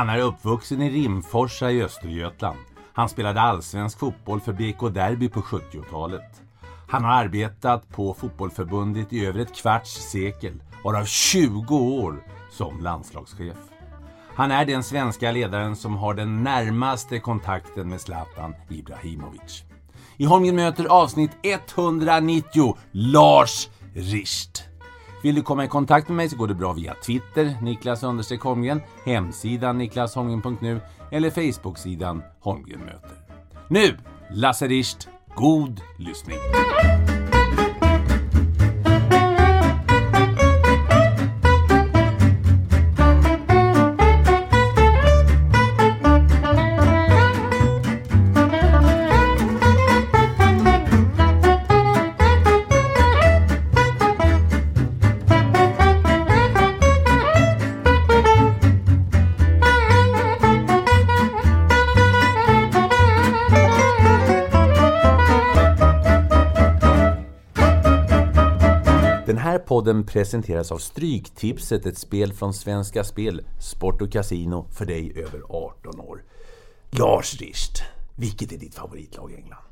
[0.00, 2.58] Han är uppvuxen i Rimforsa i Östergötland.
[2.92, 6.42] Han spelade allsvensk fotboll för BK Derby på 70-talet.
[6.88, 13.56] Han har arbetat på fotbollförbundet i över ett kvarts sekel, varav 20 år som landslagschef.
[14.34, 19.64] Han är den svenska ledaren som har den närmaste kontakten med Zlatan Ibrahimovic.
[20.16, 24.69] I Holmgren möter avsnitt 190 Lars Richt.
[25.22, 28.02] Vill du komma i kontakt med mig så går det bra via Twitter, Niklas
[28.42, 30.80] Holmgren, hemsidan niklasholmgren.nu
[31.12, 33.16] eller Facebooksidan Holmgren möter.
[33.68, 33.96] Nu,
[34.30, 36.38] Lasse Richt, god lyssning!
[69.80, 75.42] Podden presenteras av Stryktipset, ett spel från Svenska Spel, Sport och Casino för dig över
[75.48, 76.22] 18 år.
[76.90, 77.82] Lars Richt,
[78.16, 79.62] vilket är ditt favoritlag i England?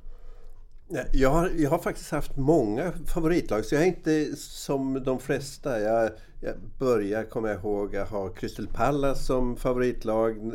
[1.13, 5.81] Jag har, jag har faktiskt haft många favoritlag, så jag är inte som de flesta.
[5.81, 10.53] Jag, jag börjar, kommer jag ihåg, att har Crystal Palace som favoritlag.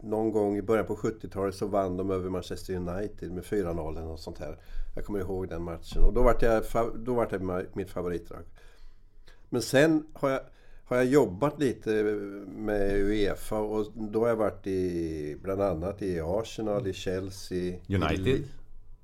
[0.00, 4.20] Någon gång i början på 70-talet så vann de över Manchester United med 4-0 och
[4.20, 4.58] sånt här.
[4.94, 6.62] Jag kommer ihåg den matchen och då var jag,
[6.94, 8.42] då var det mitt favoritlag.
[9.48, 10.40] Men sen har jag,
[10.84, 11.90] har jag jobbat lite
[12.46, 18.44] med Uefa och då har jag varit i bland annat i Arsenal, i Chelsea, United?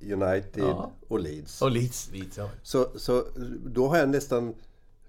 [0.00, 0.92] I, United ja.
[1.08, 1.62] och Leeds.
[1.62, 2.50] Och Leeds, Leeds ja.
[2.62, 3.24] så, så
[3.64, 4.54] då har jag nästan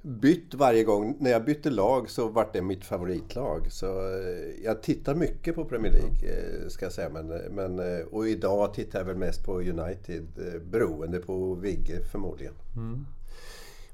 [0.06, 1.17] bytt varje gång.
[1.19, 3.72] När jag bytte lag så vart det mitt favoritlag.
[3.72, 7.09] Så eh, jag tittar mycket på Premier League, eh, ska jag säga.
[7.09, 10.25] Men, men, eh, och idag tittar jag väl mest på United,
[10.72, 12.53] beroende på Vigge förmodligen.
[12.75, 13.06] Mm.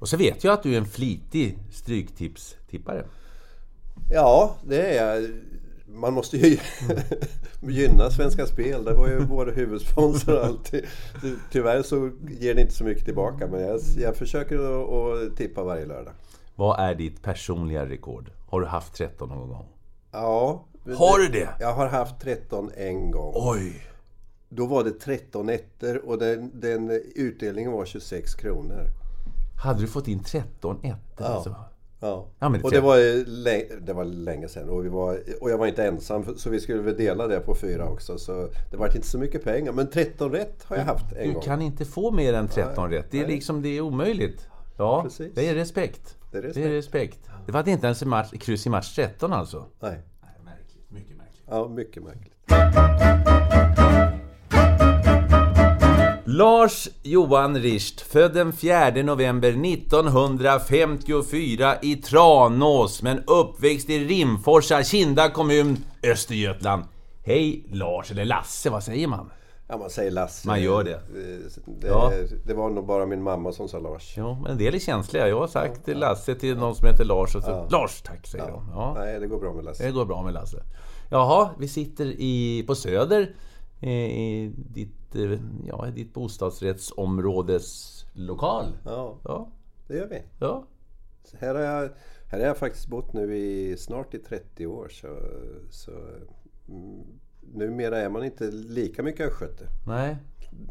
[0.01, 3.05] Och så vet jag att du är en flitig Stryktipstippare.
[4.09, 5.29] Ja, det är jag
[5.87, 6.57] man måste ju
[7.61, 8.83] gynna Svenska Spel.
[8.83, 10.85] Det var ju vår huvudsponsor alltid.
[11.51, 15.85] Tyvärr så ger det inte så mycket tillbaka men jag, jag försöker att, tippa varje
[15.85, 16.13] lördag.
[16.55, 18.31] Vad är ditt personliga rekord?
[18.49, 19.65] Har du haft 13 någon gång?
[20.11, 20.65] Ja.
[20.97, 21.49] Har du det?
[21.59, 23.33] Jag har haft 13 en gång.
[23.35, 23.87] Oj!
[24.49, 29.00] Då var det 13 ettor och den, den utdelningen var 26 kronor.
[29.61, 30.97] Hade du fått in 13 ettor?
[31.17, 31.25] Ja.
[31.25, 31.55] Alltså?
[31.99, 32.27] Ja.
[32.39, 32.97] ja det och det var,
[33.85, 36.81] det var länge sedan och, vi var, och jag var inte ensam så vi skulle
[36.81, 38.17] väl dela det på fyra också.
[38.17, 39.71] Så det var inte så mycket pengar.
[39.71, 41.41] Men 13 rätt har jag haft en du gång.
[41.41, 42.99] Du kan inte få mer än 13 Nej.
[42.99, 43.07] rätt.
[43.11, 44.47] Det är liksom det är omöjligt.
[44.77, 45.35] Ja, Precis.
[45.35, 46.17] det är respekt.
[46.31, 46.63] Det är respekt.
[46.63, 47.19] Det, är respekt.
[47.45, 49.65] det var inte ens en match, kryss i match 13 alltså?
[49.79, 49.99] Nej.
[50.21, 50.91] Nej märkligt.
[50.91, 51.43] Mycket märkligt.
[51.49, 53.30] Ja, mycket märkligt.
[56.25, 65.29] Lars Johan Richt, född den 4 november 1954 i Tranås, men uppväxt i Rimforsa, Kinda
[65.29, 66.83] kommun, Östergötland.
[67.23, 69.31] Hej Lars, eller Lasse, vad säger man?
[69.67, 70.47] Ja, man säger Lasse.
[70.47, 70.99] Man gör det.
[71.81, 72.11] Det, ja.
[72.45, 74.13] det var nog bara min mamma som sa Lars.
[74.17, 75.27] Ja, men en del är känsliga.
[75.27, 77.67] Jag har sagt ja, Lasse till någon som heter Lars och så ja.
[77.69, 78.51] Lars, tack, säger ja.
[78.51, 78.69] de.
[78.73, 78.93] Ja.
[78.97, 79.85] Nej, det går bra med Lasse.
[79.85, 80.63] Det går bra med Lasse.
[81.09, 83.35] Jaha, vi sitter i, på Söder
[83.81, 88.65] i ditt, eh, ja, ditt bostadsrättsområdes lokal.
[88.85, 89.49] Ja, ja,
[89.87, 90.21] det gör vi.
[90.39, 90.63] Ja.
[91.23, 91.89] Så här, har jag,
[92.27, 94.87] här har jag faktiskt bott nu i snart i 30 år.
[94.91, 95.07] Så,
[95.69, 95.91] så
[96.67, 97.03] mm,
[97.53, 99.67] numera är man inte lika mycket östgöte.
[99.87, 100.17] Nej.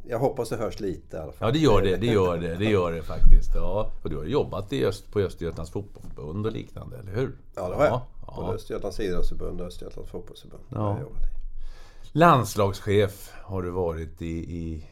[0.08, 1.48] Jag hoppas det hörs lite i alla fall.
[1.48, 1.96] Ja, det gör det.
[1.96, 3.54] Det gör det, det, gör det faktiskt.
[3.54, 3.92] Ja.
[4.02, 7.36] Och du har jobbat i Öst, på Östergötlands fotbollsförbund och liknande, eller hur?
[7.54, 8.00] Ja, det har jag.
[8.26, 8.36] Ja.
[8.36, 10.62] Både Östergötlands idrottsförbund och Östergötlands fotbollsförbund.
[10.68, 10.78] Ja.
[10.78, 11.39] Har jag jobbat i.
[12.12, 14.86] Landslagschef har du varit i, i,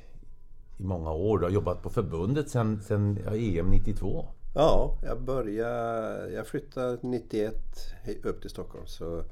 [0.79, 1.39] i många år.
[1.39, 4.27] Du har jobbat på förbundet sen, sen ja, EM 92.
[4.55, 6.31] Ja, jag började...
[6.31, 7.55] Jag flyttade 91
[8.23, 8.87] upp till Stockholm.
[8.87, 9.25] Så,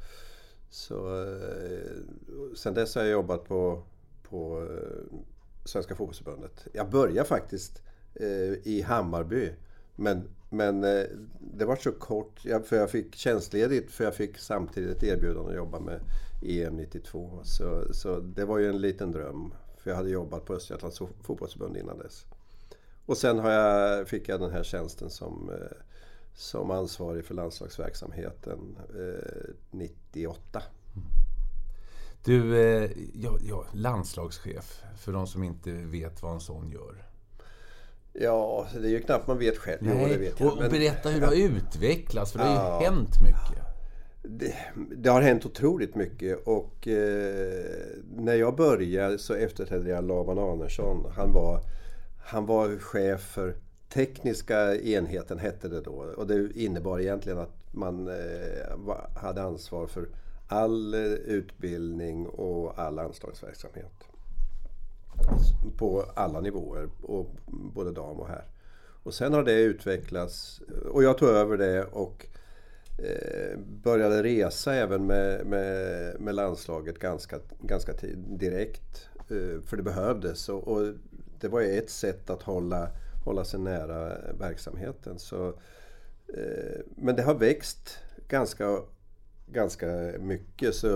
[0.71, 1.91] så, eh,
[2.57, 3.83] sen dess har jag jobbat på,
[4.23, 5.19] på eh,
[5.65, 6.67] Svenska Fotbollförbundet.
[6.73, 7.83] Jag började faktiskt
[8.15, 9.53] eh, i Hammarby.
[9.97, 10.81] Men, men
[11.41, 15.81] det var så kort, för jag fick tjänstledigt för jag fick samtidigt erbjudande att jobba
[15.81, 16.01] med
[16.43, 17.41] EM 92.
[17.45, 19.55] Så, så det var ju en liten dröm.
[19.77, 22.27] För jag hade jobbat på Östergötlands fotbollsförbund innan dess.
[23.07, 25.77] Och sen har jag, fick jag den här tjänsten som, eh,
[26.35, 30.63] som ansvarig för landslagsverksamheten eh, 98.
[32.25, 37.07] Du, eh, ja, ja, landslagschef, för de som inte vet vad en sån gör.
[38.13, 39.79] Ja, det är ju knappt man vet själv.
[39.83, 40.53] Nej, jo, vet jag.
[40.53, 43.66] Och, men, berätta hur det har utvecklats, för det har ju hänt mycket
[44.29, 44.55] det,
[44.97, 47.65] det, har hänt otroligt mycket och eh,
[48.17, 51.13] när jag började så efterträdde jag Laban Arnesson.
[51.17, 51.61] Han var,
[52.25, 53.55] han var chef för
[53.89, 60.09] tekniska enheten hette det då och det innebar egentligen att man eh, hade ansvar för
[60.49, 63.93] all eh, utbildning och all anslagsverksamhet.
[65.79, 68.45] På alla nivåer, och både dam och herr.
[69.03, 70.63] Och sen har det utvecklats
[70.93, 72.27] och jag tog över det och
[72.99, 79.09] Eh, började resa även med, med, med landslaget ganska, ganska tid, direkt.
[79.19, 80.93] Eh, för det behövdes och, och,
[81.41, 82.91] det var ju ett sätt att hålla,
[83.25, 85.19] hålla sig nära verksamheten.
[85.19, 85.49] Så,
[86.29, 87.99] eh, men det har växt
[88.29, 88.81] ganska,
[89.47, 89.87] ganska
[90.21, 90.75] mycket.
[90.75, 90.89] Så,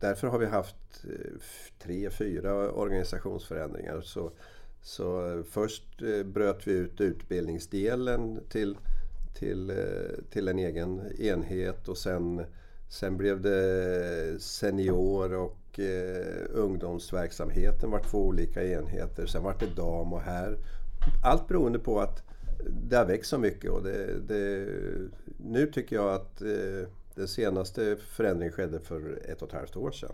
[0.00, 1.04] därför har vi haft
[1.78, 4.00] tre, fyra organisationsförändringar.
[4.00, 4.32] Så,
[4.82, 8.76] så först bröt vi ut utbildningsdelen till,
[9.34, 9.76] till, eh,
[10.30, 12.44] till en egen enhet och sen,
[12.88, 19.26] sen blev det senior och eh, ungdomsverksamheten var två olika enheter.
[19.26, 20.58] Sen var det dam och här.
[21.24, 22.22] Allt beroende på att
[22.90, 24.66] det har växt så mycket och det, det,
[25.36, 29.90] nu tycker jag att eh, den senaste förändringen skedde för ett och ett halvt år
[29.90, 30.12] sedan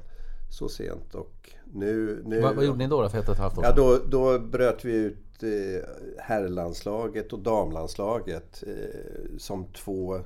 [0.50, 1.14] så sent.
[1.14, 3.72] Och nu, nu, vad, vad gjorde ni då, för ett och ett halvt år sedan?
[3.76, 5.82] Ja, då, då bröt vi ut Eh,
[6.18, 10.22] herrlandslaget och damlandslaget eh, som två eh,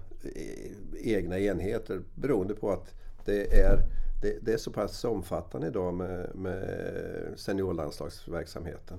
[1.00, 3.82] egna enheter beroende på att det är,
[4.22, 8.98] det, det är så pass omfattande idag med, med seniorlandslagsverksamheten.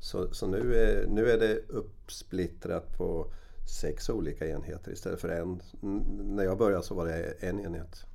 [0.00, 3.26] Så, så nu, är, nu är det uppsplittrat på
[3.80, 5.62] sex olika enheter istället för en.
[6.36, 8.06] När jag började så var det en enhet.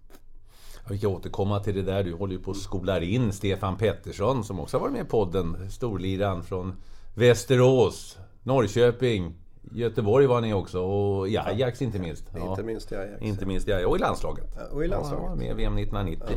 [0.89, 2.03] Vi kan återkomma till det där.
[2.03, 5.09] Du håller ju på att skolar in Stefan Pettersson som också har varit med i
[5.09, 5.71] podden.
[5.71, 6.75] Storliran från
[7.17, 9.33] Västerås, Norrköping,
[9.71, 12.23] Göteborg var ni också och i Ajax inte minst.
[12.35, 12.49] Ja.
[12.49, 13.21] Inte minst i Ajax.
[13.21, 13.87] Inte minst i Ajax.
[13.87, 14.45] Och i landslaget.
[14.55, 15.25] Ja, och i landslaget.
[15.29, 16.27] Ja, med VM 1990.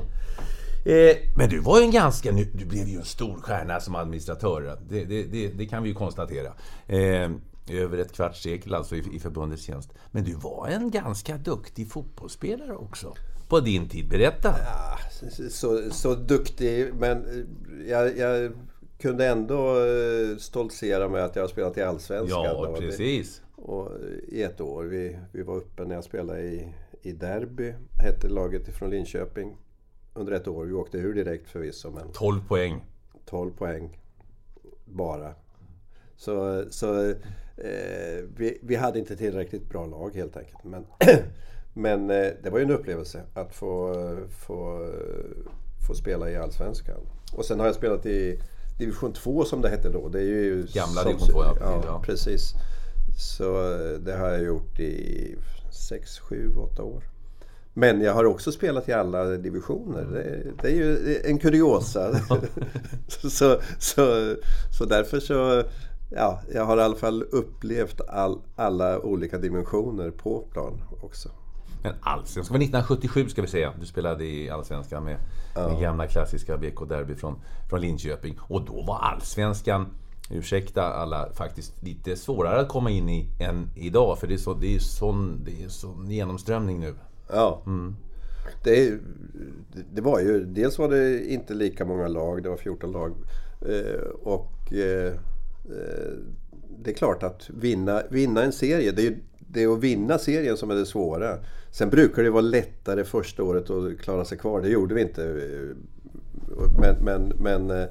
[0.85, 0.93] Ja.
[0.93, 2.33] Eh, men du var ju en ganska...
[2.33, 4.79] Du blev ju en stor stjärna som administratör.
[4.89, 6.53] Det, det, det, det kan vi ju konstatera.
[6.87, 7.31] Eh,
[7.71, 9.93] över ett kvarts sekel alltså i, i förbundets tjänst.
[10.11, 13.15] Men du var en ganska duktig fotbollsspelare också
[13.49, 14.09] på din tid.
[14.09, 14.55] Berätta!
[14.65, 14.99] Ja,
[15.51, 17.47] så, så duktig, men
[17.89, 18.53] jag, jag
[19.01, 22.45] kunde ändå eh, stoltsera med att jag har spelat i Allsvenskan.
[22.45, 23.43] Ja, precis.
[23.57, 23.91] Och, och
[24.29, 24.85] I ett år.
[24.85, 29.57] Vi, vi var uppe när jag spelade i, i Derby, hette laget ifrån Linköping.
[30.15, 30.65] Under ett år.
[30.65, 31.91] Vi åkte ur direkt förvisso.
[31.91, 32.85] Men 12 poäng.
[33.25, 33.99] 12 poäng.
[34.85, 35.35] Bara.
[36.17, 37.09] Så, så
[37.57, 40.65] eh, vi, vi hade inte tillräckligt bra lag helt enkelt.
[40.65, 40.87] Men
[41.73, 43.95] Men eh, det var ju en upplevelse att få,
[44.47, 44.89] få,
[45.87, 47.01] få spela i Allsvenskan.
[47.33, 48.41] Och sen har jag spelat i
[48.81, 50.09] Division 2 som det hette då.
[50.09, 51.83] Det är ju Gamla Division 2 ja.
[51.87, 52.03] ja.
[52.05, 52.55] Precis.
[53.19, 55.35] Så eh, det har jag gjort i
[55.89, 57.05] 6, 7, 8 år.
[57.75, 60.05] Men jag har också spelat i alla divisioner.
[60.05, 62.21] Det, det är ju en kuriosa.
[63.09, 64.37] så, så,
[64.79, 65.63] så därför så...
[66.13, 71.31] Ja, jag har i alla fall upplevt all, alla olika dimensioner på plan också.
[71.83, 73.73] Men allsvenskan var 1977 ska vi säga.
[73.81, 75.17] Du spelade i allsvenskan med,
[75.55, 75.79] ja.
[75.81, 78.39] gamla klassiska BK Derby från, från Linköping.
[78.41, 79.87] Och då var allsvenskan,
[80.31, 84.19] ursäkta alla, faktiskt lite svårare att komma in i än idag.
[84.19, 86.95] För det är, så, det är, sån, det är sån genomströmning nu.
[87.29, 87.63] Ja.
[87.67, 87.97] Mm.
[88.65, 88.99] Det,
[89.93, 93.15] det, var ju, dels var det inte lika många lag, det var 14 lag.
[93.69, 95.13] Eh, och eh,
[95.65, 96.13] eh,
[96.79, 99.17] det är klart att vinna, vinna en serie, det är,
[99.53, 101.39] det är att vinna serien som är det svåra.
[101.71, 104.61] Sen brukar det vara lättare första året att klara sig kvar.
[104.61, 105.45] Det gjorde vi inte.
[106.81, 107.87] Men, men, men eh,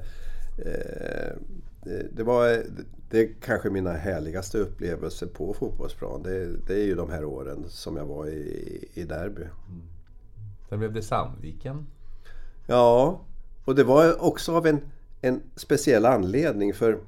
[2.12, 2.62] det var
[3.10, 6.22] det är kanske mina härligaste upplevelser på fotbollsplan.
[6.22, 9.42] Det, det är ju de här åren som jag var i, i Derby.
[9.42, 9.82] Mm.
[10.68, 11.86] Sen blev det Sandviken.
[12.66, 13.20] Ja,
[13.64, 14.80] och det var också av en,
[15.20, 16.74] en speciell anledning.
[16.74, 16.98] För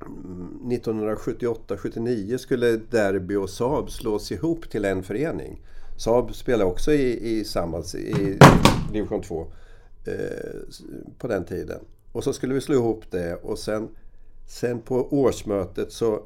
[0.00, 5.62] 1978-79 skulle Derby och Saab slås ihop till en förening.
[5.96, 8.38] Saab spelade också i, i samma i
[8.92, 9.52] division 2
[10.04, 10.14] eh,
[11.18, 11.80] på den tiden.
[12.12, 13.88] Och så skulle vi slå ihop det och sen,
[14.46, 16.22] sen på årsmötet, så,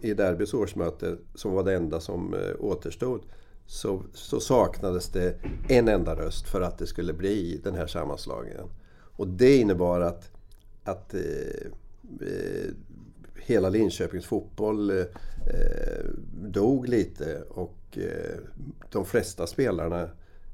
[0.00, 3.22] i Derbys årsmöte, som var det enda som eh, återstod,
[3.66, 5.34] så, så, saknades det
[5.68, 8.66] en enda röst för att det skulle bli den här sammanslagningen.
[9.16, 10.30] Och det innebar att,
[10.84, 11.20] att eh,
[12.20, 12.70] eh
[13.46, 15.06] hela Linköpings fotboll eh,
[16.32, 18.38] dog lite och eh,
[18.90, 20.08] de flesta spelarna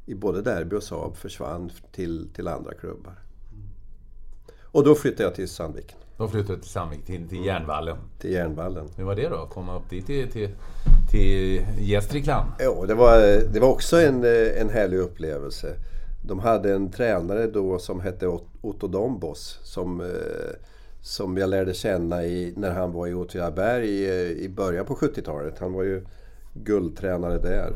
[0.06, 3.14] i både Derby och Saab försvann till, till andra klubbar.
[4.62, 5.98] Och då flyttade jag till Sandviken.
[6.16, 7.96] Då flyttade du till Sandviken, till, till Järnvallen?
[8.18, 8.88] Till Järnvallen.
[8.96, 9.36] Hur var det då?
[9.36, 10.50] Att komma upp dit till, till,
[11.10, 12.50] till Gästrikland.
[12.58, 13.20] Ja, det var,
[13.52, 14.24] det var också en,
[14.56, 15.76] en härlig upplevelse.
[16.24, 20.06] De hade en tränare då som hette Otto Dombos som, eh,
[21.02, 25.58] som jag lärde känna i, när han var i Åtvidaberg i, i början på 70-talet.
[25.58, 26.02] Han var ju
[26.54, 27.72] guldtränare där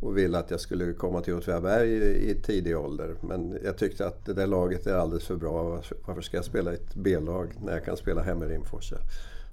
[0.00, 3.14] och ville att jag skulle komma till Åtvidaberg i, i tidig ålder.
[3.20, 5.82] Men jag tyckte att det där laget är alldeles för bra.
[6.06, 8.96] Varför ska jag spela i ett B-lag när jag kan spela hemma i Rimforsa?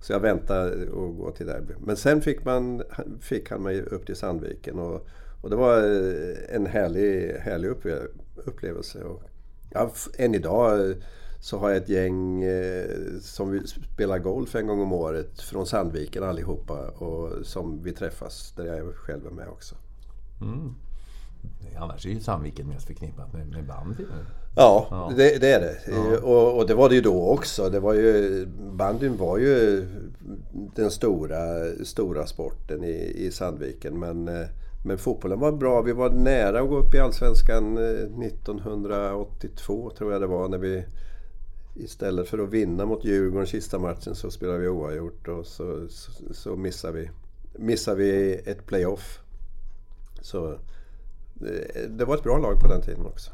[0.01, 1.73] Så jag väntade och gå till Derby.
[1.79, 2.83] Men sen fick, man,
[3.21, 4.79] fick han mig upp till Sandviken.
[4.79, 5.07] Och,
[5.41, 7.69] och det var eh, en härlig, härlig
[8.35, 9.03] upplevelse.
[9.03, 9.23] Och,
[9.71, 10.95] ja, än idag eh,
[11.39, 12.85] så har jag ett gäng eh,
[13.21, 13.61] som
[13.93, 16.89] spelar golf en gång om året från Sandviken allihopa.
[16.89, 19.75] Och som vi träffas, där jag själv är med också.
[20.41, 20.75] Mm.
[21.77, 24.03] Annars är ju Sandviken mest förknippat med, med bandy.
[24.55, 25.11] Ja, ja.
[25.17, 25.77] Det, det, är det.
[25.87, 26.19] Ja.
[26.19, 27.69] Och, och, det var det ju då också.
[27.69, 29.85] Det var ju, bandyn var ju
[30.75, 31.35] den stora,
[31.83, 33.99] stora sporten i, i Sandviken.
[33.99, 34.47] Men, eh,
[34.85, 35.81] men fotbollen var bra.
[35.81, 40.49] Vi var nära att gå upp i Allsvenskan 1982 eh, tror jag det var.
[40.49, 40.85] När vi
[41.75, 46.11] istället för att vinna mot Djurgården sista matchen så spelade vi oavgjort och så, så,
[46.33, 47.09] så missade, vi,
[47.59, 49.19] missade vi ett playoff.
[50.21, 50.57] Så eh,
[51.89, 53.31] det var ett bra lag på den tiden också.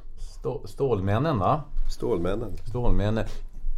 [0.66, 1.64] Stålmännen va?
[1.90, 2.58] Stålmännen.
[2.70, 3.26] Stålmännen.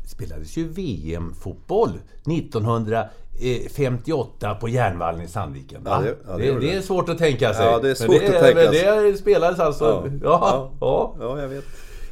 [0.08, 5.82] Spelades ju VM-fotboll 1958 på Järnvallen i Sandviken.
[5.86, 7.66] Ja, det, ja, det, det, det, är svårt att tänka sig.
[7.66, 9.12] Ja, det är svårt att tänka sig.
[9.12, 10.10] Det spelades alltså...
[10.24, 11.16] Ja, ja, ja.
[11.20, 11.66] ja jag vet.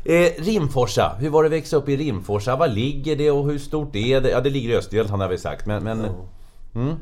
[0.03, 2.55] Eh, Rimforsa, hur var det att växa upp i Rimforsa?
[2.55, 4.29] Var ligger det och hur stort är det?
[4.29, 5.83] Ja, det ligger i Östergötland har vi sagt, men...
[5.83, 5.99] men
[6.75, 6.95] mm.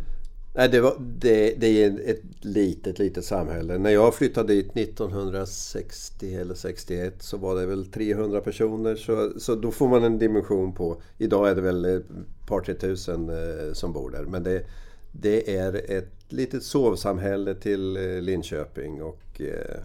[0.53, 3.77] Nej, det, var, det, det, är ett litet, litet samhälle.
[3.77, 8.95] När jag flyttade dit 1960 eller 61 så var det väl 300 personer.
[8.95, 11.01] Så, så då får man en dimension på...
[11.17, 12.05] Idag är det väl ett
[12.47, 14.23] par, tre tusen eh, som bor där.
[14.23, 14.65] Men det,
[15.11, 19.79] det är ett litet sovsamhälle till eh, Linköping och eh,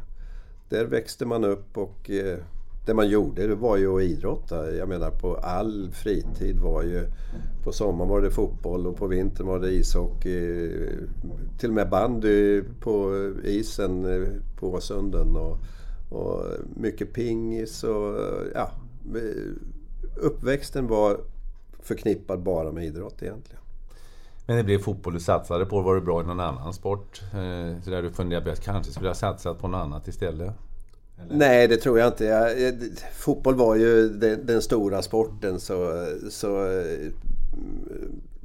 [0.68, 2.38] där växte man upp och eh,
[2.84, 4.72] det man gjorde det var ju att idrotta.
[4.72, 7.06] Jag menar på all fritid var ju...
[7.64, 10.70] På sommaren var det fotboll och på vintern var det ishockey.
[11.58, 13.14] Till och med bandy på
[13.44, 14.28] isen eh,
[14.60, 15.36] på Åsunden.
[15.36, 15.58] Och,
[16.10, 16.44] och
[16.76, 18.16] mycket pingis och
[18.54, 18.70] ja...
[20.16, 21.20] Uppväxten var
[21.80, 23.60] förknippad bara med idrott egentligen.
[24.46, 25.80] Men det blev fotboll du satsade på.
[25.80, 27.22] Var du bra i någon annan sport?
[27.22, 30.54] Eh, så där du funderade på att kanske skulle ha satsat på något annat istället?
[31.22, 31.36] Eller?
[31.36, 32.24] Nej, det tror jag inte.
[32.24, 32.74] Jag,
[33.12, 36.06] fotboll var ju den, den, stora sporten så...
[36.30, 37.10] så eh,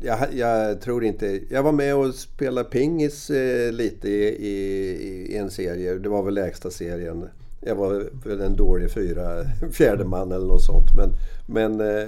[0.01, 1.39] jag, jag, tror inte...
[1.49, 5.93] Jag var med och spelade pingis eh, lite i, i, i, en serie.
[5.93, 7.25] Det var väl lägsta serien.
[7.61, 10.95] Jag var väl en dålig fyra, fjärde man eller något sånt.
[10.95, 11.09] Men,
[11.45, 12.07] men eh,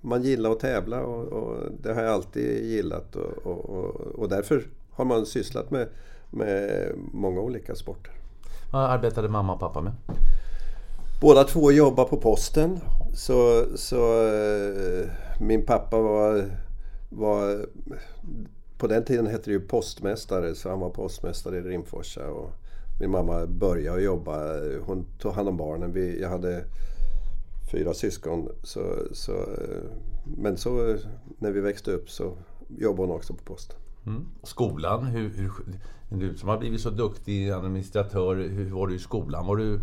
[0.00, 3.16] man gillar att tävla och, och, det har jag alltid gillat.
[3.16, 5.88] Och, och, och därför har man sysslat med,
[6.30, 8.12] med många olika sporter.
[8.72, 9.92] Vad arbetade mamma och pappa med?
[11.20, 12.80] Båda två jobbar på posten.
[13.14, 15.10] Så, så eh,
[15.40, 16.44] min pappa var,
[17.08, 17.66] var...
[18.78, 22.30] På den tiden hette det ju postmästare, så han var postmästare i Rimforsa.
[22.30, 22.50] Och
[23.00, 24.38] min mamma började jobba.
[24.86, 25.92] Hon tog hand om barnen.
[25.92, 26.64] Vi, jag hade
[27.72, 28.48] fyra syskon.
[28.62, 28.80] Så,
[29.12, 29.46] så,
[30.24, 30.96] men så
[31.38, 32.36] när vi växte upp så
[32.68, 33.76] jobbade hon också på posten.
[34.06, 34.26] Mm.
[34.42, 35.50] Skolan, hur, hur,
[36.18, 39.46] du som har blivit så duktig administratör, hur var du i skolan?
[39.46, 39.80] Var du...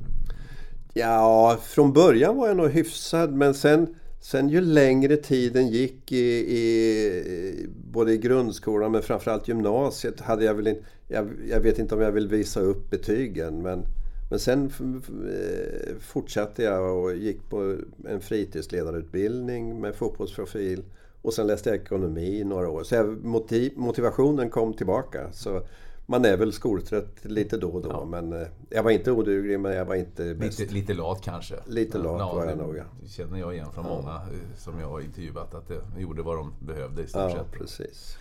[0.93, 6.55] Ja, från början var jag nog hyfsad men sen, sen ju längre tiden gick i,
[6.57, 10.81] i både i grundskolan men framförallt gymnasiet hade jag väl inte...
[11.07, 13.85] Jag, jag, vet inte om jag vill visa upp betygen men,
[14.29, 20.83] men sen eh, fortsatte jag och gick på en fritidsledarutbildning med fotbollsprofil.
[21.21, 22.83] Och sen läste jag ekonomi i några år.
[22.83, 25.31] Så jag, motiv, motivationen kom tillbaka.
[25.31, 25.61] Så
[26.09, 27.89] man är väl skoltrött lite då och då.
[27.89, 28.05] Ja.
[28.05, 30.59] Men eh, jag var inte oduglig, men jag var inte bäst.
[30.59, 31.55] Lite, lite lat kanske?
[31.67, 32.75] Lite lat ja, var jag nog.
[32.75, 33.95] Det känner jag igen från ja.
[33.95, 35.55] många eh, som jag har intervjuat.
[35.55, 37.51] Att de gjorde vad de behövde i stort sett.
[37.51, 38.17] precis.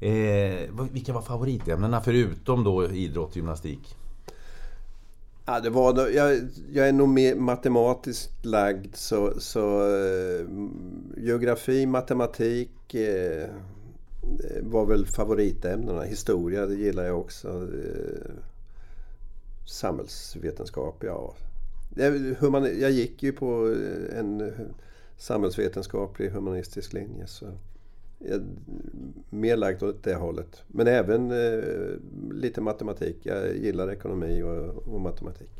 [0.00, 3.96] Eh, vilka var favoritämnena förutom då idrott och gymnastik?
[5.46, 6.40] Ja, det var, jag,
[6.72, 10.46] jag är nog mer matematiskt lagd så, så eh,
[11.16, 13.48] geografi, matematik eh,
[14.22, 16.02] Eh, var väl favoritämnena.
[16.02, 17.48] Historia, det gillar jag också.
[17.48, 18.30] Eh,
[19.66, 21.34] samhällsvetenskap, ja.
[22.80, 24.52] Jag, gick ju på eh, en
[25.16, 27.26] samhällsvetenskaplig humanistisk linje.
[27.26, 27.46] Så
[28.18, 28.42] jag,
[29.30, 30.62] mer lagt åt det hållet.
[30.66, 31.62] Men även eh,
[32.32, 33.16] lite matematik.
[33.22, 35.50] Jag gillar ekonomi och, och matematik.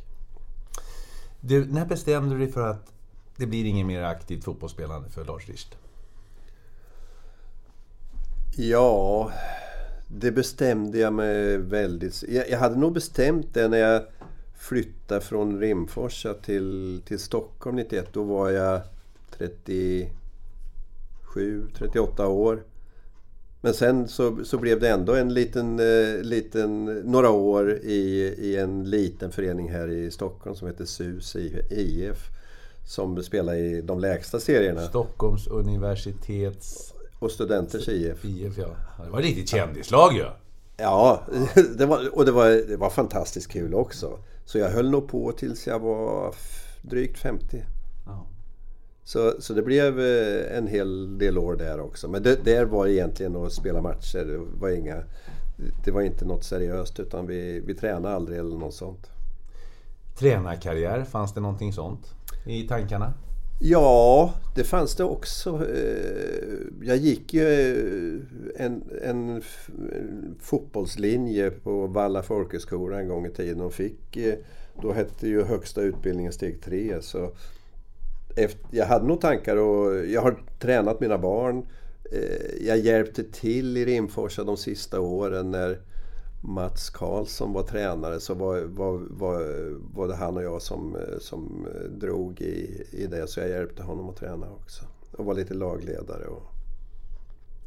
[1.41, 2.93] Du, när bestämde du dig för att
[3.37, 5.77] det blir ingen mer aktivt fotbollsspelande för Lars Richt?
[8.57, 9.33] Ja,
[10.09, 12.25] det bestämde jag mig väldigt...
[12.29, 14.03] Jag, jag hade nog bestämt det när jag
[14.59, 18.09] flyttade från Rimforsa till, till Stockholm 91.
[18.13, 18.81] Då var jag
[19.39, 20.11] 37,
[21.79, 22.63] 38 år.
[23.61, 28.57] Men sen så, så blev det ändå en liten, eh, liten, några år i, i
[28.57, 31.37] en liten förening här i Stockholm som heter SUS
[31.71, 32.29] IF.
[32.87, 34.81] Som spelar i de lägsta serierna.
[34.81, 36.95] Stockholms universitets...
[37.23, 38.25] Och Studenters IF.
[38.25, 38.67] IF ja.
[39.05, 40.27] Det var ett riktigt kändislag ju.
[40.77, 41.23] Ja,
[41.77, 44.19] det var, och det var, det var fantastiskt kul också.
[44.45, 46.35] Så jag höll nog på tills jag var
[46.83, 47.65] drygt 50.
[48.07, 48.27] Ja.
[49.05, 52.09] Så, så det blev eh, en hel del år där också.
[52.09, 54.25] Men det där var egentligen att spela matcher.
[54.25, 55.03] Det var, inga,
[55.85, 59.11] det var inte något seriöst utan vi, vi tränade aldrig eller något sånt.
[60.19, 62.15] Tränarkarriär, fanns det någonting sånt
[62.47, 63.13] i tankarna?
[63.59, 65.67] Ja, det fanns det också.
[65.75, 69.43] Eh, jag gick ju eh, en, en eh,
[70.41, 74.19] fotbollslinje på Valla folkhögskola en gång i tiden och fick,
[74.83, 77.03] då hette ju högsta utbildningen steg 3.
[77.03, 77.31] Så
[78.37, 81.67] efter, jag hade nog tankar och jag har tränat mina barn.
[82.61, 85.79] Jag hjälpte till i Rimforsa de sista åren när
[86.45, 89.43] Mats Karlsson var tränare så var, var, var,
[89.95, 93.27] var det han och jag som, som drog i, i det.
[93.27, 94.85] Så jag hjälpte honom att träna också.
[95.13, 96.25] Och var lite lagledare.
[96.25, 96.43] Och...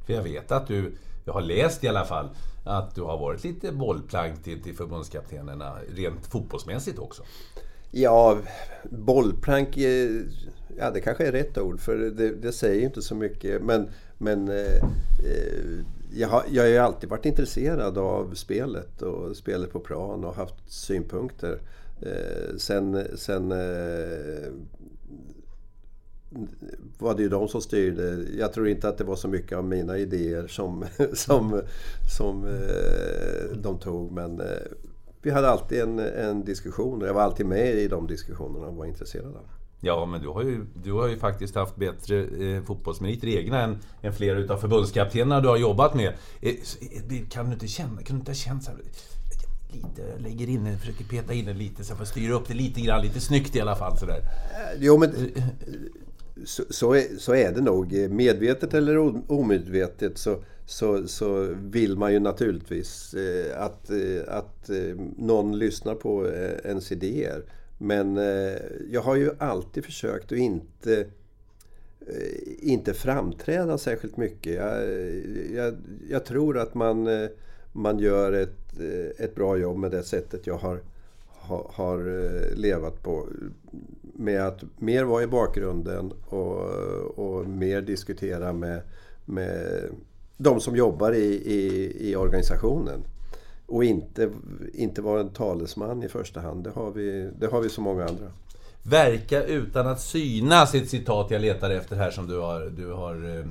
[0.05, 0.91] För jag vet att du,
[1.25, 2.29] jag har läst i alla fall,
[2.65, 7.24] att du har varit lite bollplank till, till förbundskaptenerna rent fotbollsmässigt också.
[7.91, 8.38] Ja,
[8.84, 9.77] bollplank,
[10.77, 13.62] ja det kanske är rätt ord för det, det säger inte så mycket.
[13.62, 14.75] Men, men eh,
[15.25, 15.86] eh,
[16.16, 20.36] jag, har, jag har ju alltid varit intresserad av spelet och spelet på plan och
[20.36, 21.60] haft synpunkter.
[22.02, 24.52] Eh, sen sen eh,
[26.98, 28.26] var det ju de som styrde.
[28.38, 31.62] Jag tror inte att det var så mycket av mina idéer som, som,
[32.18, 34.12] som eh, de tog.
[34.12, 34.48] Men eh,
[35.22, 38.76] vi hade alltid en, en diskussion och jag var alltid med i de diskussionerna och
[38.76, 39.48] var intresserad av
[39.86, 43.78] Ja, men du har ju, du har ju faktiskt haft bättre eh, fotbollsmeriter egna än,
[44.02, 46.14] än flera utav förbundskaptenerna du har jobbat med.
[46.42, 48.80] Eh, eh kan du inte känna, kan du inte känna så här,
[49.72, 52.82] lite, lägger in försöker peta in det lite så för att styra upp det lite
[52.82, 54.18] grann, lite snyggt i alla fall sådär.
[54.18, 55.32] Eh, jo, men
[56.46, 57.94] så, så, är, så är det nog.
[58.10, 58.98] Medvetet eller
[59.32, 63.90] omedvetet så så, så vill man ju naturligtvis eh, att,
[64.28, 64.70] att
[65.18, 66.28] någon lyssnar på
[66.64, 67.44] ens idéer.
[67.77, 68.57] Men eh,
[68.92, 71.00] jag har ju alltid försökt att inte,
[72.07, 74.53] eh, inte framträda särskilt mycket.
[74.53, 75.75] Jag, eh, jag,
[76.09, 77.07] jag tror att man,
[77.72, 78.79] man gör ett,
[79.18, 80.79] ett bra jobb med det sättet jag har,
[81.27, 82.00] har, har
[82.55, 83.27] levat på.
[84.01, 86.59] Med att mer vara i bakgrunden och,
[87.20, 88.81] och mer diskutera med,
[89.25, 89.81] med
[90.38, 93.03] de som jobbar i, i, i organisationen.
[93.68, 94.32] Och inte,
[94.74, 96.64] inte vara en talesman i första hand.
[96.64, 98.25] Det har vi, det har vi så många andra.
[98.84, 103.40] Verka utan att synas, ett citat jag letar efter här som du har, du har
[103.40, 103.46] eh,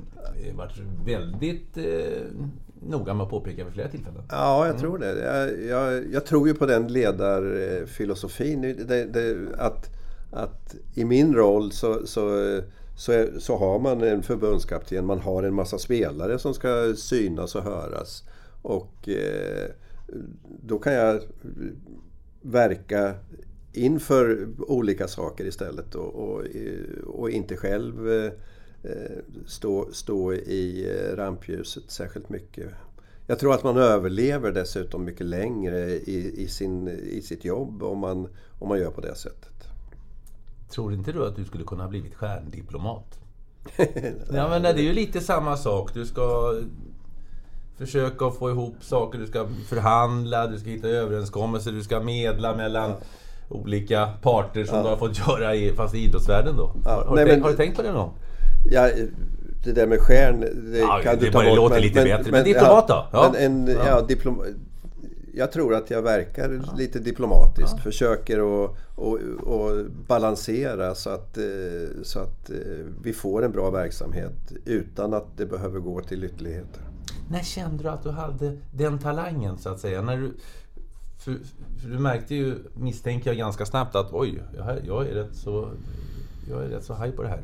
[0.57, 1.85] varit väldigt eh,
[2.89, 4.23] noga med att påpeka vid flera tillfällen.
[4.31, 5.21] Ja, jag tror det.
[5.21, 8.61] Jag, jag, jag tror ju på den ledarfilosofin.
[8.61, 9.91] Det, det, att,
[10.33, 12.61] att I min roll så, så
[12.97, 17.63] så, så har man en förbundskapten, man har en massa spelare som ska synas och
[17.63, 18.25] höras.
[18.63, 19.71] Och eh,
[20.63, 21.23] då kan jag
[22.43, 23.15] verka
[23.73, 26.45] inför olika saker istället och, och,
[27.07, 28.33] och inte själv eh,
[29.47, 32.71] stå, stå i rampljuset särskilt mycket.
[33.27, 37.99] Jag tror att man överlever dessutom mycket längre i, i, sin, i sitt jobb om
[37.99, 39.55] man, om man gör på det sättet.
[40.71, 43.21] Tror inte du att du skulle kunna ha blivit stjärndiplomat?
[44.33, 45.95] ja, men det är ju lite samma sak.
[45.95, 46.55] Du ska
[47.79, 52.91] försöka få ihop saker, du ska förhandla, du ska hitta överenskommelser, du ska medla mellan
[52.91, 52.97] ja.
[53.49, 54.83] olika parter som ja.
[54.83, 56.73] du har fått göra i, fast i idrottsvärlden då.
[56.85, 57.05] Ja.
[57.07, 58.11] Har, Nej, du tänkt, men, har, du tänkt, på det någon
[58.71, 58.91] Ja,
[59.65, 61.45] det där med stjärn, det kan det du ta bort.
[61.45, 62.23] Det låter lite men, bättre.
[62.23, 63.07] Men, men diplomat då?
[63.13, 63.31] Ja.
[63.33, 64.01] Men en, ja.
[64.01, 64.43] diplom,
[65.35, 67.81] jag tror att jag verkar lite diplomatiskt.
[67.83, 71.45] Försöker att och, och balansera så att, eh,
[72.03, 72.57] så att eh,
[73.03, 76.83] vi får en bra verksamhet utan att det behöver gå till ytterligheter.
[77.31, 80.03] När kände du att du hade den talangen så att säga?
[80.03, 80.35] När du,
[81.19, 81.39] för,
[81.83, 85.71] för du märkte ju, misstänker jag ganska snabbt att oj, jag, jag är rätt så,
[86.51, 87.43] jag är rätt så haj på det här.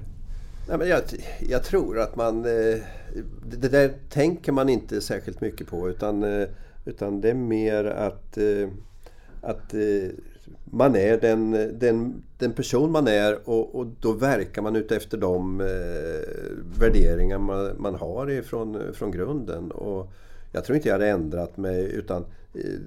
[0.69, 1.01] Nej, men jag,
[1.41, 2.45] jag tror att man...
[2.45, 2.79] Eh,
[3.43, 6.49] det där tänker man inte särskilt mycket på utan eh,
[6.85, 8.69] utan det är mer att, eh,
[9.41, 9.75] att
[10.65, 15.61] man är den, den, den person man är och, och då verkar man utefter de
[15.61, 19.71] eh, värderingar man, man har ifrån, från grunden.
[19.71, 20.13] Och
[20.53, 22.81] jag tror inte jag hade ändrat mig utan eh,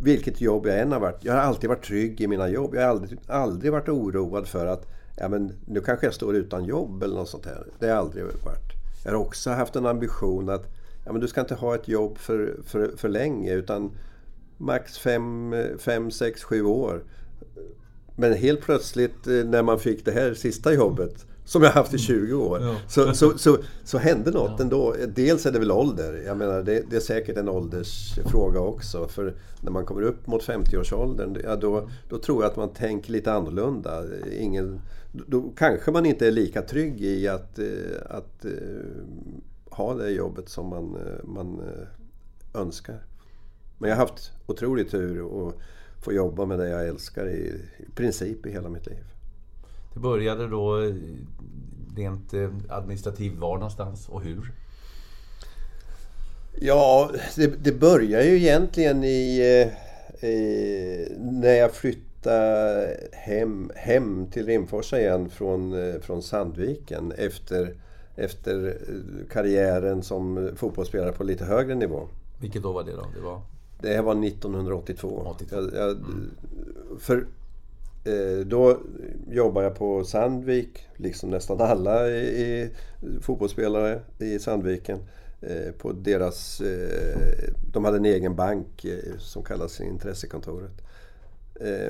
[0.00, 1.24] vilket jobb jag än har varit.
[1.24, 2.74] Jag har alltid varit trygg i mina jobb.
[2.74, 6.64] Jag har aldrig, aldrig varit oroad för att ja, men nu kanske jag står utan
[6.64, 7.66] jobb eller något sånt här.
[7.78, 8.72] Det har jag aldrig varit.
[9.04, 10.66] Jag har också haft en ambition att
[11.04, 13.90] ja, men du ska inte ha ett jobb för, för, för länge utan
[14.62, 17.04] max 5, 6, 7 år.
[18.16, 21.98] Men helt plötsligt eh, när man fick det här sista jobbet som jag haft i
[21.98, 22.60] 20 år.
[22.62, 22.76] Ja.
[22.88, 24.62] Så, så, så, så hände något ja.
[24.64, 24.94] ändå.
[25.14, 26.22] Dels är det väl ålder.
[26.26, 29.08] Jag menar det, det, är säkert en åldersfråga också.
[29.08, 33.12] För när man kommer upp mot 50-årsåldern ja, då, då tror jag att man tänker
[33.12, 34.02] lite annorlunda.
[34.38, 34.80] Ingen,
[35.12, 37.66] då kanske man inte är lika trygg i att, eh,
[38.10, 38.50] att, eh,
[39.70, 41.60] ha det jobbet som man, man
[42.54, 43.02] önskar.
[43.82, 45.54] Men jag har haft otrolig tur att
[46.00, 49.04] få jobba med det jag älskar i, i princip i hela mitt liv.
[49.94, 50.94] Det började då eh,
[51.96, 54.52] rent eh, administrativt var någonstans och hur?
[56.60, 59.38] Ja, det, det började ju egentligen i,
[60.20, 67.74] eh, i, när jag flyttade hem, hem till Rimforsa igen från, från Sandviken efter,
[68.16, 68.78] efter
[69.30, 72.08] karriären som fotbollsspelare på lite högre nivå.
[72.40, 73.06] Vilket år var det då?
[73.14, 73.40] Det var,
[73.82, 75.22] det här var 1982.
[75.26, 75.56] 82.
[75.56, 76.30] Jag, jag, mm.
[76.98, 77.26] För
[78.04, 78.78] Eh, då
[79.30, 82.70] jobbade jag på Sandvik, liksom nästan alla i, i
[83.20, 84.98] fotbollsspelare i Sandviken.
[85.40, 88.86] Eh, på deras, eh, de hade en egen bank
[89.18, 90.82] som kallas Intressekontoret.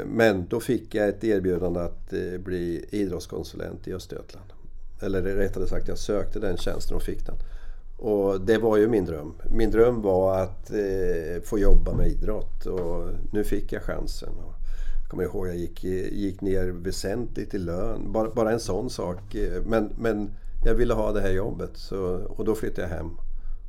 [0.06, 2.12] Men då fick jag ett erbjudande att
[2.44, 4.52] bli idrottskonsulent i Östergötland.
[5.02, 7.34] Eller rättare sagt, jag sökte den tjänsten och fick den.
[8.02, 9.34] Och det var ju min dröm.
[9.50, 14.28] Min dröm var att eh, få jobba med idrott och nu fick jag chansen
[15.02, 18.12] Jag kommer ihåg jag gick, gick ner väsentligt i lön.
[18.12, 19.34] Bara, bara en sån sak.
[19.34, 20.30] Eh, men, men
[20.64, 23.10] jag ville ha det här jobbet så, och då flyttade jag hem.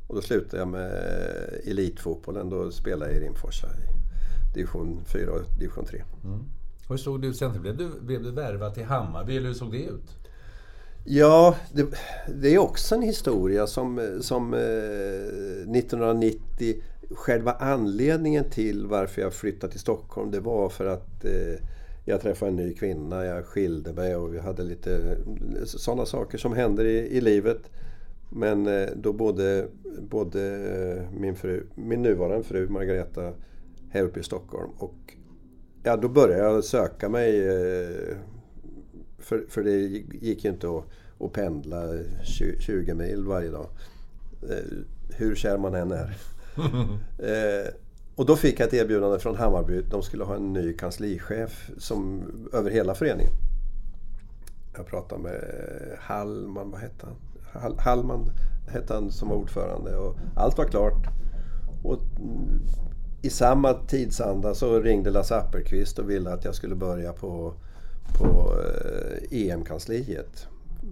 [0.06, 0.90] Och då slutade jag med
[1.66, 2.50] elitfotbollen.
[2.50, 6.02] Då spelade jag i Rimforsa i division 4 och division 3.
[6.24, 6.44] Mm.
[6.88, 7.62] hur såg det ut sen?
[7.62, 10.23] Blev du, blev du värvad till Hammarby eller hur såg det ut?
[11.06, 11.86] Ja, det,
[12.34, 14.60] det är också en historia som, som eh,
[15.78, 16.74] 1990
[17.10, 21.66] själva anledningen till varför jag flyttade till Stockholm det var för att eh,
[22.04, 26.38] jag träffade en ny kvinna, jag skilde mig och vi hade lite eh, sådana saker
[26.38, 27.70] som händer i, i livet.
[28.30, 29.68] Men eh, då bodde
[30.00, 33.32] både eh, min, fru, min nuvarande fru Margareta
[33.90, 35.14] här uppe i Stockholm och
[35.82, 38.16] ja, då började jag söka mig eh,
[39.24, 39.76] för, för det
[40.20, 40.84] gick ju inte att,
[41.20, 41.88] att pendla
[42.58, 43.66] 20 mil varje dag.
[44.42, 44.78] Eh,
[45.16, 46.16] hur kär man än är.
[47.18, 47.68] eh,
[48.14, 49.82] och då fick jag ett erbjudande från Hammarby.
[49.90, 53.32] De skulle ha en ny kanslichef som, över hela föreningen.
[54.76, 55.40] Jag pratade med
[56.00, 57.06] Hallman, vad hette
[57.52, 57.78] han?
[57.78, 58.30] Hallman
[58.68, 61.06] hette han som var ordförande och allt var klart.
[61.82, 61.98] Och
[63.22, 67.54] I samma tidsanda så ringde Lasse Appelqvist och ville att jag skulle börja på,
[68.12, 70.46] på eh, EM-kansliet.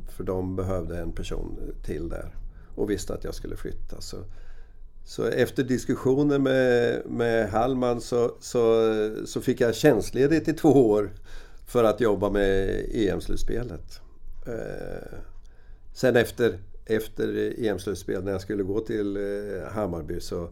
[0.08, 2.34] För de behövde en person till där
[2.74, 4.00] och visste att jag skulle flytta.
[4.00, 4.16] Så
[5.04, 8.90] så efter diskussioner med, med Hallman så, så,
[9.26, 11.10] så fick jag tjänstledigt i två år
[11.66, 14.00] för att jobba med EM-slutspelet.
[14.46, 15.18] Eh,
[15.94, 20.48] sen efter, efter EM-slutspelet, när jag skulle gå till eh, Hammarby så,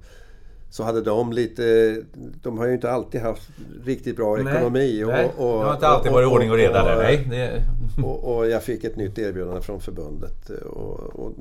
[0.70, 1.96] så hade de lite...
[2.42, 3.50] De har ju inte alltid haft
[3.84, 5.04] riktigt bra nej, ekonomi.
[5.04, 7.24] Och, nej, och, det har inte alltid varit ordning och reda där.
[7.28, 7.62] Nej.
[8.04, 10.50] Och, och, jag fick ett nytt erbjudande från förbundet.
[10.50, 11.32] Och, och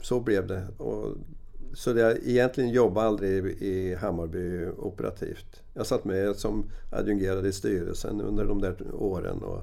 [0.00, 0.62] så blev det.
[0.78, 1.16] Och
[1.74, 5.62] så jag egentligen jobbade aldrig i Hammarby operativt.
[5.74, 9.62] Jag satt med som adjungerad i styrelsen under de där åren och,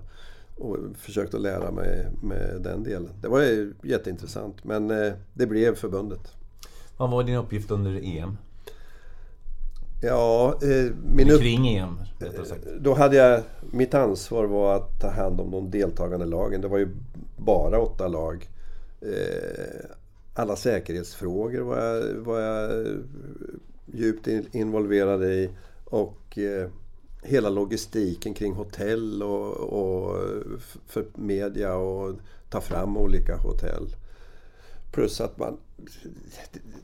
[0.58, 3.10] och försökte lära mig med den delen.
[3.22, 6.32] Det var jätteintressant men eh, det blev förbundet.
[6.98, 8.38] Vad var din uppgift under EM?
[10.04, 11.42] Ja, eh, min upp...
[11.42, 11.98] Kring EM,
[12.80, 13.42] Då hade jag...
[13.72, 16.62] Mitt ansvar var att ta hand om de deltagande lagen.
[16.62, 16.88] Det var ju
[17.38, 18.50] bara åtta lag.
[19.02, 19.90] Eh,
[20.34, 22.86] alla säkerhetsfrågor var jag, var jag
[23.86, 25.50] djupt involverad i.
[25.86, 26.70] Och eh,
[27.22, 30.18] hela logistiken kring hotell och, och
[30.88, 32.16] för media och
[32.50, 33.96] ta fram olika hotell.
[34.92, 35.58] Plus att man...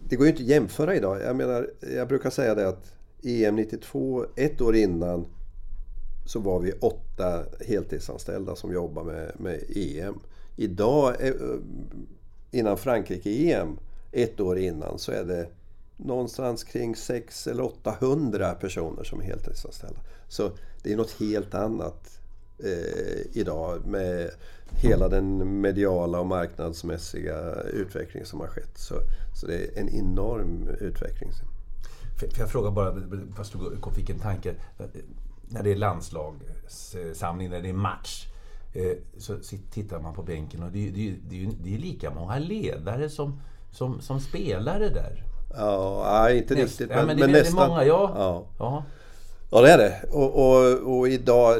[0.09, 1.21] Det går ju inte att jämföra idag.
[1.21, 5.25] Jag menar, jag brukar säga det att EM 92, ett år innan,
[6.25, 10.19] så var vi åtta heltidsanställda som jobbade med, med EM.
[10.55, 11.33] Idag eh,
[12.51, 13.77] innan Frankrike-EM,
[14.11, 15.47] ett år innan, så är det
[15.97, 19.99] någonstans kring 600 eller 800 personer som är heltidsanställda.
[20.27, 20.51] Så
[20.83, 22.19] det är något helt annat
[22.63, 24.29] eh, idag med
[24.81, 28.77] hela den mediala och marknadsmässiga utveckling som har skett.
[28.77, 28.95] Så,
[29.39, 31.29] så det är en enorm utveckling.
[32.19, 32.95] Får jag fråga bara,
[33.35, 34.55] fast du fick en tanke.
[35.47, 38.25] När det är landslagssamling, när det är match.
[38.73, 39.37] Eh, så
[39.71, 44.01] tittar man på bänken och det, det, det, det är lika många ledare som, som,
[44.01, 45.23] som spelare där.
[45.57, 46.89] Ja, inte Näst, riktigt.
[46.89, 47.55] Men, ja, men, det, men nästan.
[47.55, 48.11] Det är många, ja.
[48.15, 48.45] ja.
[48.59, 48.83] ja.
[49.51, 50.03] Ja, det är det.
[50.11, 51.55] Och, och, och idag...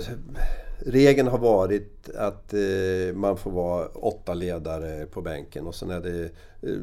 [0.86, 6.00] Regeln har varit att eh, man får vara åtta ledare på bänken och sen är
[6.00, 6.24] det
[6.62, 6.80] eh,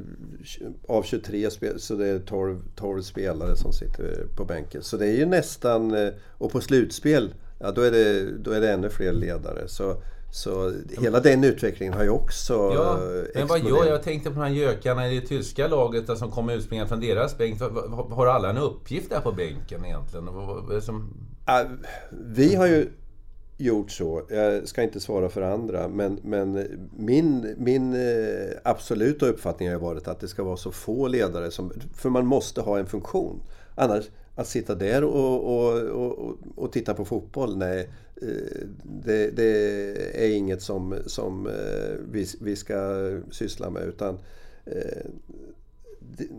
[0.89, 4.83] av 23 spel, så det är 12, 12 spelare som sitter på bänken.
[4.83, 5.95] Så det är ju nästan...
[5.95, 9.69] Eh, och på slutspel, ja då är det, då är det ännu fler ledare.
[9.69, 9.97] Så
[10.31, 12.99] så hela den utvecklingen har ju också Ja,
[13.35, 14.03] men vad gör jag?
[14.03, 17.61] tänkte på de här gökarna i det tyska laget som kommer utspringande från deras bänk.
[18.11, 20.29] Har alla en uppgift där på bänken egentligen?
[20.83, 21.15] Som...
[22.11, 22.89] Vi har ju
[23.57, 24.23] gjort så.
[24.31, 25.89] Jag ska inte svara för andra.
[25.89, 26.67] Men, men
[26.97, 31.73] min, min eh, absoluta uppfattning har varit att det ska vara så få ledare som...
[31.95, 33.43] För man måste ha en funktion.
[33.75, 37.91] Annars, att sitta där och, och, och, och titta på fotboll, nej.
[38.23, 43.83] Eh, det, det, är inget som, som eh, vi, vi ska syssla med.
[43.83, 44.19] Utan,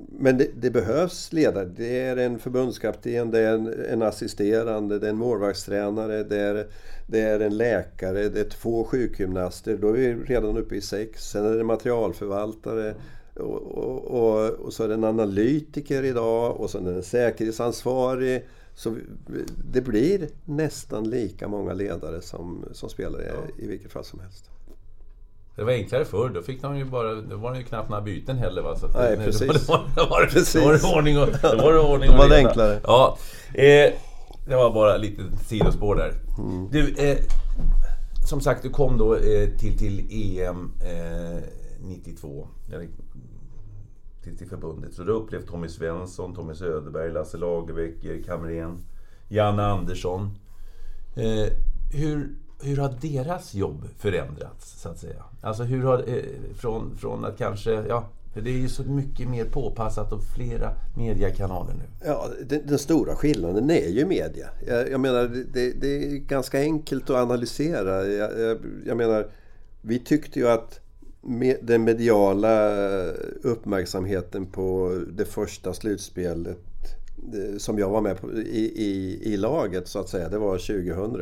[0.10, 1.66] men det, det, behövs ledare.
[1.66, 6.68] Det är en förbundskapten, det är en, en assisterande, det är en målvaktstränare, det är,
[7.08, 9.78] det är en läkare, det är två sjukgymnaster.
[9.78, 11.30] Då är vi redan uppe i sex.
[11.30, 12.96] Sen är det materialförvaltare.
[13.34, 17.04] Och, och, och, och så är det en analytiker idag och så är det en
[17.04, 18.48] säkerhetsansvarig.
[18.76, 18.96] Så
[19.72, 23.64] det blir nästan lika många ledare som, som spelare ja.
[23.64, 24.50] i vilket fall som helst.
[25.58, 26.30] Det var enklare förr.
[26.30, 27.16] Då fick de ju bara...
[27.16, 28.62] Då var det ju knappt några byten heller.
[28.62, 28.76] Va?
[28.76, 29.68] Så Nej, precis.
[29.68, 30.54] Då var, då var, precis.
[30.54, 32.80] Då var det ordning och, då var det ordning och var det enklare.
[32.84, 33.18] Ja.
[33.54, 33.94] Eh,
[34.48, 36.14] det var bara lite sidospår där.
[36.38, 36.70] Mm.
[36.72, 37.18] Du, eh,
[38.30, 40.08] som sagt, du kom då eh, till, till
[40.40, 40.72] EM
[41.80, 42.48] 92.
[42.74, 42.80] Eh,
[44.24, 44.94] till, till förbundet.
[44.94, 48.78] Så du har upplevt Tommy Svensson, Tommy Söderberg, Lasse Lagerbäck, Erik Hamrén,
[49.28, 50.38] Janne Andersson.
[51.16, 51.54] Eh,
[51.92, 52.30] hur,
[52.62, 55.24] hur har deras jobb förändrats, så att säga?
[55.42, 56.24] Alltså hur har, eh,
[56.56, 60.72] från, från att kanske, ja, för det är ju så mycket mer påpassat och flera
[60.98, 61.84] mediekanaler nu.
[62.06, 64.50] Ja, den, den stora skillnaden är ju media.
[64.68, 68.08] Jag, jag menar, det, det, är ganska enkelt att analysera.
[68.08, 69.28] Jag, jag, jag menar,
[69.82, 70.80] vi tyckte ju att
[71.62, 72.74] den mediala
[73.44, 76.58] uppmärksamheten på det första slutspelet
[77.34, 80.58] eh, som jag var med på i, i, i laget så att säga, det var
[80.58, 81.22] 2000.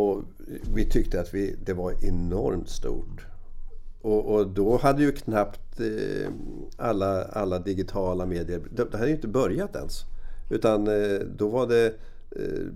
[0.00, 0.24] Och
[0.74, 3.26] vi tyckte att vi, det var enormt stort.
[4.02, 6.30] Och, och då hade ju knappt eh,
[6.76, 10.04] alla, alla digitala medier, det, det hade ju inte börjat ens.
[10.50, 11.86] Utan eh, då var det
[12.36, 12.66] eh,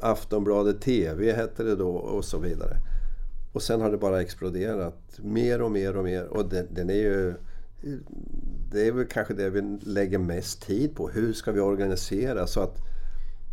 [0.00, 2.76] Aftonbladet TV hette det då och så vidare.
[3.52, 6.24] Och sen har det bara exploderat mer och mer och mer.
[6.24, 7.34] Och den, den, är ju...
[8.70, 11.08] Det är väl kanske det vi lägger mest tid på.
[11.08, 12.76] Hur ska vi organisera så att,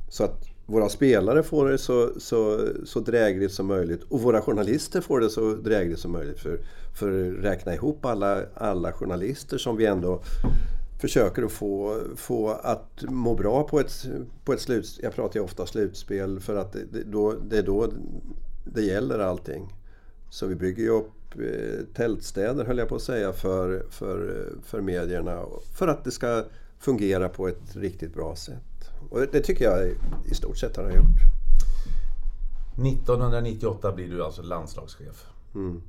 [0.10, 5.02] så att våra spelare får det så, så, så drägligt som möjligt och våra journalister
[5.02, 6.40] får det så drägligt som möjligt.
[6.40, 6.60] För,
[7.00, 10.22] för att räkna ihop alla, alla journalister som vi ändå
[11.02, 14.08] försöker att få, få att må bra på ett,
[14.46, 15.06] på ett slutspel.
[15.06, 17.88] Jag pratar ju ofta slutspel för att det, då, det är då
[18.74, 19.74] det gäller allting.
[20.30, 24.82] Så vi bygger ju upp eh, tältstäder, höll jag på att säga, för, för, för
[24.82, 25.46] medierna.
[25.78, 26.44] För att det ska
[26.80, 28.75] fungera på ett riktigt bra sätt.
[29.10, 31.20] Och det tycker jag i stort sett har det gjort.
[32.74, 35.26] 1998 blir du alltså landslagschef.
[35.56, 35.82] Mm.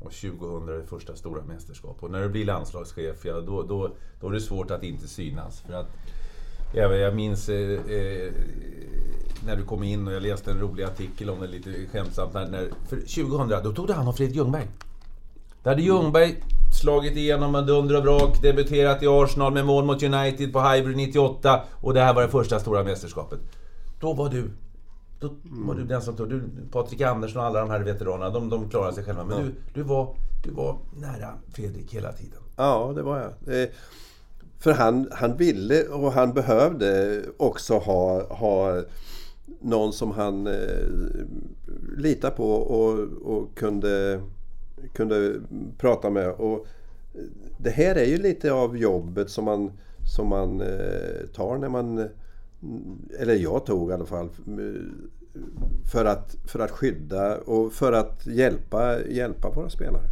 [0.00, 1.96] Och 2000 är det första stora mästerskap.
[2.00, 5.60] Och när du blir landslagschef, ja, då, då, då är det svårt att inte synas.
[5.60, 5.88] För att,
[6.74, 8.32] jag, jag minns eh, eh
[9.46, 12.34] när du kom in och jag läste en rolig artikel om det lite skämtsamt.
[12.34, 14.68] När, när, för 2000, då tog du hand om Fredrik Ljungberg.
[15.66, 16.42] Där hade Ljungberg
[16.80, 20.94] slagit igenom med dunder och brak, debuterat i Arsenal med mål mot United på Highbury
[20.96, 23.38] 98 och det här var det första stora mästerskapet.
[24.00, 24.50] Då var du
[25.20, 26.30] då var du den som tog...
[26.30, 29.24] Du, Patrik Andersson och alla de här veteranerna, de, de klarade sig själva.
[29.24, 29.44] Men ja.
[29.44, 32.38] du, du, var, du var nära Fredrik hela tiden.
[32.56, 33.62] Ja, det var jag.
[33.62, 33.68] Eh,
[34.58, 38.82] för han, han ville och han behövde också ha, ha
[39.60, 40.52] någon som han eh,
[41.96, 44.20] litade på och, och, kunde,
[44.92, 45.34] kunde
[45.78, 46.30] prata med.
[46.30, 46.66] Och
[47.58, 49.72] det här är ju lite av jobbet som man,
[50.14, 52.08] som man eh, tar när man...
[53.18, 54.28] Eller jag tog i alla fall.
[55.92, 60.04] För att, för att skydda och för att hjälpa, hjälpa våra spelare.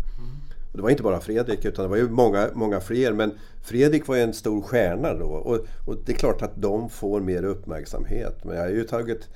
[0.75, 3.13] Och det var inte bara Fredrik utan det var ju många, många fler.
[3.13, 3.33] Men
[3.63, 5.27] Fredrik var ju en stor stjärna då.
[5.27, 8.45] Och, och, det är klart att de får mer uppmärksamhet.
[8.45, 9.29] Men jag har ju tagit,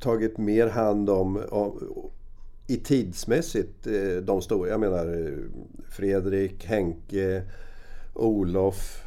[0.00, 1.80] tagit mer hand om, om
[2.66, 4.70] i tidsmässigt eh, de stora.
[4.70, 5.34] Jag menar
[5.88, 7.42] Fredrik, Henke,
[8.14, 9.02] Olof,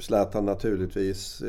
[0.00, 1.42] Zlatan naturligtvis.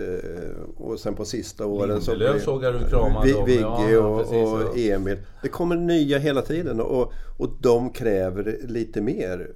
[0.78, 3.46] Och sen på sista åren Lindelöf så såg jag du kramade om.
[3.46, 5.18] Vigge och, och Emil.
[5.42, 9.52] Det kommer nya hela tiden och, och de kräver lite mer.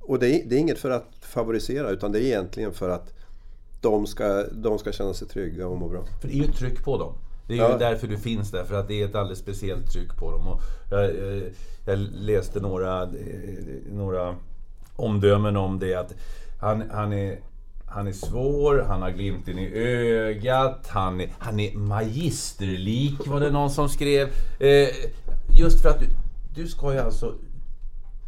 [0.00, 3.14] Och det är, det är inget för att favorisera utan det är egentligen för att
[3.80, 6.04] de ska, de ska känna sig trygga och må bra.
[6.20, 7.14] För det är ju tryck på dem.
[7.50, 7.78] Det är ju ja.
[7.78, 10.48] därför du finns där, för att det är ett alldeles speciellt tryck på dem.
[10.48, 11.10] Och jag,
[11.84, 13.08] jag läste några,
[13.92, 14.34] några
[14.96, 15.94] omdömen om det.
[15.94, 16.14] att
[16.60, 17.38] han, han, är,
[17.86, 23.50] han är svår, han har glimten i ögat, han är, han är magisterlik var det
[23.50, 24.28] någon som skrev.
[24.58, 24.88] Eh,
[25.58, 26.06] just för att du,
[26.54, 27.34] du ska ju alltså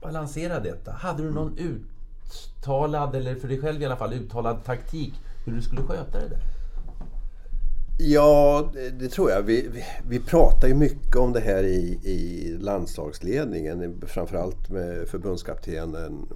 [0.02, 0.92] balansera detta.
[0.92, 5.62] Hade du någon uttalad, eller för dig själv i alla fall, uttalad taktik hur du
[5.62, 6.42] skulle sköta det där?
[8.04, 9.42] Ja, det, tror jag.
[9.42, 14.02] Vi, vi, vi, pratar ju mycket om det här i, i landslagsledningen.
[14.06, 16.26] Framförallt med förbundskaptenen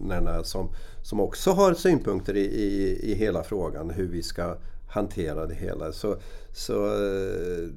[0.00, 0.68] Nenna som,
[1.02, 4.56] som också har synpunkter i, i, i hela frågan hur vi ska
[4.88, 5.92] hantera det hela.
[5.92, 6.16] Så,
[6.52, 7.68] så eh,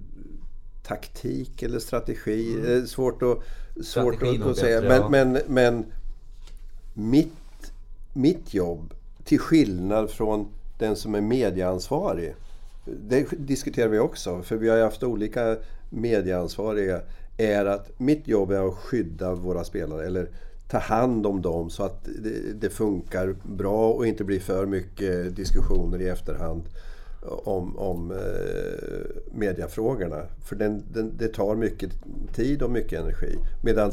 [0.83, 2.88] taktik eller strategi, mm.
[2.88, 3.38] svårt att,
[3.85, 4.81] svårt att, att säga.
[4.81, 5.41] Bättre, men, ja.
[5.47, 5.85] men, men
[6.93, 7.71] mitt,
[8.13, 10.47] mitt jobb, till skillnad från
[10.79, 12.35] den som är medieansvarig.
[12.86, 15.58] Det diskuterar vi också, för vi har ju haft olika
[15.89, 17.02] medieansvariga.
[17.38, 20.30] Är att mitt jobb är att skydda våra spelare, eller
[20.70, 22.08] ta hand om dem så att
[22.56, 26.63] det, funkar bra och inte blir för mycket diskussioner i efterhand
[27.22, 30.24] om, om eh, mediafrågorna.
[30.46, 31.92] För den, den, det tar mycket
[32.34, 33.36] tid och mycket energi.
[33.63, 33.92] Medan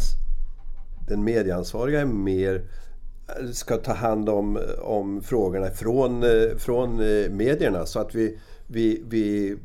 [1.09, 2.62] den medieansvariga är mer
[3.29, 8.38] eh, ska ta hand om, om frågorna från, eh, från eh, medierna så att vi,
[8.66, 9.57] vi, vi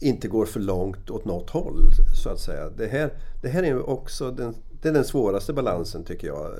[0.00, 1.90] inte går för långt åt något håll.
[2.22, 2.70] så att säga.
[2.70, 6.54] Det här, det här är också den, det är den svåraste balansen tycker jag.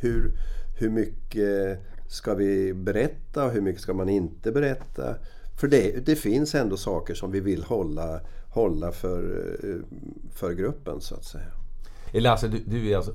[0.00, 0.32] Hur,
[0.78, 5.16] hur mycket ska vi berätta och hur mycket ska man inte berätta?
[5.60, 9.56] För det, det finns ändå saker som vi vill hålla, hålla för,
[10.32, 11.52] för gruppen så att säga.
[12.12, 13.12] Eh, Lasse, du, du är alltså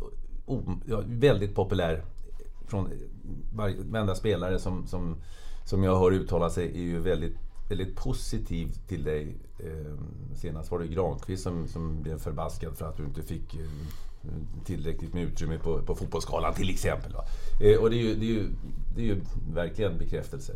[1.05, 2.03] väldigt populär
[2.67, 2.89] från
[3.53, 5.15] varenda spelare som, som,
[5.65, 7.37] som jag hör uttala sig är ju väldigt,
[7.71, 9.35] väldigt positiv till dig.
[9.59, 14.29] Ehm, senast var det Granqvist som, som blev förbaskad för att du inte fick eh,
[14.65, 17.13] tillräckligt med utrymme på, på fotbollsskalan till exempel.
[17.13, 17.23] Va?
[17.61, 18.49] Eh, och det är, ju, det, är ju,
[18.95, 19.21] det är ju
[19.53, 20.55] verkligen bekräftelser.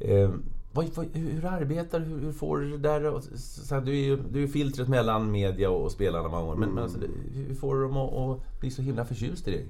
[0.00, 2.06] Ehm, vad, vad, hur arbetar du?
[2.06, 3.20] Hur, får du det där?
[3.36, 6.56] Så, du är ju du är filtret mellan media och spelarna många år.
[6.56, 6.98] Men, men alltså,
[7.34, 9.66] hur får du dem att, att bli så himla förtjust i dig?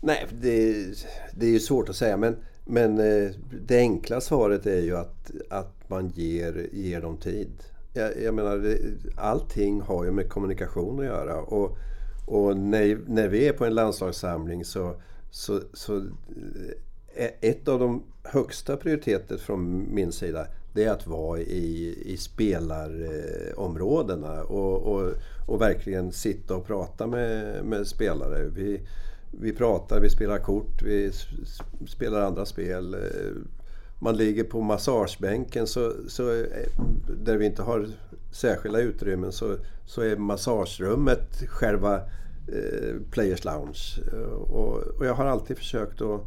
[0.00, 0.74] Nej, det,
[1.34, 2.16] det är ju svårt att säga.
[2.16, 2.36] Men,
[2.68, 3.30] men eh,
[3.66, 7.50] det enkla svaret är ju att, att man ger, ger dem tid.
[7.92, 8.76] Jag, jag menar,
[9.16, 11.40] allting har ju med kommunikation att göra.
[11.40, 11.78] Och,
[12.26, 14.94] och när, när vi är på en landslagssamling så,
[15.30, 16.02] så, så eh,
[17.14, 22.16] eh, ett av de högsta prioriteterna från min sida det är att vara i, i
[22.16, 25.12] spelarområdena och, och,
[25.46, 28.44] och verkligen sitta och prata med, med spelare.
[28.54, 28.80] Vi,
[29.30, 31.12] vi pratar, vi spelar kort, vi
[31.86, 32.94] spelar andra spel.
[32.94, 33.00] Eh,
[33.98, 36.68] man ligger på massagebänken så, så, eh,
[37.24, 37.88] där vi inte har
[38.32, 41.94] särskilda utrymmen så, så är massagerummet själva
[42.48, 43.98] eh, Players Lounge.
[44.12, 46.20] Eh, och, och, jag har alltid försökt att,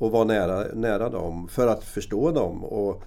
[0.00, 2.64] att vara nära, nära dem för att förstå dem.
[2.64, 3.02] Och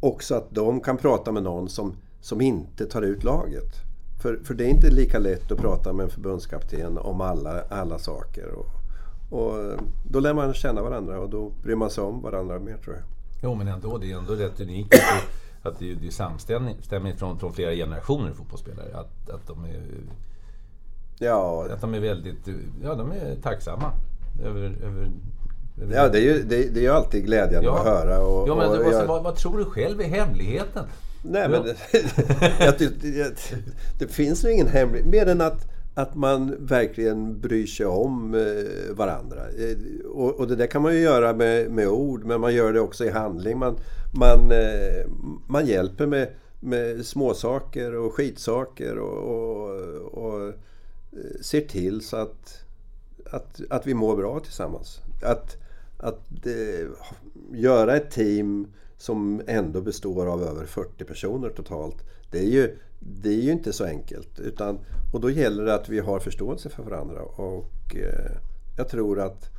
[0.00, 3.87] också att de kan prata med någon som, som inte tar ut laget.
[4.18, 7.98] För, för det är inte lika lätt att prata med en förbundskapten om alla, alla
[7.98, 8.48] saker.
[8.52, 8.66] Och,
[9.30, 9.78] och
[10.10, 13.04] då lär man känna varandra och då bryr man sig om varandra mer tror jag.
[13.42, 17.18] Jo men ändå, det är ändå rätt unikt att det, att det, det är samstämmigt
[17.18, 18.96] från, från flera generationer fotbollsspelare.
[18.96, 19.80] Att, att de är
[21.18, 21.66] Ja.
[21.70, 22.48] Att de är väldigt
[22.82, 23.92] ja, de är tacksamma
[24.44, 25.10] över, över
[25.92, 27.78] Ja, det är ju, det, det är ju alltid glädjande ja.
[27.78, 28.26] att höra.
[28.26, 29.06] Och, ja, men och, jag...
[29.06, 30.84] vad, vad, tror du själv är hemligheten?
[31.22, 31.76] Nej, men det,
[32.78, 33.34] det,
[33.98, 35.06] det, finns nog ingen hemlighet.
[35.06, 39.40] Mer än att, att man verkligen bryr sig om eh, varandra.
[39.58, 42.72] Eh, och, och, det där kan man ju göra med, med ord, men man gör
[42.72, 43.58] det också i handling.
[43.58, 43.76] Man,
[44.18, 45.06] man, eh,
[45.46, 46.28] man hjälper med,
[46.60, 50.52] med småsaker och skitsaker och, och, och
[51.40, 52.64] ser till så att,
[53.30, 55.00] att, att vi mår bra tillsammans.
[55.22, 55.56] Att,
[55.98, 56.28] att
[57.52, 58.66] göra ett team
[58.98, 61.96] som ändå består av över 40 personer totalt.
[62.30, 64.40] Det är ju, det är ju inte så enkelt.
[64.40, 64.78] Utan,
[65.12, 67.22] och då gäller det att vi har förståelse för varandra.
[67.22, 68.36] Och eh,
[68.76, 69.50] jag tror att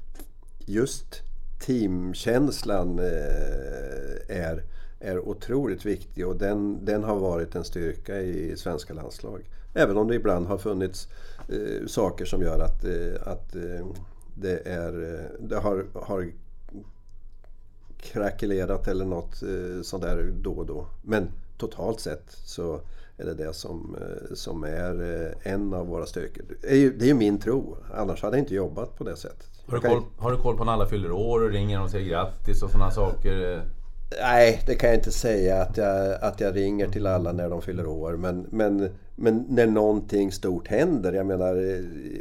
[0.66, 1.22] just
[1.60, 4.64] teamkänslan eh, är,
[5.00, 9.42] är otroligt viktig och den, den har varit en styrka i svenska landslag.
[9.74, 11.08] Även om det ibland har funnits
[11.50, 13.88] eh, saker som gör att, eh, att eh,
[14.36, 16.32] det, är, eh, det har, har
[18.02, 20.86] krackelerat eller något eh, sånt där då och då.
[21.02, 21.28] Men
[21.58, 22.80] totalt sett så
[23.18, 26.44] är det det som, eh, som är eh, en av våra styrkor.
[26.62, 29.48] Det är ju, det är min tro, annars hade jag inte jobbat på det sättet.
[29.68, 32.10] Har du koll, har du koll på när alla fyller år och ringer och säger
[32.10, 33.62] grattis och sådana saker?
[34.22, 37.62] Nej, det kan jag inte säga att jag, att jag ringer till alla när de
[37.62, 38.14] fyller år.
[38.18, 41.14] Men, men, men när någonting stort händer.
[41.14, 41.56] Jag menar,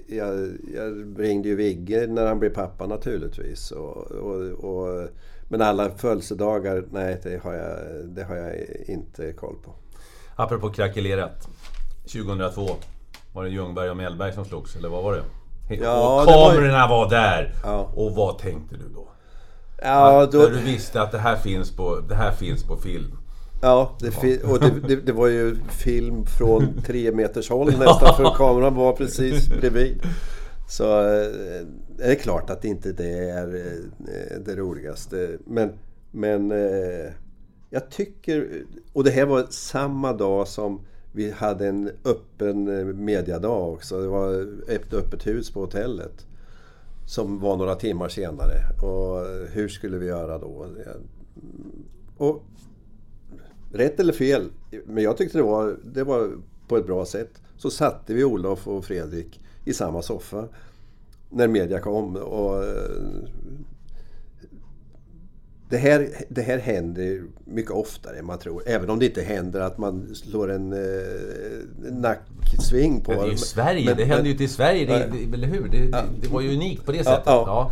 [0.06, 3.70] jag, jag ringde ju Vigge när han blev pappa naturligtvis.
[3.70, 5.08] Och, och, och,
[5.48, 8.54] men alla födelsedagar, nej det har, jag, det har jag
[8.86, 9.74] inte koll på.
[10.36, 11.48] Apropå krackelerat.
[12.02, 12.68] 2002
[13.32, 15.22] var det Ljungberg och Mellberg som slogs, eller vad var det?
[15.74, 17.54] Ja, och kamerorna var, var där!
[17.64, 17.92] Ja.
[17.94, 19.08] Och vad tänkte du då?
[19.82, 20.38] Ja, då...
[20.38, 23.18] När du visste att det här finns på, det här finns på film.
[23.62, 28.34] Ja, det, och det, det, det, var ju film från tre meters håll nästan för
[28.36, 30.02] kameran var precis bredvid.
[30.68, 31.28] Så eh,
[31.98, 35.38] det är klart att inte det är eh, det roligaste.
[35.44, 35.72] Men,
[36.10, 37.12] men eh,
[37.70, 40.80] jag tycker, och det här var samma dag som
[41.12, 44.00] vi hade en öppen eh, mediadag också.
[44.00, 46.26] Det var ett öppet hus på hotellet.
[47.06, 48.54] Som var några timmar senare.
[48.82, 50.66] Och hur skulle vi göra då?
[52.16, 52.42] Och
[53.72, 54.50] rätt eller fel,
[54.86, 56.30] men jag tyckte det var, det var
[56.68, 57.30] på ett bra sätt.
[57.56, 60.48] Så satte vi Olof och Fredrik i samma soffa
[61.30, 62.16] när media kom.
[62.16, 62.64] Och
[65.68, 68.62] det här, det här händer mycket oftare än man tror.
[68.66, 70.78] Även om det inte händer att man slår en eh,
[71.92, 73.10] nacksving på...
[73.10, 75.48] Men det är ju Sverige, men, det händer ju inte i Sverige, det, det, eller
[75.48, 75.68] hur?
[75.68, 76.02] Det, ja.
[76.20, 77.22] det, var ju unikt på det sättet.
[77.26, 77.70] Ja, ja.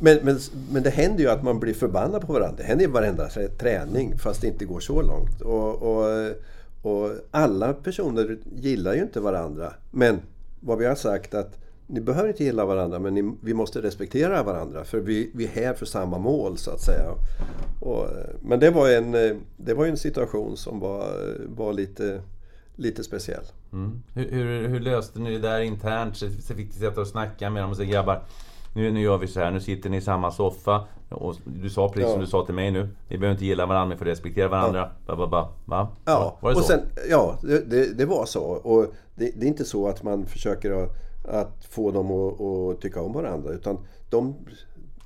[0.00, 0.38] Men, men,
[0.72, 2.56] men det händer ju att man blir förbannad på varandra.
[2.56, 3.28] Det händer ju varenda
[3.58, 5.40] träning fast det inte går så långt.
[5.40, 6.30] Och, och,
[6.82, 9.72] och alla personer gillar ju inte varandra.
[9.90, 10.20] Men
[10.60, 14.42] vad vi har sagt att ni behöver inte gilla varandra men ni, vi måste respektera
[14.42, 17.10] varandra för vi, vi är här för samma mål så att säga.
[17.80, 18.06] Och,
[18.42, 19.12] men det var, en,
[19.56, 22.20] det var en situation som var, var lite,
[22.76, 23.44] lite speciell.
[23.72, 24.02] Mm.
[24.14, 26.16] Hur, hur, hur, löste ni det där internt?
[26.16, 28.22] Så fick ni sätta och snacka med dem och säga grabbar
[28.76, 30.84] nu, nu gör vi så här, nu sitter ni i samma soffa.
[31.08, 32.10] Och du sa precis ja.
[32.10, 32.88] som du sa till mig nu.
[33.08, 34.90] Ni behöver inte gilla varandra, ni får respektera varandra.
[35.06, 35.16] Ja.
[35.16, 35.88] Ba, ba, ba.
[36.04, 36.60] Ja, var det så?
[36.60, 36.80] Och sen,
[37.10, 38.42] ja det, det, det, var så.
[38.42, 42.80] Och det, det, är inte så att man försöker att att få dem att, att
[42.80, 43.50] tycka om varandra.
[43.50, 43.78] Utan
[44.10, 44.34] de,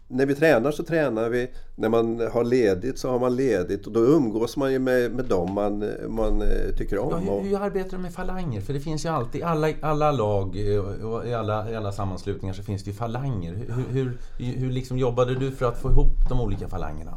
[0.08, 1.50] när vi tränar så tränar vi.
[1.74, 3.86] När man har ledigt så har man ledigt.
[3.86, 7.24] Och då umgås man ju med, med dem man, man eh, tycker om.
[7.26, 8.60] Ja, hur, hur arbetar du med falanger?
[8.60, 11.92] För det finns ju alltid, i alla, alla lag eh, och i alla, i alla
[11.92, 13.52] sammanslutningar så finns det ju falanger.
[13.52, 17.14] Hur, hur, hur liksom jobbade du för att få ihop de olika falangerna?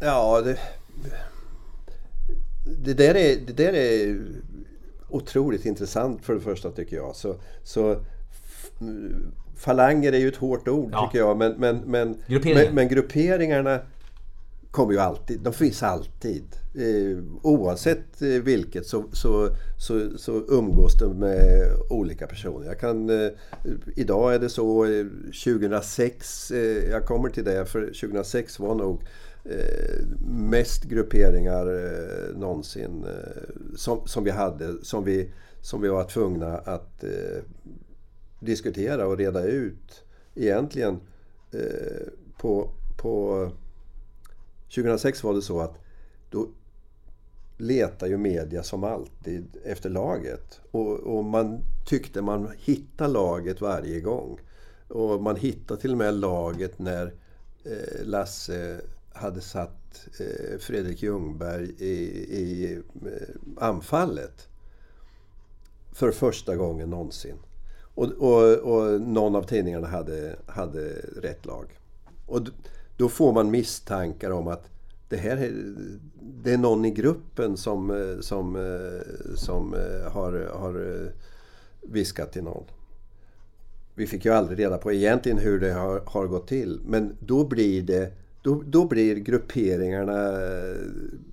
[0.00, 0.58] Ja, det,
[2.84, 4.18] det, där, är, det där är
[5.08, 7.16] otroligt intressant för det första tycker jag.
[7.16, 7.96] Så, så
[9.56, 11.06] falanger är ju ett hårt ord ja.
[11.06, 11.36] tycker jag.
[11.36, 13.80] Men, men, men, men, men, grupperingarna
[14.74, 15.40] kommer ju alltid.
[15.40, 16.44] De finns alltid.
[16.74, 19.48] Eh, oavsett eh, vilket så, så,
[19.78, 22.66] så, så umgås de med olika personer.
[22.66, 23.30] Jag kan, eh,
[23.96, 24.86] idag är det så,
[25.44, 29.02] 2006, eh, eh, jag kommer till det, för 2006 var nog
[29.44, 33.06] eh, mest grupperingar eh, någonsin
[33.76, 37.04] som, som vi hade, som vi, som vi var tvungna att
[38.44, 41.00] diskutera och reda ut egentligen
[41.52, 42.06] eh,
[42.38, 43.50] på, på
[44.74, 45.78] 2006 var det så att
[46.30, 46.48] då
[47.56, 50.60] letar ju media som alltid efter laget.
[50.70, 54.40] Och, och, man tyckte man hittade laget varje gång.
[54.88, 57.14] Och man hittade till och med laget när
[57.64, 58.80] eh, Lasse
[59.12, 61.94] hade satt eh, Fredrik Ljungberg i,
[62.38, 64.48] i eh, anfallet.
[65.92, 67.36] För första gången någonsin.
[67.94, 70.88] Och, och, och någon av tidningarna hade, hade
[71.22, 71.66] rätt lag.
[72.26, 72.40] Och
[72.96, 74.68] då får man misstankar om att
[75.08, 75.52] det här är,
[76.20, 78.56] det är någon i gruppen som, som,
[79.36, 81.08] som eh, har, har eh,
[81.82, 82.64] viskat till någon.
[83.94, 86.80] Vi fick ju aldrig reda på egentligen hur det har, har gått till.
[86.86, 90.76] Men då blir det då, då blir grupperingarna eh,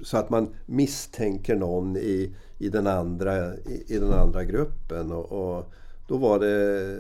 [0.02, 5.12] så att man misstänker någon i, i, den, andra, i, i den andra gruppen.
[5.12, 5.74] och, och
[6.12, 6.98] då var det,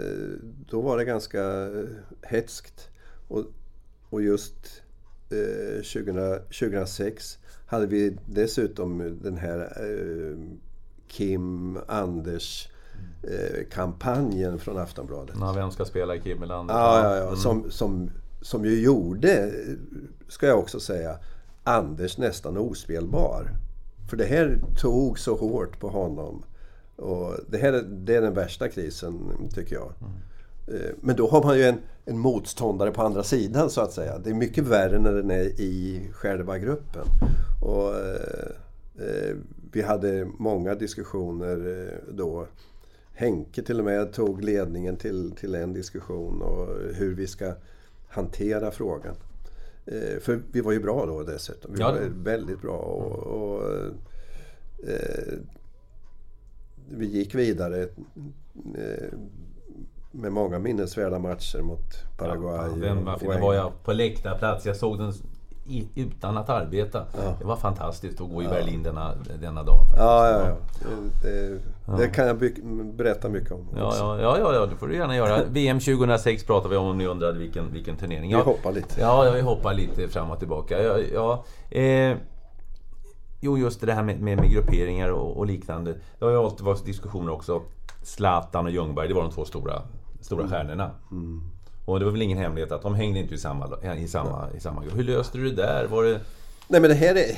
[0.69, 1.69] då var det ganska
[2.21, 2.89] hetskt.
[3.27, 3.45] Och,
[4.09, 4.81] och just
[5.29, 10.37] eh, 2000, 2006 hade vi dessutom den här eh,
[11.07, 12.69] Kim Anders
[13.23, 15.35] eh, kampanjen från Aftonbladet.
[15.39, 16.75] Ja, vem ska spela Kim eller Anders?
[16.75, 17.23] Ja, ja, ja.
[17.23, 17.35] Mm.
[17.35, 19.51] Som, som, som ju gjorde,
[20.27, 21.17] ska jag också säga,
[21.63, 23.49] Anders nästan ospelbar.
[24.09, 26.43] För det här tog så hårt på honom.
[27.01, 29.19] Och det här det är den värsta krisen,
[29.53, 29.93] tycker jag.
[30.01, 30.95] Mm.
[31.01, 34.17] Men då har man ju en, en motståndare på andra sidan, så att säga.
[34.17, 37.05] Det är mycket värre när den är i själva gruppen.
[37.61, 39.35] Och, eh,
[39.71, 42.47] vi hade många diskussioner eh, då.
[43.13, 47.53] Henke till och med tog ledningen till, till en diskussion och hur vi ska
[48.09, 49.15] hantera frågan.
[49.85, 51.73] Eh, för vi var ju bra då dessutom.
[51.73, 51.91] Vi ja.
[51.91, 52.77] var väldigt bra.
[52.77, 53.63] Och, och
[54.89, 55.33] eh,
[56.91, 59.17] vi gick vidare eh,
[60.11, 62.69] med många minnesvärda matcher mot Paraguay.
[62.69, 64.65] Ja, den var, var jag på läktarplats.
[64.65, 65.13] Jag såg den
[65.67, 67.05] i, utan att arbeta.
[67.17, 67.35] Ja.
[67.39, 69.85] Det var fantastiskt att gå i Berlin denna, denna dag.
[69.97, 70.55] Ja, ja, ja.
[71.23, 71.59] Det,
[71.97, 72.61] det kan jag by-
[72.93, 73.67] berätta mycket om.
[73.77, 75.43] Ja, ja, ja, ja, det får du gärna göra.
[75.51, 78.29] VM 2006 pratar vi om om ni undrade vilken, vilken turnering.
[78.29, 79.01] Vi hoppar lite.
[79.01, 80.83] Ja, ja, vi hoppar lite fram och tillbaka.
[80.83, 81.43] Ja, ja,
[81.79, 82.17] eh,
[83.41, 85.93] jo, just det här med, med, med grupperingar och, och, liknande.
[86.19, 87.61] Det har ju alltid varit diskussioner också.
[88.03, 89.81] Zlatan och Ljungberg, det var de två stora,
[90.21, 90.51] stora mm.
[90.51, 90.91] stjärnorna.
[91.11, 91.41] Mm.
[91.85, 94.59] Och det var väl ingen hemlighet att de hängde inte i samma, i samma, i
[94.59, 94.97] samma grupp.
[94.97, 95.87] Hur löste du det där?
[95.87, 96.19] Var det...
[96.67, 97.37] Nej men det här är...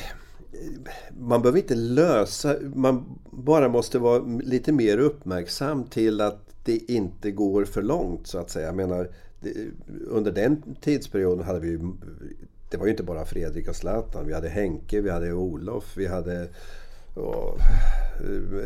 [1.20, 2.56] Man behöver inte lösa...
[2.76, 8.38] Man bara måste vara lite mer uppmärksam till att det inte går för långt så
[8.38, 8.66] att säga.
[8.66, 9.10] Jag menar,
[10.08, 11.80] under den tidsperioden hade vi
[12.74, 14.28] det var ju inte bara Fredrik och Zlatan.
[14.28, 16.48] Vi hade Henke, vi hade Olof, vi hade
[17.14, 17.60] och,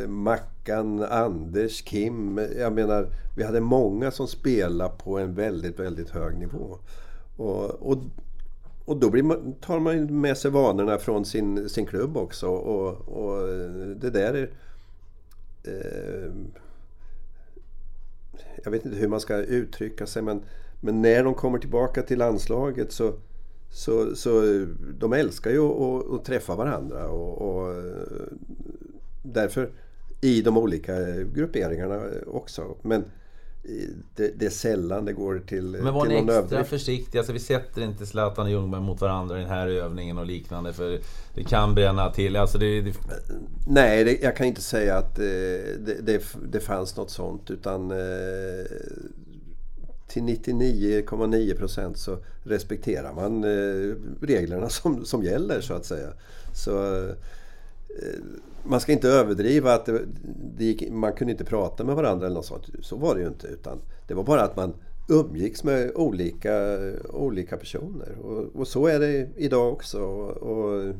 [0.07, 2.37] Mackan, Anders, Kim.
[2.57, 6.77] Jag menar, vi hade många som spelade på en väldigt, väldigt hög nivå.
[7.37, 8.03] Och, och,
[8.85, 12.47] och då man, tar man med sig vanorna från sin, sin klubb också.
[12.47, 13.47] Och, och
[13.95, 14.49] det där är...
[15.63, 16.31] Eh,
[18.63, 20.41] jag vet inte hur man ska uttrycka sig men,
[20.81, 23.13] men när de kommer tillbaka till landslaget så
[23.69, 24.65] så, så
[24.99, 25.59] de älskar ju
[26.15, 27.83] att, träffa varandra och, och,
[29.23, 29.69] därför
[30.21, 30.93] i de olika
[31.33, 32.75] grupperingarna också.
[32.81, 33.03] Men
[34.15, 36.69] det, det är sällan det går till Men var ni extra överdrift.
[36.69, 37.19] försiktiga?
[37.19, 40.73] Alltså vi sätter inte Zlatan och Ljungberg mot varandra i den här övningen och liknande
[40.73, 40.99] för
[41.33, 42.35] det kan bränna till.
[42.35, 42.93] Alltså det, det...
[43.67, 45.25] Nej, det, jag kan inte säga att eh,
[46.01, 48.65] det, det, fanns något sånt utan eh,
[50.07, 56.09] till 99,9 procent så respekterar man eh, reglerna som, som gäller så att säga.
[56.53, 57.15] Så eh,
[58.63, 60.01] man ska inte överdriva att det,
[60.57, 62.65] det gick, man kunde inte prata med varandra eller något sånt.
[62.81, 63.47] Så var det ju inte.
[63.47, 64.73] Utan det var bara att man
[65.09, 66.77] umgicks med olika,
[67.09, 68.17] olika personer.
[68.21, 70.01] Och, och så är det idag också.
[70.01, 70.93] Och, och,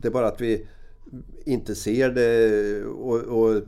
[0.00, 0.66] det är bara att vi
[1.44, 3.62] inte ser det och, och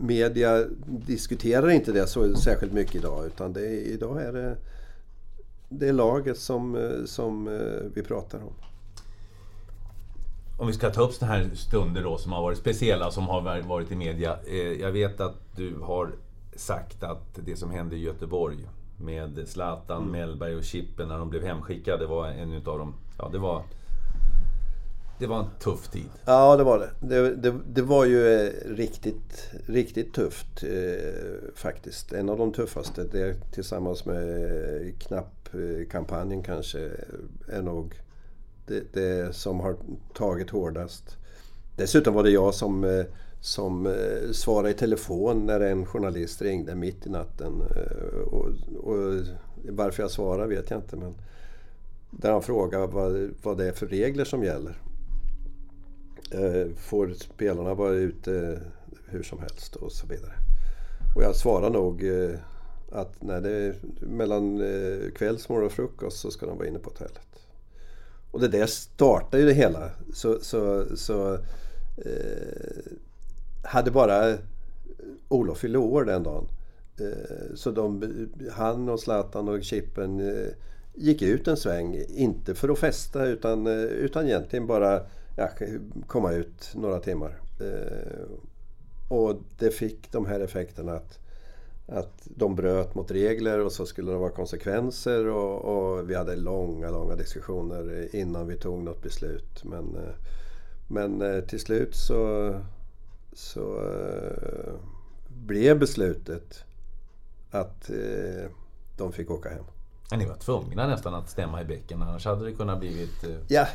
[0.00, 3.26] media diskuterar inte det så särskilt mycket idag.
[3.26, 4.56] Utan det, idag är det,
[5.68, 8.52] det är laget som, som eh, vi pratar om.
[10.58, 13.62] Om vi ska ta upp sådana här stunder då som har varit speciella, som har
[13.62, 14.36] varit i media.
[14.46, 16.12] Eh, jag vet att du har
[16.56, 20.12] sagt att det som hände i Göteborg med Zlatan, mm.
[20.12, 22.94] Mellberg och Chippen när de blev hemskickade var en utav dem.
[23.18, 23.62] Ja, det var
[25.18, 26.08] det var en tuff tid.
[26.24, 26.90] Ja, det var det.
[27.00, 32.12] Det, det, det var ju eh, riktigt, riktigt tufft eh, faktiskt.
[32.12, 33.04] En av de tuffaste.
[33.04, 34.28] Det, tillsammans med
[34.86, 36.90] eh, knappkampanjen eh, kanske
[37.48, 37.94] är nog
[38.66, 39.76] det, det, som har
[40.14, 41.16] tagit hårdast.
[41.76, 43.04] Dessutom var det jag som,
[43.40, 43.94] som
[44.32, 47.62] svarade i telefon när en journalist ringde mitt i natten.
[48.26, 49.22] Och, och
[49.70, 50.96] varför jag svarade vet jag inte.
[50.96, 51.14] Men
[52.10, 54.76] där han frågade vad, vad det är för regler som gäller.
[56.30, 58.58] Eh, får spelarna vara ute eh,
[59.06, 60.32] hur som helst och så vidare.
[61.16, 62.38] Och jag svarar nog eh,
[62.92, 64.62] att när det är mellan
[65.14, 67.26] kvällsmål och frukost så ska de vara inne på hotellet.
[68.30, 69.90] Och det där startar ju det hela.
[70.12, 71.34] Så, så, så
[72.04, 72.92] eh,
[73.62, 74.38] hade bara
[75.28, 76.48] Olof fyllde år den dagen.
[77.00, 78.02] Eh, så de,
[78.52, 80.48] han och Zlatan och Chippen eh,
[80.94, 82.04] gick ut en sväng.
[82.08, 85.06] Inte för att festa utan, utan egentligen bara
[85.36, 85.48] ja,
[86.06, 87.40] komma ut några timmar.
[87.60, 88.28] Eh,
[89.08, 91.18] och det fick de här effekterna att,
[91.86, 96.36] att de bröt mot regler och så skulle det vara konsekvenser och, och vi hade
[96.36, 99.64] långa, långa diskussioner innan vi tog något beslut.
[99.64, 100.14] Men, eh,
[100.88, 102.54] men eh, till slut så,
[103.32, 104.72] så eh,
[105.28, 106.64] blev beslutet
[107.50, 108.50] att eh,
[108.96, 109.64] de fick åka hem.
[110.10, 113.24] Ni var tvungna nästan att stämma i bäcken annars hade det kunnat blivit...
[113.24, 113.66] Eh, ja,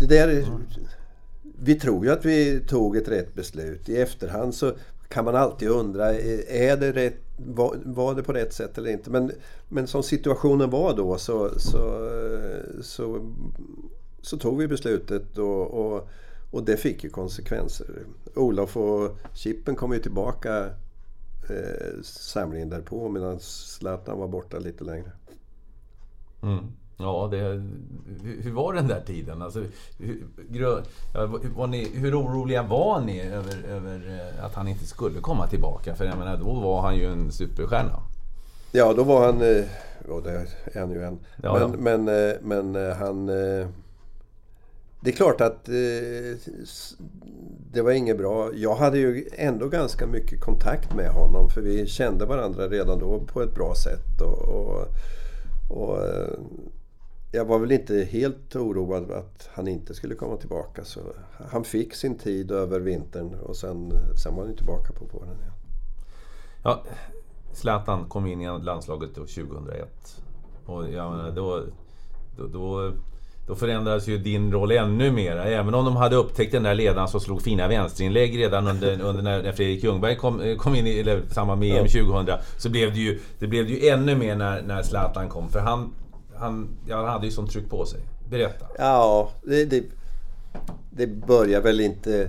[0.00, 0.28] det där...
[0.28, 0.62] Mm.
[1.58, 3.88] Vi tror ju att vi tog ett rätt beslut.
[3.88, 4.72] I efterhand så
[5.08, 9.10] kan man alltid undra, är det rätt, var, var det på rätt sätt eller inte?
[9.10, 9.32] Men,
[9.68, 12.10] men som situationen var då så, så,
[12.82, 13.32] så,
[14.22, 16.08] så tog vi beslutet och, och,
[16.50, 17.86] och det fick ju konsekvenser.
[18.34, 20.70] Olof och Chippen kom ju tillbaka
[21.50, 25.10] eh, samlingen därpå medan Zlatan var borta lite längre.
[26.42, 26.64] Mm.
[26.98, 27.36] Ja, det,
[28.22, 29.42] hur, hur var den där tiden?
[29.42, 29.64] Alltså,
[29.98, 30.26] hur,
[31.56, 35.94] var ni, hur oroliga var ni över, över eh, att han inte skulle komma tillbaka?
[35.94, 38.02] För jag menar, då var han ju en superstjärna.
[38.72, 39.42] Ja, då var han...
[39.42, 39.64] Eh,
[40.08, 41.18] ja, det är han ju än.
[41.42, 43.30] Ja, men, men, eh, men han...
[45.06, 46.52] Det är klart att eh,
[47.72, 48.50] det var inget bra.
[48.54, 53.20] Jag hade ju ändå ganska mycket kontakt med honom för vi kände varandra redan då
[53.20, 54.20] på ett bra sätt.
[54.20, 54.88] Och, och,
[55.70, 56.38] och eh,
[57.32, 60.84] jag var väl inte helt oroad att han inte skulle komma tillbaka.
[60.84, 61.00] Så
[61.50, 63.92] han fick sin tid över vintern och sen,
[64.22, 65.38] sen var han tillbaka på våren.
[65.38, 65.52] igen.
[66.62, 66.84] Ja,
[67.52, 70.22] Zlatan kom in i landslaget 2001.
[70.64, 71.64] Och jag menar, då,
[72.36, 72.92] då, då,
[73.46, 75.36] då förändrades ju din roll ännu mer.
[75.36, 79.22] Även om de hade upptäckt den där ledaren som slog fina vänsterinlägg redan under, under
[79.22, 82.38] när Fredrik Ljungberg kom, kom in i eller, samband med EM 2000.
[82.56, 85.48] Så blev det ju, det blev det ju ännu mer när, när Zlatan kom.
[85.48, 85.92] För han
[86.38, 88.00] han, ja, han hade ju sånt tryck på sig.
[88.30, 88.66] Berätta.
[88.78, 89.84] Ja, det, det,
[90.90, 92.28] det börjar väl inte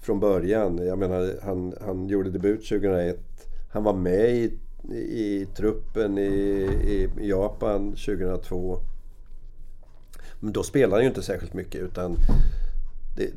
[0.00, 0.86] från början.
[0.86, 3.18] Jag menar, han, han gjorde debut 2001.
[3.72, 4.58] Han var med i,
[4.94, 6.28] i truppen i,
[7.20, 8.78] i Japan 2002.
[10.44, 12.16] Men då spelade han ju inte särskilt mycket utan
[13.16, 13.30] det,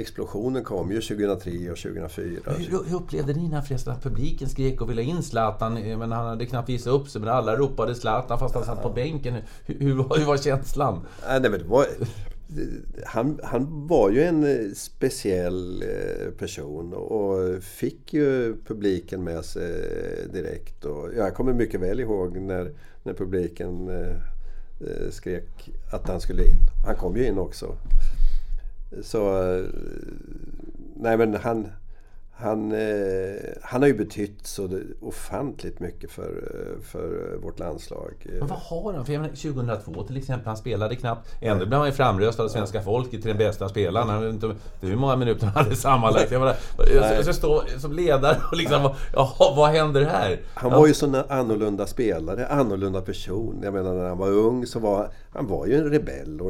[0.00, 2.52] explosionen kom ju 2003 och 2004.
[2.58, 5.74] Hur, hur upplevde ni när förresten publiken skrek och ville in Zlatan?
[5.74, 8.90] Men han hade knappt visat upp sig, men alla ropade Zlatan fast han satt på
[8.90, 9.34] bänken.
[9.66, 11.06] Hur, hur, var, hur var känslan?
[11.28, 11.86] Nej, det var,
[13.06, 19.72] han, han var ju en eh, speciell eh, person och fick ju publiken med sig
[20.32, 20.84] direkt.
[20.84, 24.16] Och jag kommer mycket väl ihåg när, när publiken eh,
[24.80, 26.58] Eh, skrek att han skulle in.
[26.84, 27.76] Han kom ju in också.
[29.02, 29.52] Så...
[29.54, 29.64] Eh,
[30.96, 31.68] nej men han...
[32.36, 32.78] Han, eh,
[33.62, 34.68] han har ju betytt så
[35.00, 38.12] ofantligt mycket för, eh, för vårt landslag.
[38.38, 39.06] Men vad har han?
[39.06, 41.28] För menar, 2002 till exempel, han spelade knappt.
[41.40, 44.08] Ändå blev han ju framröstad av svenska folket till den bästa spelaren.
[44.08, 46.32] Han inte hur många minuter han hade sammanlagt.
[46.32, 46.56] Jag, menar,
[46.94, 50.40] jag ska stå som ledare och liksom, jaha, vad händer här?
[50.54, 53.60] Han var ju så annorlunda spelare, annorlunda person.
[53.62, 56.40] Jag menar när han var ung så var han var ju en rebell,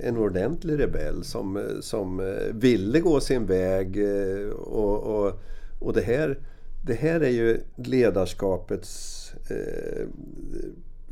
[0.00, 3.96] en ordentlig rebell som, som eh, ville gå sin väg.
[3.96, 5.29] Eh, och, och,
[5.80, 6.38] och det, här,
[6.82, 10.06] det här är ju ledarskapets eh,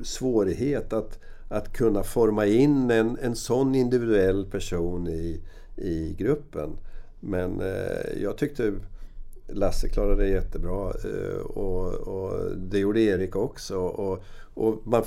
[0.03, 0.93] svårighet.
[0.93, 5.41] Att, att kunna forma in en, en sån individuell person i,
[5.77, 6.71] i gruppen.
[7.21, 8.73] Men eh, jag tyckte
[9.47, 13.79] Lasse klarade det jättebra eh, och, och, det gjorde Erik också.
[13.79, 14.23] Och,
[14.55, 15.03] och man,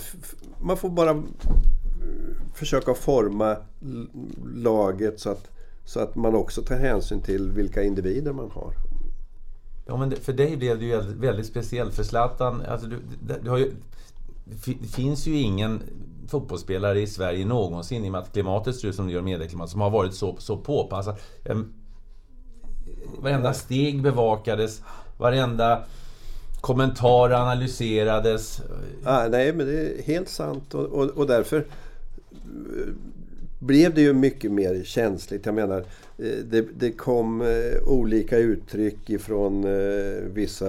[0.61, 1.23] man får bara
[2.55, 3.57] försöka forma
[4.55, 5.49] laget så att,
[5.85, 8.73] så att man också tar hänsyn till vilka individer man har.
[9.85, 11.93] Ja, men för dig blev det ju väldigt speciellt.
[11.93, 12.99] För Zlatan, alltså du,
[13.43, 13.71] du har ju,
[14.81, 15.83] det finns ju ingen
[16.27, 19.69] fotbollsspelare i Sverige någonsin, i och med att klimatet ser ut som det gör medieklimat,
[19.69, 21.21] som har varit så, så påpassat.
[21.45, 21.73] Ehm,
[23.19, 24.81] varenda steg bevakades,
[25.17, 25.83] varenda
[26.61, 28.61] kommentar analyserades.
[29.03, 31.65] Ah, nej, men det är helt sant och, och, och därför
[33.61, 35.45] blev det ju mycket mer känsligt.
[35.45, 35.77] Jag menar,
[36.17, 37.47] eh, det, det kom eh,
[37.85, 40.65] olika uttryck ifrån eh, vissa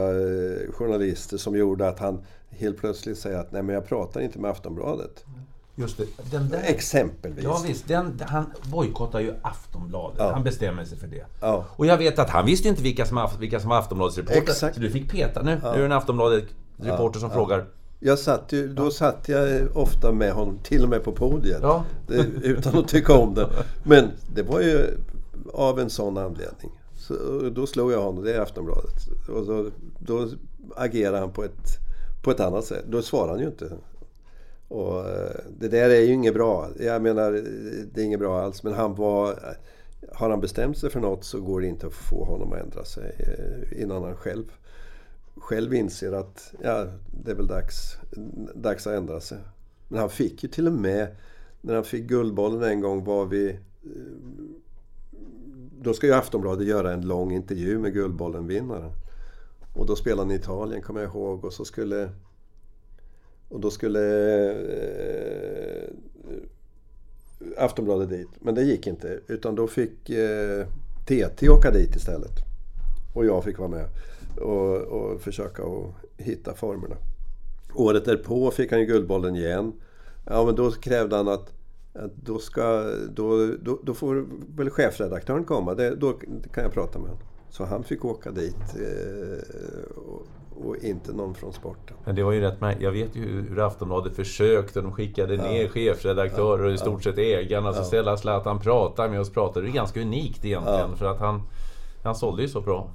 [0.71, 2.21] journalister som gjorde att han
[2.51, 5.25] helt plötsligt säger att nej men jag pratar inte med Aftonbladet.
[5.75, 6.07] Just det.
[6.31, 7.45] Den där, Exempelvis.
[7.45, 10.17] Ja, visst, den, han bojkottar ju Aftonbladet.
[10.19, 10.33] Ja.
[10.33, 11.25] Han bestämmer sig för det.
[11.41, 11.65] Ja.
[11.77, 14.53] Och jag vet att han visste inte vilka som, vilka som var Aftonbladets reporter.
[14.53, 15.43] Så du fick peta.
[15.43, 15.73] Nu, ja.
[15.73, 17.65] nu är det en Aftonbladet-reporter som frågar
[18.05, 21.59] jag satt ju, då satt jag ofta med honom, till och med på podiet.
[21.63, 21.85] Ja.
[22.07, 23.49] Det, utan att tycka om det.
[23.85, 24.87] Men det var ju
[25.53, 26.71] av en sån anledning.
[26.97, 27.15] Så,
[27.55, 29.29] då slog jag honom, det är Aftonbladet.
[29.29, 30.29] Och då, då
[30.77, 31.79] agerade han på ett,
[32.23, 32.85] på ett annat sätt.
[32.89, 33.73] Då svarade han ju inte.
[34.69, 36.69] Och eh, det där är ju inget bra.
[36.81, 37.33] Jag menar,
[37.95, 38.63] det är inget bra alls.
[38.63, 39.39] Men han var...
[40.13, 42.85] Har han bestämt sig för något så går det inte att få honom att ändra
[42.85, 44.45] sig eh, innan han själv
[45.37, 46.87] själv inser att ja,
[47.25, 47.97] det är väl dags,
[48.55, 49.39] dags att ändra sig.
[49.89, 51.17] Men han fick ju till och med,
[51.61, 53.51] när han fick Guldbollen en gång var vi...
[53.51, 53.59] Eh,
[55.81, 58.93] då ska ju Aftonbladet göra en lång intervju med Guldbollen-vinnaren.
[59.75, 61.45] Och då spelade han i Italien, kommer jag ihåg.
[61.45, 62.11] Och så skulle...
[63.49, 64.01] Och då skulle
[64.51, 65.89] eh,
[67.57, 68.29] Aftonbladet dit.
[68.41, 69.21] Men det gick inte.
[69.27, 70.67] Utan då fick eh,
[71.07, 72.39] TT åka dit istället.
[73.15, 73.89] Och jag fick vara med
[74.39, 76.97] och, och försöka att hitta formerna.
[77.75, 79.73] Året därpå fick han ju Guldbollen igen.
[80.27, 81.53] Ja, men då krävde han att
[81.95, 84.27] att då, ska, då, då, då får
[84.57, 85.75] väl chefredaktören komma.
[85.75, 86.13] Det, då
[86.53, 87.25] kan jag prata med honom.
[87.51, 90.27] Så han fick åka dit eh, och,
[90.67, 91.97] och, inte någon från sporten.
[92.05, 94.81] Men det var ju rätt Jag vet ju hur Aftonbladet försökte.
[94.81, 95.43] De skickade ja.
[95.43, 97.69] ner chefredaktörer och i stort sett ägarna.
[97.69, 97.75] Ja.
[97.75, 99.31] Så ställde Zlatan prata med oss.
[99.31, 99.67] Pratade.
[99.67, 100.91] Det är ganska unikt egentligen.
[100.91, 100.97] Ja.
[100.97, 101.43] För att han,
[102.03, 102.91] han sålde ju så bra.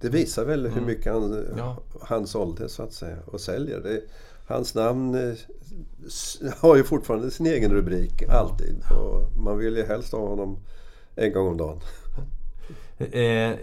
[0.00, 0.84] Det, visar väl hur mm.
[0.84, 1.76] mycket han, ja.
[2.00, 3.16] han sålde så att säga.
[3.26, 3.80] Och säljer.
[3.80, 4.02] Det,
[4.46, 5.36] hans namn eh,
[6.56, 8.76] har ju fortfarande sin egen rubrik alltid.
[8.90, 10.58] Och man vill ju helst ha honom
[11.14, 11.80] en gång om dagen.
[12.98, 13.54] Eh,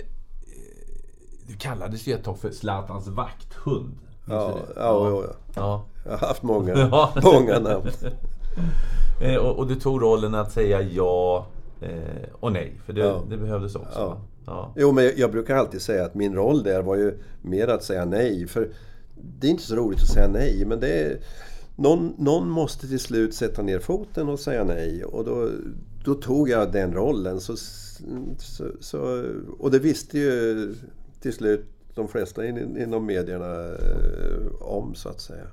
[1.47, 3.97] du kallades ju ett tag för Zlatans vakthund.
[4.25, 5.85] Ja, ja, ja, ja, ja.
[6.05, 6.73] Jag har haft många,
[7.23, 7.89] många namn.
[9.21, 11.45] Eh, och, och, du tog rollen att säga ja
[11.81, 14.21] eh, och nej, för det, det behövdes också.
[14.45, 14.73] Ja.
[14.75, 18.05] Jo, men jag, brukar alltid säga att min roll där var ju mer att säga
[18.05, 18.47] nej.
[18.47, 18.69] För
[19.39, 21.19] det är inte så roligt att säga nej, men det är...
[21.75, 25.03] Någon, någon måste till slut sätta ner foten och säga nej.
[25.03, 25.49] Och då,
[26.05, 27.39] då tog jag den rollen.
[27.39, 27.57] Så,
[28.37, 29.25] så, så,
[29.59, 30.75] och det visste ju
[31.21, 31.65] till slut
[31.95, 35.45] de flesta in, inom medierna eh, om, så att säga.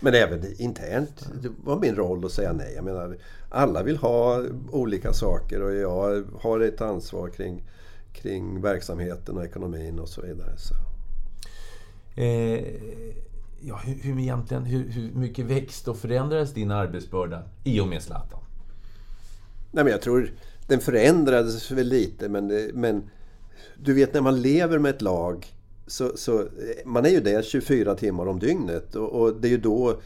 [0.00, 1.28] Men även internt.
[1.42, 2.72] Det var min roll att säga nej.
[2.74, 3.16] Jag menar,
[3.48, 7.62] alla vill ha olika saker och jag har ett ansvar kring,
[8.12, 10.56] kring verksamheten och ekonomin och så vidare.
[10.56, 10.74] Så.
[12.20, 12.64] Eh,
[13.60, 18.02] ja, hur, hur, egentligen, hur, hur mycket växte och förändrades din arbetsbörda i och med
[18.02, 18.40] Zlatan?
[19.72, 20.30] Nej, men jag tror
[20.66, 23.10] den förändrades väl lite men, men
[23.76, 25.46] du vet när man lever med ett lag
[25.86, 26.46] så, så
[26.84, 30.00] man är ju där 24 timmar om dygnet och, och, det är ju då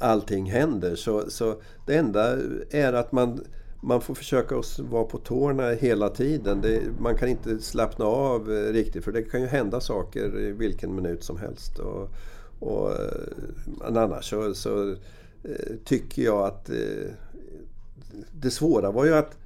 [0.00, 0.96] allting händer.
[0.96, 2.38] Så, så det enda
[2.70, 3.44] är att man,
[3.80, 6.60] man får försöka att vara på tårna hela tiden.
[6.60, 10.52] Det, man kan inte slappna av eh, riktigt för det kan ju hända saker i
[10.52, 11.78] vilken minut som helst.
[11.78, 12.08] Och,
[12.58, 12.96] och, eh,
[13.64, 14.90] men annars så, så
[15.42, 16.70] eh, tycker jag att
[18.32, 19.36] det svåra var ju att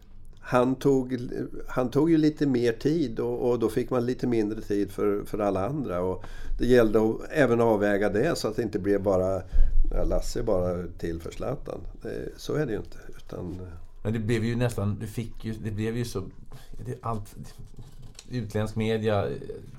[0.40, 1.18] han tog,
[1.66, 5.22] han tog ju lite mer tid och, och, då fick man lite mindre tid för,
[5.24, 6.00] för alla andra.
[6.00, 6.24] Och
[6.58, 9.42] det gällde att även avväga det så att det inte blev bara
[9.90, 11.80] ja, Lasse bara till för Zlatan.
[12.36, 12.98] Så är det ju inte.
[13.16, 13.60] Utan,
[14.02, 16.22] men det blev ju nästan, du fick ju, det blev ju så...
[16.86, 17.36] Det, allt,
[18.30, 19.28] utländsk media,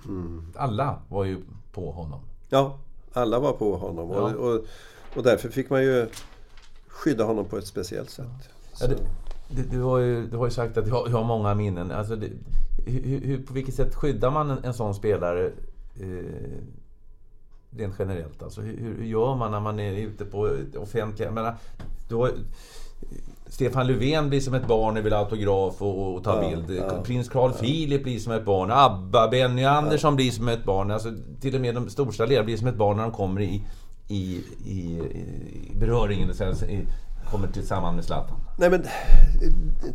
[0.06, 0.46] mm.
[0.56, 1.42] alla var ju
[1.72, 2.20] på honom.
[2.50, 2.78] Ja,
[3.14, 4.10] alla var på honom.
[4.10, 4.16] Ja.
[4.16, 4.66] Och, och,
[5.16, 6.08] och, därför fick man ju
[6.88, 8.28] skydda honom på ett speciellt sätt.
[8.80, 8.98] Ja, det,
[9.50, 11.92] du, du, har ju, du har ju sagt att har, du har många minnen.
[11.92, 12.30] Alltså det,
[12.86, 15.52] hur, hur, på vilket sätt skyddar man en, en sån spelare
[16.00, 16.62] eh,
[17.70, 18.44] rent generellt?
[18.44, 21.28] Alltså hur, hur, gör man när man är ute på offentliga...
[21.28, 21.56] Jag menar,
[22.10, 22.32] du har,
[23.52, 26.80] Stefan Löfven blir som ett barn och vill ha autograf och, och ta ja, bild.
[26.80, 27.58] Ja, Prins Carl ja.
[27.58, 28.72] Philip blir som ett barn.
[28.72, 30.92] Abba, Benny Andersson blir som ett barn.
[30.92, 33.64] Alltså, till och med de största ledarna blir som ett barn när de kommer i,
[34.08, 35.00] i, i,
[35.72, 36.30] i beröringen.
[36.30, 36.88] I,
[37.32, 38.40] kommer tillsammans med Zlatan?
[38.58, 38.86] Nej men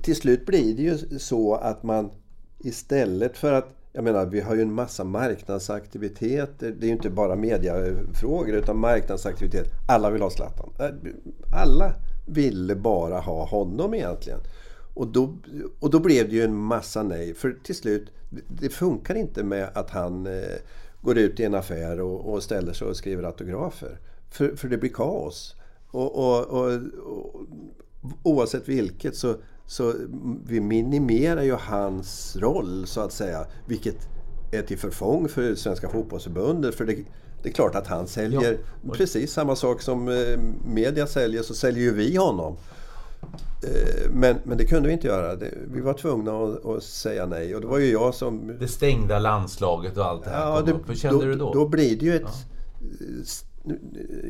[0.03, 2.11] till slut blir det ju så att man
[2.59, 6.75] istället för att jag menar, vi har ju en massa marknadsaktiviteter.
[6.79, 9.71] Det är ju inte bara mediafrågor utan marknadsaktiviteter.
[9.89, 10.71] Alla vill ha Zlatan.
[11.53, 11.93] Alla
[12.27, 14.41] ville bara ha honom egentligen.
[14.95, 15.37] Och då,
[15.81, 17.35] och då blev det ju en massa nej.
[17.35, 18.11] För till slut,
[18.49, 20.57] det funkar inte med att han eh,
[21.01, 23.99] går ut i en affär och, och ställer sig och skriver autografer.
[24.31, 25.55] För, för det blir kaos.
[25.91, 27.47] Och, och, och, och
[28.23, 29.35] oavsett vilket så,
[29.67, 29.95] så
[30.47, 33.47] vi minimerar ju hans roll så att säga.
[33.67, 34.09] Vilket
[34.53, 36.75] är till förfång för Svenska fotbollsförbundet.
[36.75, 36.97] För det,
[37.43, 38.93] det är klart att han säljer ja.
[38.93, 42.57] precis samma sak som eh, media säljer så säljer ju vi honom.
[43.63, 45.39] Eh, men, men det kunde vi inte göra.
[45.73, 47.55] Vi var tvungna att, att, säga nej.
[47.55, 48.57] Och det var ju jag som...
[48.61, 50.91] Det stängda landslaget och allt det här ja, kom det, upp.
[50.91, 51.53] Hur kände då, du då?
[51.53, 52.31] Då blir det ju ett ja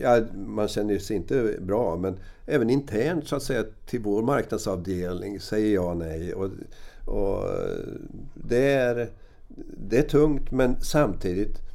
[0.02, 5.40] ja, man känner sig inte bra men även internt så att säga till vår marknadsavdelning
[5.40, 6.34] säger jag nej.
[6.34, 6.50] Och,
[7.04, 7.44] och
[8.34, 9.08] det, är,
[9.88, 11.65] det är tungt men samtidigt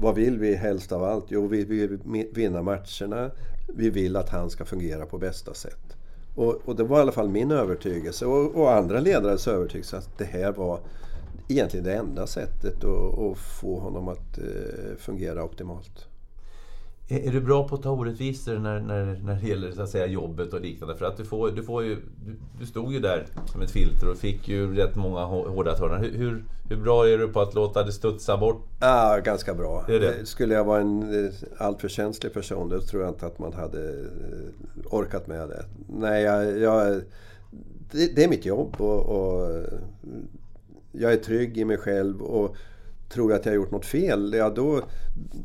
[0.00, 1.24] vad vill vi helst av allt?
[1.28, 1.98] Jo, vi vill
[2.32, 3.30] vinna matcherna.
[3.68, 5.96] Vi vill att han ska fungera på bästa sätt.
[6.34, 10.18] Och, och det var i alla fall min övertygelse och, och andra ledares övertygelse att
[10.18, 10.80] det här var
[11.48, 16.09] egentligen det enda sättet att, att få honom att eh, fungera optimalt.
[17.12, 20.06] Är du bra på att ta orättvisor när, när, när det gäller så att säga,
[20.06, 20.96] jobbet och liknande?
[20.96, 24.10] För att du, får, du, får ju, du, du stod ju där som ett filter
[24.10, 25.98] och fick ju rätt många hårda törnar.
[25.98, 28.66] Hur, hur, hur, bra är du på att låta det studsa bort?
[28.80, 29.84] Ja, ganska bra.
[29.86, 30.26] Det det.
[30.26, 33.88] Skulle jag vara en eh, alltför känslig person då tror jag inte att man hade
[33.88, 35.64] eh, orkat med det.
[35.88, 37.02] Nej, jag, jag
[37.90, 39.62] det, det, är mitt jobb och, och
[40.92, 42.22] jag är trygg i mig själv.
[42.22, 42.56] och
[43.12, 44.82] tror jag att jag har gjort något fel, ja då,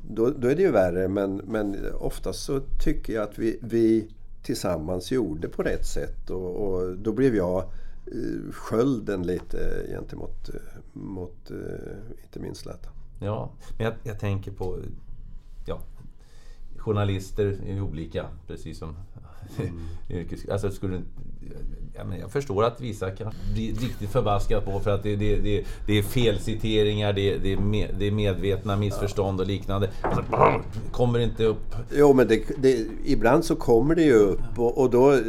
[0.10, 1.08] då, då är det ju värre.
[1.08, 4.08] Men, men oftast så tycker jag att vi, vi
[4.44, 6.30] tillsammans gjorde på rätt sätt.
[6.30, 7.64] Och, och då blev jag
[8.06, 10.50] eh, skölden lite gentemot
[10.94, 11.52] mot,
[12.24, 12.94] inte minst Zlatan.
[13.20, 14.80] Ja, men jag, jag tänker på
[15.66, 15.80] ja,
[16.78, 18.96] journalister är olika, precis som
[19.58, 19.80] mm.
[20.10, 20.50] yrkes...
[20.50, 21.02] Alltså skulle,
[21.98, 25.36] ja, men jag förstår att vissa kan bli riktigt förbaskade på för att det, det,
[25.36, 29.90] det, det är felciteringar, det, det, är med, det är medvetna missförstånd och liknande.
[30.02, 30.24] Alltså,
[30.92, 31.76] kommer inte upp.
[31.92, 35.20] Jo, men det, ibland så kommer det ju upp och, och då...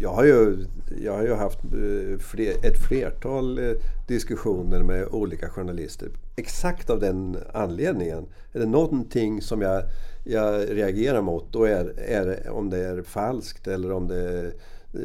[0.00, 0.66] Jag har ju
[1.00, 3.72] jag har ju haft eh, fler, ett flertal eh,
[4.06, 6.08] diskussioner med olika journalister.
[6.36, 8.26] Exakt av den anledningen.
[8.52, 9.82] Är det någonting som jag,
[10.24, 14.52] jag reagerar mot, då är, är om det är falskt eller om det är
[14.94, 15.00] Eh,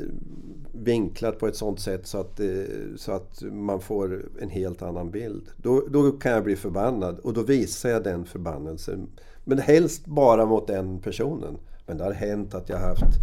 [0.71, 2.47] vinklat på ett sånt sätt så att, eh,
[2.95, 5.49] så att man får en helt annan bild.
[5.57, 9.07] Då, då kan jag bli förbannad och då visar jag den förbannelsen.
[9.43, 11.57] Men helst bara mot den personen.
[11.85, 13.17] Men det har hänt att jag har haft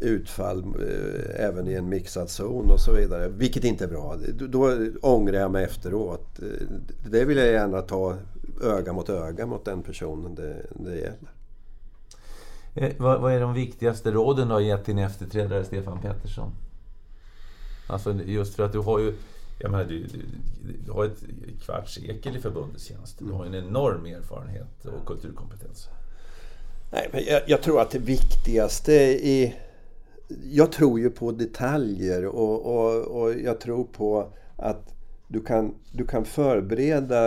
[0.00, 3.28] utfall eh, även i en mixad zon och så vidare.
[3.28, 4.16] Vilket inte är bra.
[4.48, 6.38] Då ångrar jag mig efteråt.
[6.42, 6.66] Eh,
[7.10, 8.16] det vill jag gärna ta
[8.62, 11.39] öga mot öga mot den personen det, det gäller.
[12.74, 16.52] Eh, vad, vad, är de viktigaste råden du har gett din efterträdare Stefan Pettersson?
[17.86, 19.14] Alltså just för att du har ju
[19.62, 20.18] jag menar, du, du,
[20.84, 21.22] du har ett
[21.64, 23.18] kvarts sekel i förbundets tjänst.
[23.18, 25.88] Du har en enorm erfarenhet och kulturkompetens.
[26.92, 29.54] Nej, men jag, jag tror att det viktigaste i
[30.42, 34.94] jag tror ju på detaljer och, och, och jag tror på att
[35.32, 37.22] du kan, du kan förbereda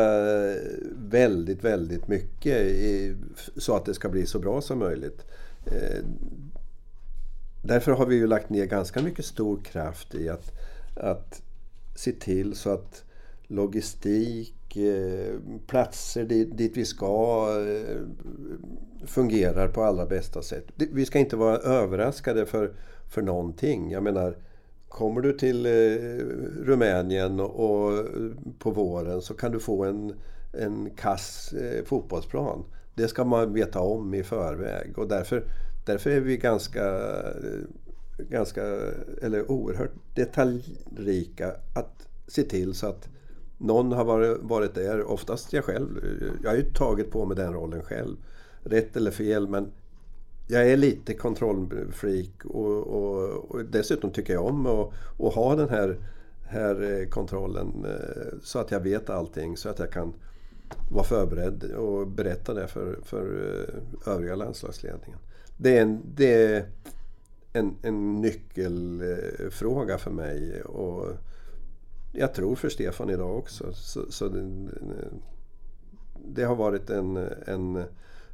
[0.95, 3.15] väldigt, väldigt mycket i,
[3.57, 5.25] så att det ska bli så bra som möjligt.
[5.65, 6.05] Eh,
[7.61, 10.51] därför har vi ju lagt ner ganska mycket stor kraft i att,
[10.95, 11.41] att
[11.95, 13.03] se till så att
[13.47, 15.35] logistik, eh,
[15.67, 17.97] platser dit, dit vi ska eh,
[19.05, 20.65] fungerar på allra bästa sätt.
[20.75, 22.73] Vi ska inte vara överraskade för
[23.13, 23.91] för någonting.
[23.91, 24.37] Jag menar,
[24.93, 25.71] kommer du till eh,
[26.65, 28.05] Rumänien och,
[28.59, 30.13] på våren så kan du få en,
[30.51, 32.63] en kass eh, fotbollsplan.
[32.95, 35.43] Det ska man veta om i förväg och därför,
[35.85, 36.85] därför är vi ganska,
[37.27, 37.59] eh,
[38.17, 38.61] ganska,
[39.21, 43.09] eller oerhört detaljrika att se till så att
[43.57, 45.89] någon har varit, varit där, oftast jag själv.
[46.43, 48.15] Jag har ju tagit på mig den rollen själv.
[48.63, 49.71] Rätt eller fel men
[50.47, 55.69] jag är lite kontrollfreak och, och, och, dessutom tycker jag om att, och ha den
[55.69, 55.97] här,
[56.47, 60.13] här eh, kontrollen eh, så att jag vet allting så att jag kan
[60.91, 63.25] vara förberedd och berätta det för, för
[64.05, 65.19] eh, övriga landslagsledningen.
[65.57, 66.65] Det är en, det är
[67.53, 71.07] en, en nyckelfråga för mig och
[72.11, 73.73] jag tror för Stefan idag också.
[73.73, 74.69] Så, så det,
[76.25, 77.83] det, har varit en, en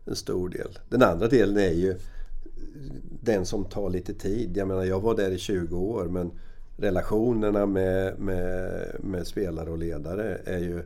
[0.06, 0.80] en stor del.
[0.90, 1.96] Den andra delen är ju
[3.22, 4.58] den som tar lite tid.
[4.58, 6.32] Jag menar, jag var där i 20 år men
[6.78, 10.84] relationerna med, med, med spelare och ledare är ju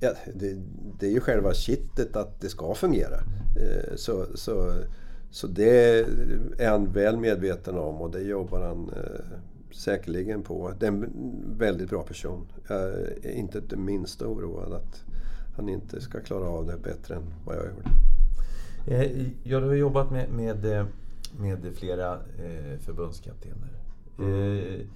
[0.00, 0.56] ja, det,
[0.98, 3.16] det, är ju själva kittet att det ska fungera.
[3.60, 4.74] Eh, så, så,
[5.30, 5.98] så det
[6.58, 9.38] är han väl medveten om och det jobbar han eh,
[9.70, 10.72] säkerligen på.
[10.78, 11.10] Det är en
[11.58, 12.46] väldigt bra person.
[12.68, 12.82] Jag
[13.22, 15.04] är inte det minsta oroad att
[15.56, 17.90] han inte ska klara av det bättre än vad jag gjorde.
[18.86, 20.86] Eh, ja, du har jobbat med, med, eh,
[21.38, 23.68] med flera eh, förbundskaptener.
[24.18, 24.86] Mm.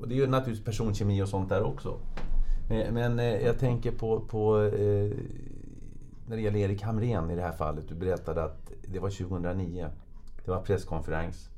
[0.00, 1.98] Och det är ju naturligtvis personkemi och sånt där också.
[2.68, 4.56] Men, jag tänker på, på
[6.26, 7.88] när det gäller Erik Hamrén i det här fallet.
[7.88, 9.88] Du berättade att det var 2009.
[10.44, 11.48] Det var presskonferens.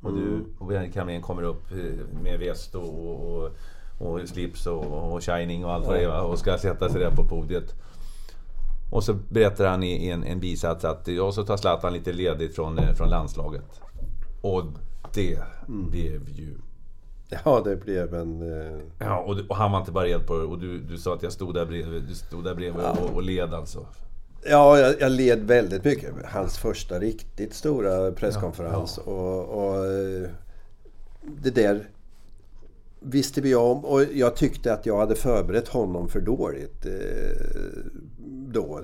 [0.00, 0.46] Och du mm.
[0.58, 1.70] och Erik Hamrén kommer upp
[2.22, 3.50] med väst och, och,
[3.98, 7.10] och slips och, och shining och allt vad det är och ska sätta sig där
[7.10, 7.74] på podiet.
[8.90, 12.54] Och så berättar han i en, en bisats att och så tar Zlatan lite ledigt
[12.54, 13.80] från, eh, från landslaget.
[14.40, 14.64] Och
[15.14, 15.38] det
[15.68, 15.90] mm.
[15.90, 16.54] blev ju...
[17.44, 18.42] Ja, det blev en...
[18.42, 18.78] Eh...
[18.98, 20.44] Ja, och, och, han var inte bara på det.
[20.44, 22.90] Och du, du sa att jag stod där bredvid, du stod där bredvid ja.
[22.90, 23.86] och, och led alltså.
[24.46, 26.10] Ja, jag, jag, led väldigt mycket.
[26.24, 29.00] Hans första riktigt stora presskonferens.
[29.06, 29.12] Ja, ja.
[29.12, 30.28] Och, och, eh,
[31.22, 31.88] det där
[33.04, 36.86] visste vi om och jag tyckte att jag hade förberett honom för dåligt.
[36.86, 36.92] Eh,
[38.54, 38.80] då.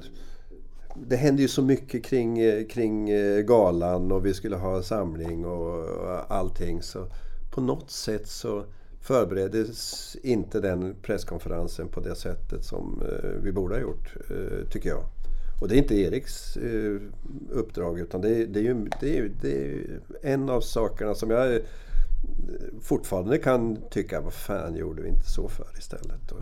[1.09, 5.45] Det hände ju så mycket kring, eh, kring eh, galan och vi skulle ha samling
[5.45, 5.85] och
[6.29, 6.83] allting.
[6.83, 7.07] Så
[7.51, 8.65] på något sätt så
[9.01, 14.15] förbereddes inte den presskonferensen på det sättet som eh, vi borde ha gjort,
[14.71, 15.05] tycker jag.
[15.61, 16.59] Och det är inte Eriks
[17.51, 21.31] uppdrag utan det är, det är ju det är, det är en av sakerna som
[21.31, 21.61] jag
[22.83, 26.33] fortfarande kan tycka vad fan gjorde vi inte så för istället.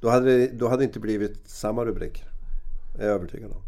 [0.00, 2.28] Då, hade det, då hade inte blivit samma rubriker.
[2.98, 3.62] Jag är övertygad om.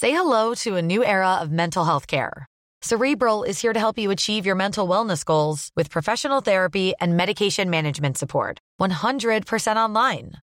[0.00, 2.46] Say hello to a new era of mental health care.
[2.82, 7.16] Cerebral is here to help you achieve your mental wellness goals with professional therapy and
[7.16, 8.58] medication management support.
[8.80, 10.32] 100% online.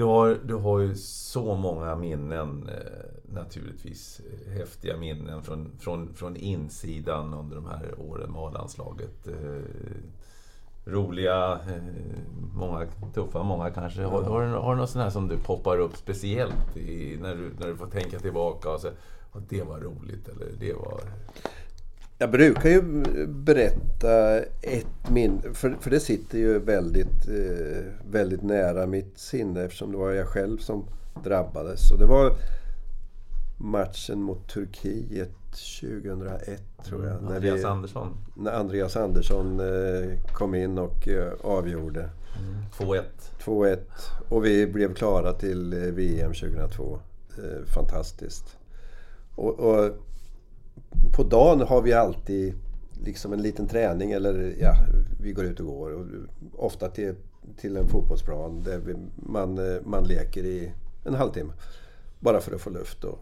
[0.00, 4.20] Du har, du har ju så många minnen eh, naturligtvis.
[4.48, 9.28] Häftiga minnen från, från, från insidan under de här åren med A-landslaget.
[9.28, 9.62] Eh,
[10.84, 11.82] roliga, eh,
[12.54, 14.02] många tuffa, många kanske.
[14.02, 17.50] Har, har, har du något sånt här som du poppar upp speciellt i, när, du,
[17.58, 18.94] när du får tänka tillbaka och säga
[19.32, 21.00] att det var roligt eller det var...
[22.22, 22.82] Jag brukar ju
[23.26, 29.92] berätta ett minne, för, för det sitter ju väldigt, eh, väldigt nära mitt sinne eftersom
[29.92, 30.84] det var jag själv som
[31.24, 31.90] drabbades.
[31.92, 32.32] Och det var
[33.58, 35.30] matchen mot Turkiet
[35.80, 37.22] 2001 tror jag.
[37.22, 42.10] när Andreas vi- Andersson, När Andreas Andersson eh, kom in och eh, avgjorde.
[42.78, 43.02] 2-1.
[43.44, 43.78] 2-1
[44.28, 46.98] och vi blev klara till eh, VM 2002.
[47.38, 48.56] Eh, fantastiskt.
[49.34, 49.90] Och, och
[51.12, 52.54] på dagen har vi alltid
[53.04, 54.74] liksom en liten träning eller ja,
[55.20, 55.92] vi går ut och går.
[55.92, 56.06] Och
[56.66, 57.14] ofta till,
[57.60, 60.72] till en fotbollsplan där vi, man, man leker i
[61.04, 61.52] en halvtimme.
[62.20, 63.18] Bara för att få luft och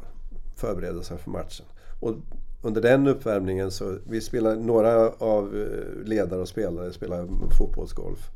[0.57, 1.67] förbereda sig för matchen.
[2.01, 2.15] Och
[2.63, 7.29] under den uppvärmningen så, vi spelar, några av eh, ledare och spelare spelar
[7.59, 8.31] fotbollsgolf.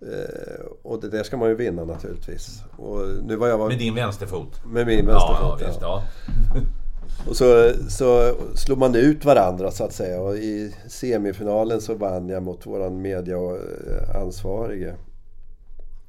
[0.00, 2.62] Eh, och det där ska man ju vinna naturligtvis.
[2.76, 4.60] Och nu var jag var, Med din vänsterfot.
[4.66, 5.60] med min Ja, vänsterfot.
[5.60, 5.78] ja, visst.
[5.80, 6.02] Ja.
[7.28, 10.20] Och så, så slog man ut varandra så att säga.
[10.20, 14.88] Och i semifinalen så vann jag mot våran mediaansvarige.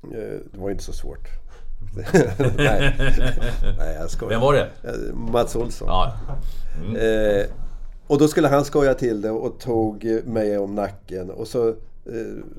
[0.04, 1.28] Eh, Det var inte så svårt.
[2.58, 2.96] Nej.
[3.78, 4.30] Nej, jag skojar.
[4.30, 4.70] Vem var det?
[4.84, 5.88] Eh, Mats Olsson.
[5.88, 6.14] Ja.
[7.00, 7.46] Eh,
[8.08, 11.74] och då skulle han skoja till det och tog mig om nacken och så eh,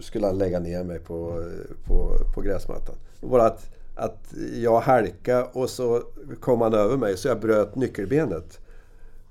[0.00, 2.94] skulle han lägga ner mig på, eh, på, på gräsmattan.
[3.20, 6.02] Var att, att jag halkade och så
[6.40, 8.60] kom han över mig så jag bröt nyckelbenet.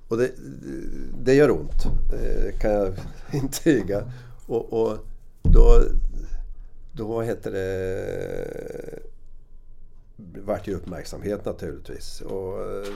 [0.08, 0.30] Och det,
[1.22, 2.94] det gör ont, eh, kan jag
[3.32, 4.12] intyga.
[4.46, 4.98] Och, och
[5.42, 5.82] då,
[6.92, 9.00] då heter det
[10.16, 12.20] vart ju uppmärksamhet naturligtvis.
[12.20, 12.86] Och, eh,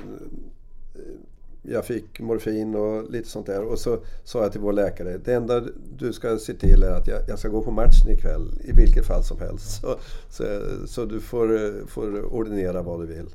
[1.73, 3.63] jag fick morfin och lite sånt där.
[3.63, 5.65] Och så sa jag till vår läkare, det enda
[5.99, 8.51] du ska se till är att jag, jag ska gå på matchen ikväll.
[8.65, 9.81] I vilket fall som helst.
[9.81, 9.97] Så,
[10.31, 10.45] så,
[10.87, 13.27] så du får, får ordinera vad du vill.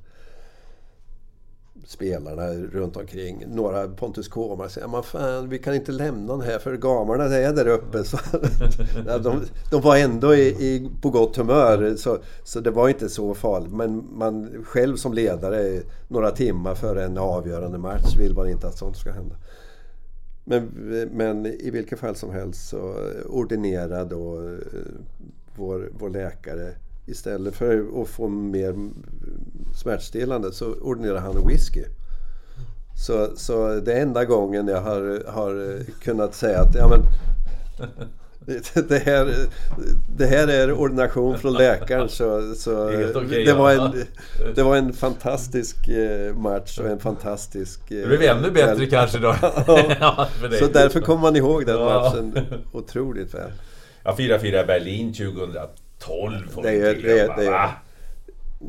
[1.85, 3.43] Spelarna runt omkring.
[3.47, 7.53] Några Pontus Kåmar säger, men fan vi kan inte lämna den här för gamarna är
[7.53, 8.03] där uppe.
[8.03, 8.17] Så,
[9.23, 13.33] de, de var ändå i, i, på gott humör så, så det var inte så
[13.33, 13.73] farligt.
[13.73, 18.77] Men man själv som ledare några timmar före en avgörande match vill man inte att
[18.77, 19.35] sånt ska hända.
[20.45, 20.65] Men,
[21.11, 22.95] men i vilket fall som helst så
[23.29, 24.57] ordinera då eh,
[25.55, 26.73] vår, vår läkare
[27.05, 28.75] istället för att få mer
[29.75, 31.83] smärtstillande så ordinerade han whisky.
[33.07, 36.99] Så, så det är enda gången jag har, har kunnat säga att ja, men,
[38.87, 39.33] det, här,
[40.17, 42.09] det här är ordination från läkaren.
[42.09, 42.89] Så, så
[43.45, 44.03] det, var en,
[44.55, 47.91] det var en fantastisk eh, match och en fantastisk...
[47.91, 48.89] eh, Det blev ännu bättre kväll.
[48.89, 49.35] kanske då.
[49.99, 50.27] Ja.
[50.59, 52.39] Så därför kommer man ihåg den matchen
[52.71, 53.51] otroligt väl.
[54.03, 55.57] Ja, 4-4 Berlin 2012
[56.49, 57.69] får Det är- inte glömma, det är- va?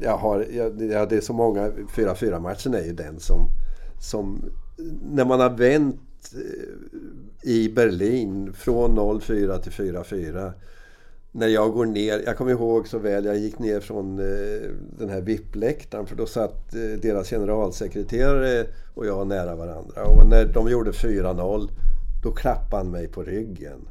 [0.01, 3.49] Jag har, jag, ja, det är så många, 4-4 matchen är ju den som,
[4.01, 4.45] som
[5.13, 6.01] när man har vänt
[6.35, 10.53] eh, i Berlin från 0-4 till 4-4
[11.33, 15.09] när jag går ner, jag kommer ihåg så väl, jag gick ner från eh, den
[15.09, 20.05] här VIP-läktaren för då satt eh, deras generalsekreterare och jag nära varandra.
[20.05, 21.69] Och när de gjorde 4-0
[22.25, 23.89] då klappade han mig på ryggen.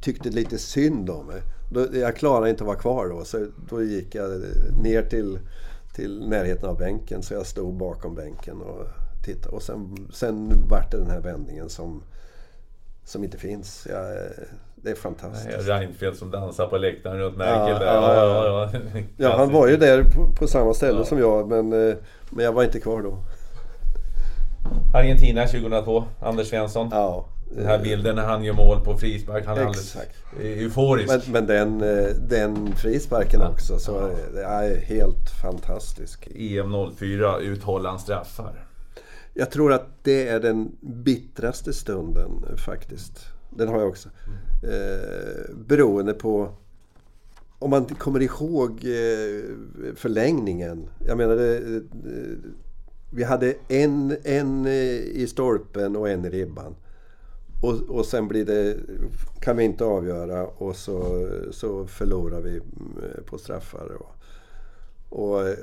[0.00, 1.42] Tyckte lite synd om mig.
[1.70, 4.30] Då, jag klarade inte att vara kvar då så då gick jag
[4.82, 5.38] ner till,
[5.94, 8.86] till närheten av bänken så jag stod bakom bänken och
[9.24, 9.56] tittade.
[9.56, 12.02] Och sen, sen vart det den här vändningen som,
[13.04, 13.86] som inte finns.
[13.90, 14.16] Jag,
[14.74, 15.68] det är fantastiskt.
[15.68, 17.86] Reinfeldt som dansar på läktaren runt Merkel.
[17.86, 19.00] Ja, ja, ja, ja.
[19.16, 21.96] ja, han var ju där på, på samma ställe som jag men, eh,
[22.30, 23.18] men jag var inte kvar då.
[24.94, 26.88] Argentina 2002, Anders Svensson.
[26.92, 27.28] Ja.
[27.50, 29.46] Den här bilden när han gör mål på frispark.
[29.46, 29.96] Han är alldeles
[30.40, 31.08] euforisk.
[31.08, 33.48] Men, men den, eh, den frisparken ja.
[33.48, 33.78] också.
[33.78, 34.10] Så ja.
[34.34, 36.28] det är helt fantastisk.
[36.34, 38.64] EM 04, ut Holland straffar.
[39.34, 42.30] Jag tror att det är den bittraste stunden
[42.66, 43.20] faktiskt.
[43.50, 44.08] Den har jag också.
[44.62, 46.50] Eh, beroende på
[47.58, 49.44] om man kommer ihåg eh,
[49.94, 50.88] förlängningen.
[51.06, 51.82] Jag menar, det, eh,
[53.10, 56.74] vi hade en, en i stolpen och en i ribban.
[57.60, 58.76] Och, och sen blir det,
[59.40, 63.92] kan vi inte avgöra och så, så förlorar vi eh, på straffar.
[64.00, 64.14] Och,
[65.08, 65.58] och eh,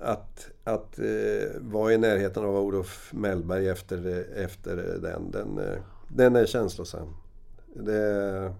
[0.00, 6.36] att, att eh, vara i närheten av Olof Mellberg efter, efter den, den, eh, den
[6.36, 7.08] är känslosam.
[7.74, 8.52] Det,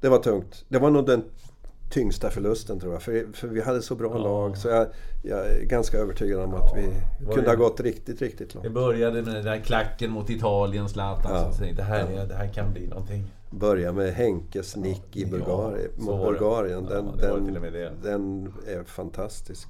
[0.00, 0.64] det var tungt.
[0.68, 1.24] Det var nog den
[1.90, 3.02] tyngsta förlusten tror jag.
[3.02, 4.18] För, för vi hade så bra ja.
[4.18, 4.86] lag så jag,
[5.22, 6.88] jag, är ganska övertygad om att vi
[7.24, 8.64] kunde det, ha gått riktigt, riktigt långt.
[8.64, 11.32] Det började med den där klacken mot Italien, Zlatan.
[11.34, 11.52] Ja.
[11.52, 12.24] Så det, här, ja.
[12.24, 13.24] det här kan bli någonting.
[13.50, 16.84] Börja med Henkes nick i Bulgarien, mot Bulgarien.
[16.84, 17.54] Den, den,
[18.02, 19.68] den är fantastisk.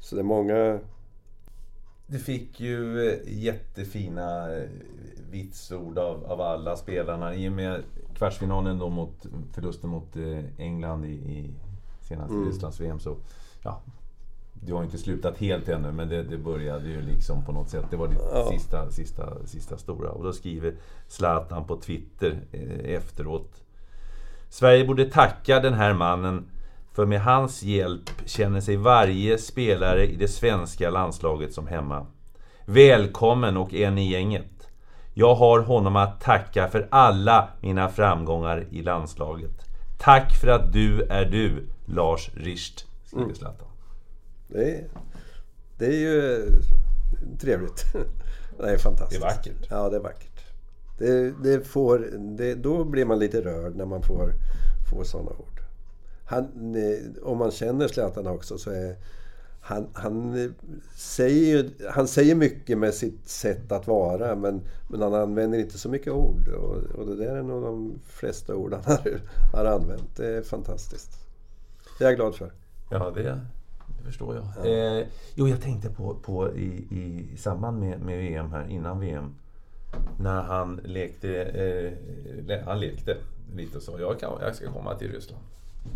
[0.00, 0.78] Så det är många...
[2.06, 4.62] Du fick ju eh, jättefina eh,
[5.30, 7.82] vitsord av, av alla spelarna i och med
[8.14, 11.54] kvartsfinalen då mot förlusten mot eh, England i, i
[12.00, 12.46] senaste mm.
[12.46, 13.16] Rysslands-VM så...
[13.62, 13.80] Ja,
[14.52, 17.84] det har inte slutat helt ännu men det, det började ju liksom på något sätt.
[17.90, 18.48] Det var det ja.
[18.50, 20.10] sista, sista, sista stora.
[20.10, 20.74] Och då skriver
[21.08, 23.62] Zlatan på Twitter eh, efteråt.
[24.48, 26.50] Sverige borde tacka den här mannen
[26.92, 32.06] för med hans hjälp känner sig varje spelare i det svenska landslaget som hemma.
[32.64, 34.57] Välkommen och en i gänget.
[35.18, 39.50] Jag har honom att tacka för alla mina framgångar i landslaget.
[39.98, 43.36] Tack för att du är du, Lars Richt, skriver mm.
[43.36, 43.68] Zlatan.
[44.48, 44.84] Det, är,
[45.78, 46.46] det är ju
[47.40, 47.84] trevligt.
[48.58, 49.20] Det är fantastiskt.
[49.20, 49.66] Det är vackert.
[49.70, 50.44] Ja, det är vackert.
[50.98, 51.98] Det, det får,
[52.36, 54.32] det, då blir man lite rörd när man får,
[54.90, 55.60] får sådana ord.
[56.24, 56.76] Han,
[57.22, 58.96] om man känner Zlatan också så är
[59.68, 60.54] han, han,
[60.94, 65.88] säger, han säger mycket med sitt sätt att vara men, men han använder inte så
[65.88, 66.48] mycket ord.
[66.48, 69.20] Och, och det där är nog de flesta ord han har,
[69.52, 70.16] har använt.
[70.16, 71.10] Det är fantastiskt.
[71.98, 72.52] Det är jag glad för.
[72.90, 73.22] Ja, det,
[73.98, 74.44] det förstår jag.
[74.56, 74.70] Ja.
[74.70, 79.34] Eh, jo, jag tänkte på, på i, i samband med, med VM här, innan VM.
[80.20, 81.42] När han lekte,
[82.48, 83.16] eh, han lekte
[83.54, 85.42] lite och sa jag, kan, jag ska komma till Ryssland.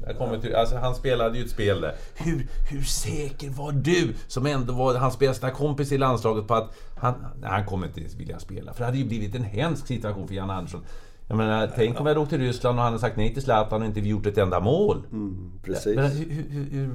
[0.07, 1.95] Jag kommer till, alltså han spelade ju ett spel där.
[2.15, 6.71] Hur, hur säker var du, som ändå var hans bästa kompis i landslaget, på att
[6.97, 8.73] han, nej, han kommer inte vilja spela?
[8.73, 10.85] För det hade ju blivit en hemsk situation för Jan Andersson.
[11.29, 13.43] Jag menar, tänk om vi hade åkt till Ryssland och han hade sagt nej till
[13.43, 15.03] Zlatan och inte gjort ett enda mål.
[15.13, 15.97] Mm, precis.
[15.97, 16.91] Men, hur, hur, hur,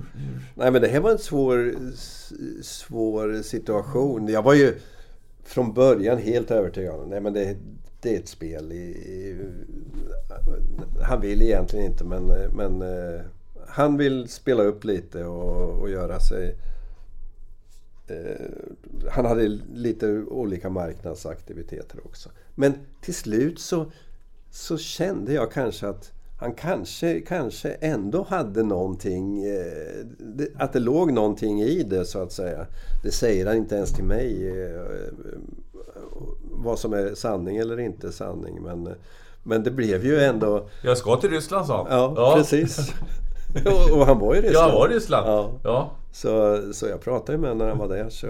[0.56, 1.76] nej men det här var en svår,
[2.62, 4.28] svår situation.
[4.28, 4.80] Jag var ju
[5.44, 7.58] från början helt övertygad om nej det,
[8.08, 8.72] det är ett spel.
[8.72, 9.38] I, i,
[11.02, 13.22] han vill egentligen inte men, men eh,
[13.68, 16.56] han vill spela upp lite och, och göra sig...
[18.08, 18.46] Eh,
[19.12, 22.30] han hade lite olika marknadsaktiviteter också.
[22.56, 23.92] Men till slut så,
[24.52, 31.12] så kände jag kanske att han kanske, kanske ändå hade någonting, eh, att det låg
[31.12, 32.66] någonting i det så att säga.
[33.04, 34.54] Det säger han inte ens till mig
[36.52, 38.62] vad som är sanning eller inte sanning.
[38.62, 38.90] Men,
[39.44, 40.68] men det blev ju ändå...
[40.82, 41.98] Jag ska till Ryssland sa han.
[41.98, 42.34] Ja, ja.
[42.36, 42.94] precis.
[43.66, 44.56] och, och, han var i Ryssland.
[44.56, 45.28] Ja, han var i Ryssland.
[45.28, 45.52] Ja.
[45.64, 45.92] ja.
[46.12, 48.10] Så, så jag pratade med honom när han var där.
[48.10, 48.28] Så,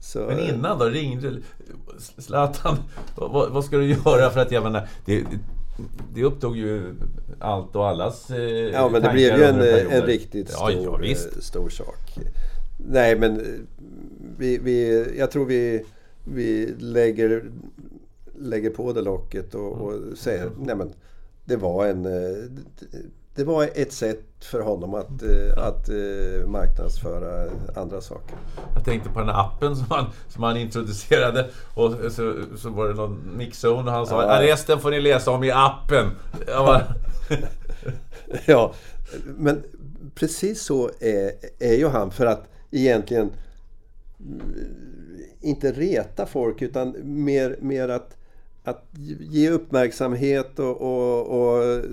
[0.00, 0.18] så...
[0.18, 0.84] Men innan då?
[0.84, 1.32] Ringde
[2.18, 2.76] Zlatan?
[3.14, 4.52] Vad, vad ska du göra för att...
[4.52, 5.24] Jag menar, det,
[6.14, 6.94] det upptog ju
[7.38, 8.40] allt och allas eh,
[8.72, 12.18] Ja men det blev ju en, en riktigt stor, ja, ja, stor sak.
[12.78, 13.42] Nej men
[14.38, 15.84] vi, vi, jag tror vi
[16.24, 17.50] vi lägger,
[18.38, 20.92] lägger på det locket och, och säger nej men
[21.44, 22.44] det var en eh,
[23.34, 28.36] det var ett sätt för honom att, eh, att eh, marknadsföra andra saker.
[28.74, 32.88] Jag tänkte på den här appen som han, som han introducerade och så, så var
[32.88, 34.42] det någon mixzone och han sa ja.
[34.42, 36.10] resten får ni läsa om i appen.
[36.46, 36.82] Bara,
[38.46, 38.74] ja,
[39.24, 39.62] men
[40.14, 43.30] precis så är, är ju han för att egentligen
[45.40, 48.16] inte reta folk utan mer, mer att,
[48.64, 48.84] att
[49.20, 51.84] ge uppmärksamhet och, och, och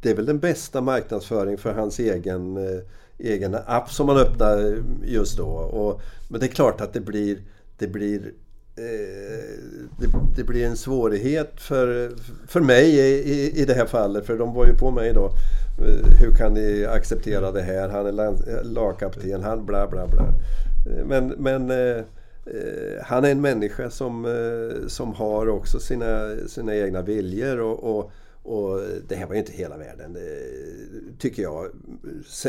[0.00, 2.80] det är väl den bästa marknadsföring för hans egen, eh,
[3.18, 5.46] egen app som han öppnar eh, just då.
[5.48, 7.38] Och, men det är klart att det blir,
[7.78, 8.32] det blir
[8.76, 9.60] eh,
[9.98, 10.06] det,
[10.36, 12.12] det, blir en svårighet för,
[12.46, 15.30] för mig i, i det här fallet, för de var ju på mig då.
[16.20, 17.88] Hur kan ni acceptera det här?
[17.88, 20.26] Han är lagkapten, han bla bla bla.
[21.06, 22.04] Men, men eh,
[23.02, 24.26] han är en människa som,
[24.88, 28.12] som har också sina, sina egna viljor och, och,
[28.46, 31.66] och det här var ju inte hela världen, eh, tycker jag.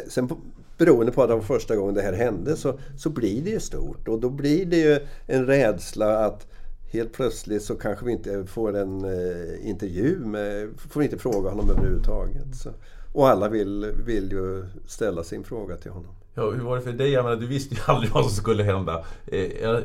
[0.07, 0.29] Sen
[0.77, 3.59] beroende på att det var första gången det här hände så, så blir det ju
[3.59, 6.47] stort och då blir det ju en rädsla att
[6.91, 11.69] helt plötsligt så kanske vi inte får en eh, intervju med, får inte fråga honom
[11.69, 12.55] överhuvudtaget.
[12.55, 12.69] Så.
[13.13, 16.11] Och alla vill, vill ju ställa sin fråga till honom.
[16.33, 17.11] Ja, hur var det för dig?
[17.11, 19.05] Jag menar, du visste ju aldrig vad som skulle hända.
[19.27, 19.83] Eh, jag,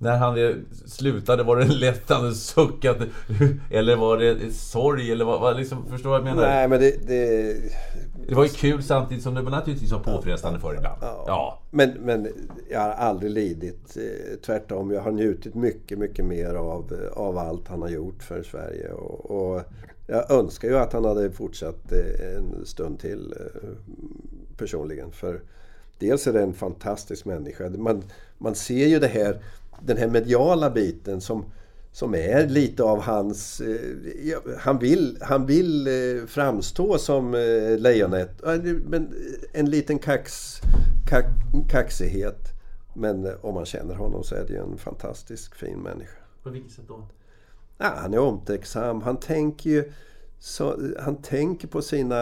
[0.00, 2.84] när han slutade, var det en lättande suck?
[3.70, 5.12] eller var det sorg?
[5.12, 6.42] Eller vad, vad liksom, förstår vad jag menar?
[6.42, 7.56] Nej, men det, det...
[8.28, 10.98] Det var ju kul samtidigt som det var naturligtvis var påfrestande för ibland.
[11.00, 11.24] Ja.
[11.26, 11.62] ja.
[11.70, 12.28] Men, men
[12.70, 13.96] jag har aldrig lidit.
[13.96, 18.42] Eh, tvärtom, jag har njutit mycket, mycket mer av, av allt han har gjort för
[18.42, 18.90] Sverige.
[18.92, 19.62] Och, och
[20.06, 23.70] jag önskar ju att han hade fortsatt eh, en stund till eh,
[24.56, 25.12] personligen.
[25.12, 25.40] För
[25.98, 27.68] dels är det en fantastisk människa.
[27.68, 28.02] Man,
[28.38, 29.42] man ser ju det här,
[29.84, 31.44] den här mediala biten som,
[31.92, 33.60] som är lite av hans...
[33.60, 35.88] Eh, han, vill, han vill
[36.26, 37.32] framstå som
[37.78, 38.42] lejonet.
[38.84, 39.14] Men
[39.52, 40.56] en liten kax,
[41.08, 41.26] kax,
[41.70, 42.48] kaxighet.
[42.94, 46.18] Men om man känner honom så är det ju en fantastisk fin människa.
[46.42, 47.06] På vilket sätt då?
[47.78, 49.02] Ja, han är omtänksam.
[49.02, 49.92] Han tänker ju...
[50.42, 52.16] Så, han tänker på sina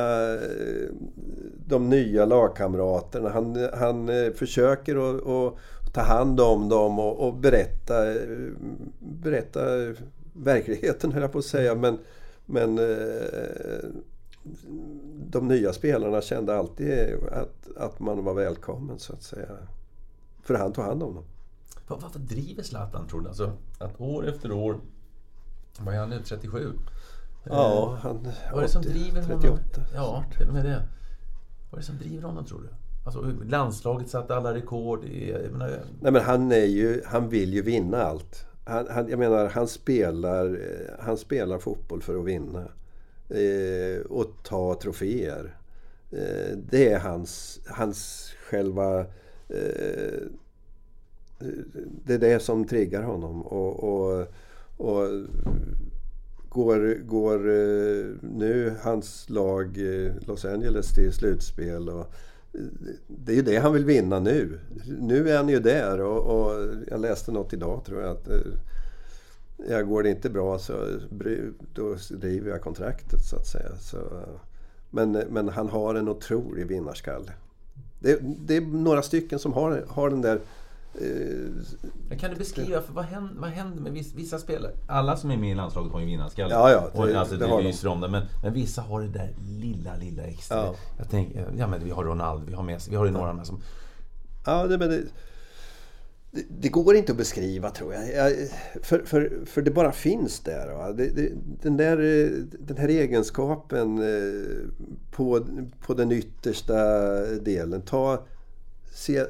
[1.67, 3.29] de nya lagkamraterna.
[3.29, 5.55] Han, han eh, försöker att
[5.99, 7.95] ta hand om dem och, och, berätta,
[9.01, 9.61] berätta
[10.33, 11.75] verkligheten höll jag på att säga.
[11.75, 11.99] Men,
[12.47, 13.91] men eh,
[15.31, 19.49] de nya spelarna kände alltid att, att man var välkommen så att säga.
[20.43, 21.25] För han tog hand om dem.
[21.87, 23.29] Varför driver Zlatan tror du?
[23.29, 24.81] Alltså, att år efter år,
[25.79, 26.73] vad är han nu, 37?
[27.45, 28.29] Ja, eh, han...
[28.53, 29.41] Vad är det som driver honom?
[29.41, 29.61] 38.
[29.95, 30.83] Ja, till och med det.
[31.71, 32.69] Vad är det som driver honom tror du?
[33.09, 35.05] Alltså, landslaget satte alla rekord.
[35.05, 35.69] I, menar...
[36.01, 38.47] Nej, men han, är ju, han vill ju vinna allt.
[38.65, 42.65] Han, han, jag menar, han spelar, eh, han spelar fotboll för att vinna.
[43.29, 45.57] Eh, och ta troféer.
[46.11, 49.01] Eh, det är hans, hans själva...
[49.49, 50.23] Eh,
[52.05, 53.43] det är det som triggar honom.
[53.43, 54.27] Och, och,
[54.77, 55.09] och
[56.49, 61.89] går, går eh, nu hans lag eh, Los Angeles till slutspel.
[61.89, 62.07] Och eh,
[63.07, 64.59] det är ju det han vill vinna nu.
[65.01, 68.41] Nu är han ju där och, och jag läste något idag tror jag att eh,
[69.69, 70.73] ja, går det inte bra så
[71.75, 73.77] då driver jag kontraktet så att säga.
[73.81, 73.99] Så,
[74.91, 77.33] men, men han har en otrolig vinnarskalle.
[78.01, 80.41] Det, det är några stycken som har, har den där
[81.01, 84.73] Eh, kan du beskriva, för vad händer, vad händer med vissa, vissa, spelare?
[84.87, 86.55] Alla som är med i landslaget har ju vinnarskalle.
[86.55, 86.91] Ja, ja.
[86.93, 88.09] Det, och, alltså, det, det lyser om det.
[88.09, 90.57] Men, men vissa har det där lilla, lilla extra.
[90.57, 90.75] Ja.
[90.99, 93.47] Jag tänker, ja men vi har Ronaldo, vi har Messi, vi har ju några med
[93.47, 93.63] som...
[94.47, 95.03] Ja, det, men det,
[96.31, 98.13] det, det, går inte att beskriva tror jag.
[98.15, 98.33] jag
[98.83, 100.93] för, för, för det bara finns där.
[100.93, 101.97] Det, den, där
[102.59, 105.47] den här egenskapen eh, på,
[105.81, 106.75] på den yttersta
[107.25, 107.83] delen.
[107.83, 108.27] Ta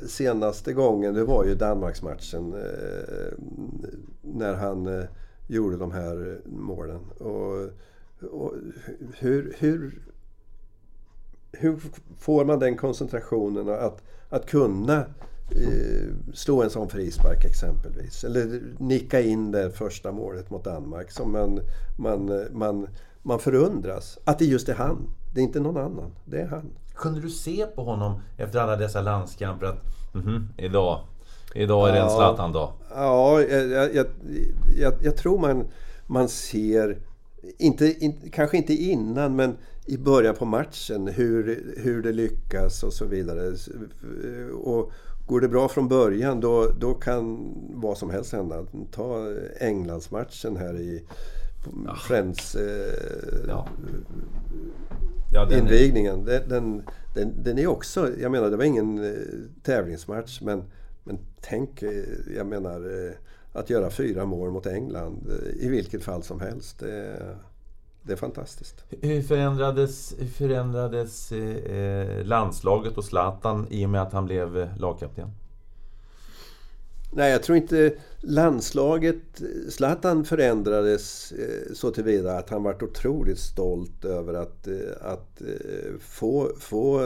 [0.06, 3.32] senaste gången, det var ju Danmarksmatchen eh,
[4.22, 5.04] när han eh,
[5.46, 7.00] gjorde de här eh, målen.
[7.18, 7.70] Och,
[8.30, 8.54] och
[9.18, 10.02] hur, hur,
[11.52, 11.80] hur
[12.18, 14.96] får man den koncentrationen att, att kunna
[15.50, 18.24] eh, slå en sån frispark exempelvis?
[18.24, 21.60] Eller nicka in det första målet mot Danmark som man,
[21.98, 22.88] man, eh, man,
[23.22, 24.18] man förundras.
[24.24, 25.10] Att det just är han.
[25.34, 26.10] Det är inte någon annan.
[26.24, 26.70] Det är han.
[26.98, 29.82] Kunde du se på honom efter alla dessa landskamper att
[30.14, 31.00] mm idag,
[31.54, 32.72] idag är det en Zlatan-dag?
[32.94, 34.06] Ja, jag, jag,
[34.78, 35.64] jag, jag, tror man,
[36.06, 36.98] man ser,
[37.58, 39.56] inte, in, kanske inte innan men
[39.86, 43.56] i början på matchen hur, hur det lyckas och så vidare.
[44.62, 44.92] Och
[45.26, 48.66] går det bra från början då, då kan vad som helst hända.
[48.92, 49.26] Ta
[49.60, 51.04] Englandsmatchen här i
[51.86, 51.94] ja.
[51.94, 52.54] Friends...
[52.54, 53.68] Eh, ja
[55.32, 56.28] ja, den invigningen.
[56.28, 56.40] Är...
[56.48, 56.82] Den,
[57.14, 59.20] den, den, är också, jag menar det var ingen eh,
[59.62, 60.64] tävlingsmatch men,
[61.04, 61.90] men tänk, eh,
[62.36, 63.12] jag menar eh,
[63.52, 65.30] att göra fyra mål mot England
[65.60, 66.78] i vilket fall som helst.
[66.78, 67.36] Det,
[68.02, 68.84] det är fantastiskt.
[69.00, 71.32] Hur förändrades, hur förändrades
[72.22, 75.30] landslaget och Zlatan i och med att han blev lagkapten?
[77.10, 79.42] Nej, jag tror inte landslaget...
[79.68, 85.46] Zlatan förändrades eh, så tillvida att han var otroligt stolt över att, eh, att eh,
[86.00, 87.00] få, få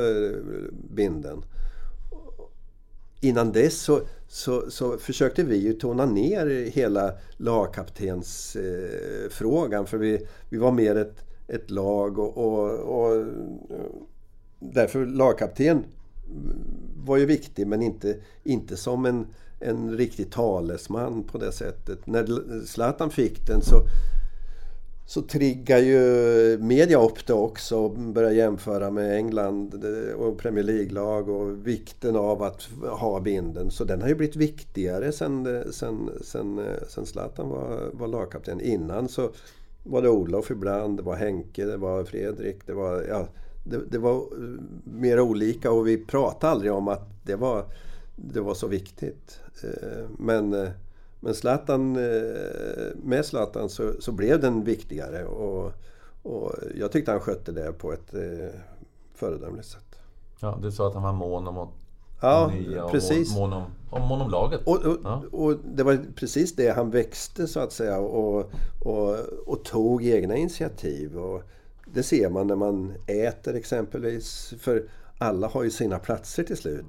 [0.90, 1.44] binden.
[3.20, 9.86] Innan dess så, så, så försökte vi ju tona ner hela lagkaptensfrågan.
[9.86, 13.26] för vi, vi var mer ett, ett lag och, och, och
[14.58, 15.84] därför lagkapten
[17.04, 19.26] var ju viktig men inte, inte som en
[19.62, 22.06] en riktig talesman på det sättet.
[22.06, 22.26] När
[22.66, 23.82] Zlatan fick den så,
[25.06, 29.84] så triggar ju media upp det också och börjar jämföra med England
[30.18, 33.70] och Premier League-lag och vikten av att ha binden.
[33.70, 38.60] Så den har ju blivit viktigare sen, sen, sen, sen Zlatan var, var lagkapten.
[38.60, 39.30] Innan så
[39.84, 43.04] var det Olof ibland, det var Henke, det var Fredrik, det var...
[43.08, 43.28] Ja,
[43.64, 44.24] det, det var
[44.84, 47.64] mer olika och vi pratade aldrig om att det var
[48.24, 49.40] det var så viktigt.
[49.62, 50.70] Eh, men, eh,
[51.20, 52.02] men Zlatan, eh,
[52.94, 55.72] med Zlatan så, så blev den viktigare och,
[56.22, 58.14] och jag tyckte han skötte det på ett
[59.14, 59.98] föredömligt sätt.
[60.40, 61.68] Ja, du sa att han var mån om att
[62.20, 63.34] Ja, nya precis.
[63.34, 64.60] Mån, om, om, mån om laget.
[64.64, 65.22] Och, och, ja.
[65.32, 68.50] och, det var precis det han växte så att säga och,
[68.82, 69.16] och,
[69.46, 71.18] och tog egna initiativ.
[71.18, 71.42] Och
[71.94, 74.54] det ser man när man äter exempelvis.
[74.58, 74.88] För
[75.22, 76.84] alla har ju sina platser till slut.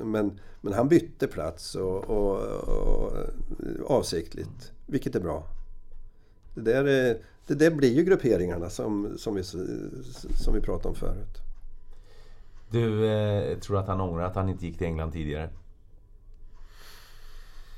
[0.00, 2.36] Men, men han bytte plats och, och,
[2.68, 3.12] och,
[3.86, 5.46] avsiktligt, vilket är bra.
[6.54, 10.94] Det där, är, det där blir ju grupperingarna som, som, vi, som vi pratade om
[10.94, 11.38] förut.
[12.70, 15.48] Du eh, tror att han ångrar att han inte gick till England tidigare?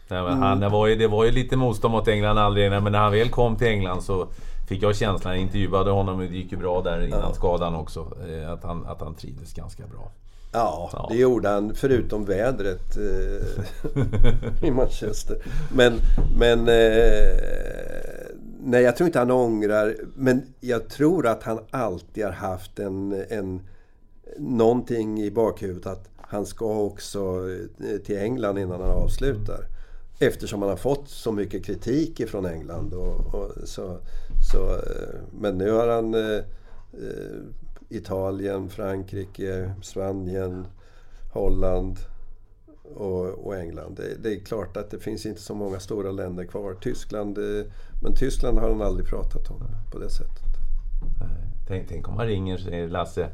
[0.08, 2.92] Nej, men han, det, var ju, det var ju lite motstånd mot England aldrig, men
[2.92, 4.28] när han väl kom till England så
[4.70, 7.34] fick jag känslan, jag intervjuade honom, det gick ju bra där innan ja.
[7.34, 10.10] skadan också, eh, att han, att han trivdes ganska bra.
[10.52, 15.36] Ja, ja, det gjorde han förutom vädret eh, i Manchester.
[15.74, 15.92] Men,
[16.38, 17.38] men eh,
[18.62, 19.96] nej, jag tror inte han ångrar.
[20.14, 23.60] Men jag tror att han alltid har haft en, en
[24.38, 27.20] någonting i bakhuvudet att han ska också
[27.78, 29.66] eh, till England innan han avslutar.
[30.22, 32.94] Eftersom han har fått så mycket kritik ifrån England.
[32.94, 33.98] Och, och så,
[34.52, 36.36] så, eh, men nu har han eh,
[36.92, 37.40] eh,
[37.88, 40.66] Italien, Frankrike, Spanien,
[41.32, 41.98] Holland
[42.94, 43.96] och, och England.
[43.96, 46.74] Det, det, är klart att det finns inte så många stora länder kvar.
[46.80, 47.64] Tyskland, eh,
[48.02, 50.50] men Tyskland har han aldrig pratat om på det sättet.
[51.68, 53.28] Tänk, tänk om han ringer och säger Lasse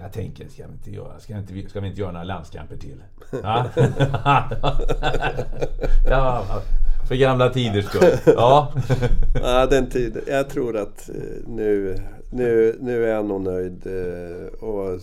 [0.00, 3.02] jag tänker, ska vi inte göra, ska, inte, ska vi inte göra några landskamper till?
[3.42, 3.66] Ja.
[6.06, 6.62] ja,
[7.08, 8.18] för gamla tiders skull.
[8.26, 8.72] Ja.
[9.34, 10.22] ja, den tiden.
[10.26, 11.14] Jag tror att eh,
[11.46, 11.96] nu,
[12.30, 13.86] nu, nu är han nog nöjd.
[13.86, 15.00] Eh, och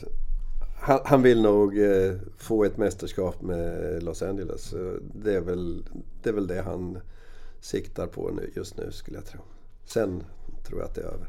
[0.80, 4.74] han, han vill nog eh, få ett mästerskap med Los Angeles.
[5.14, 5.84] Det är väl
[6.24, 6.98] det, är väl det han
[7.60, 9.40] siktar på nu, just nu skulle jag tro.
[9.86, 10.24] Sen
[10.68, 11.28] tror jag att det är över.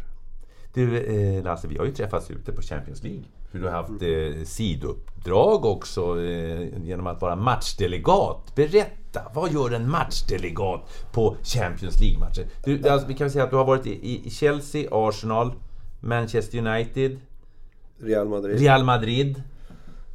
[0.75, 3.25] Du eh, Lasse, vi har ju träffats ute på Champions League.
[3.51, 8.55] För du har haft eh, sidouppdrag också eh, genom att vara matchdelegat.
[8.55, 10.81] Berätta, vad gör en matchdelegat
[11.13, 12.47] på Champions League-matcher?
[12.65, 15.53] Du, alltså, vi kan säga att du har varit i, i Chelsea, Arsenal,
[16.01, 17.19] Manchester United,
[17.99, 18.61] Real Madrid.
[18.61, 19.43] Real Madrid.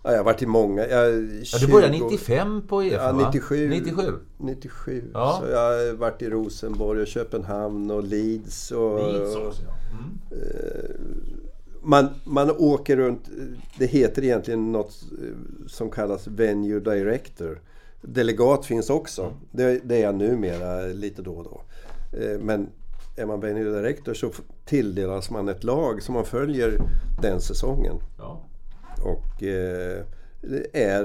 [0.04, 0.88] Ja, jag har varit i många.
[0.88, 1.12] Jag,
[1.44, 3.70] ja, du började 95 på EFA, Ja, 97.
[3.70, 4.20] 97.
[4.38, 5.12] 97.
[5.14, 5.42] Ja.
[5.42, 8.72] Så jag har varit i Rosenborg och Köpenhamn och Leeds.
[8.72, 9.76] Och, Leeds också, ja.
[9.92, 10.20] Mm.
[10.32, 11.43] Eh,
[11.84, 13.30] man, man åker runt,
[13.78, 17.62] det heter egentligen något eh, som kallas Venue Director.
[18.02, 19.34] Delegat finns också.
[19.52, 21.62] Det, det är jag numera lite då och då.
[22.20, 22.70] Eh, men
[23.16, 24.32] är man Venue Director så
[24.66, 26.82] tilldelas man ett lag som man följer
[27.22, 27.96] den säsongen.
[28.18, 28.46] Ja.
[29.02, 30.04] Och eh,
[30.74, 31.04] är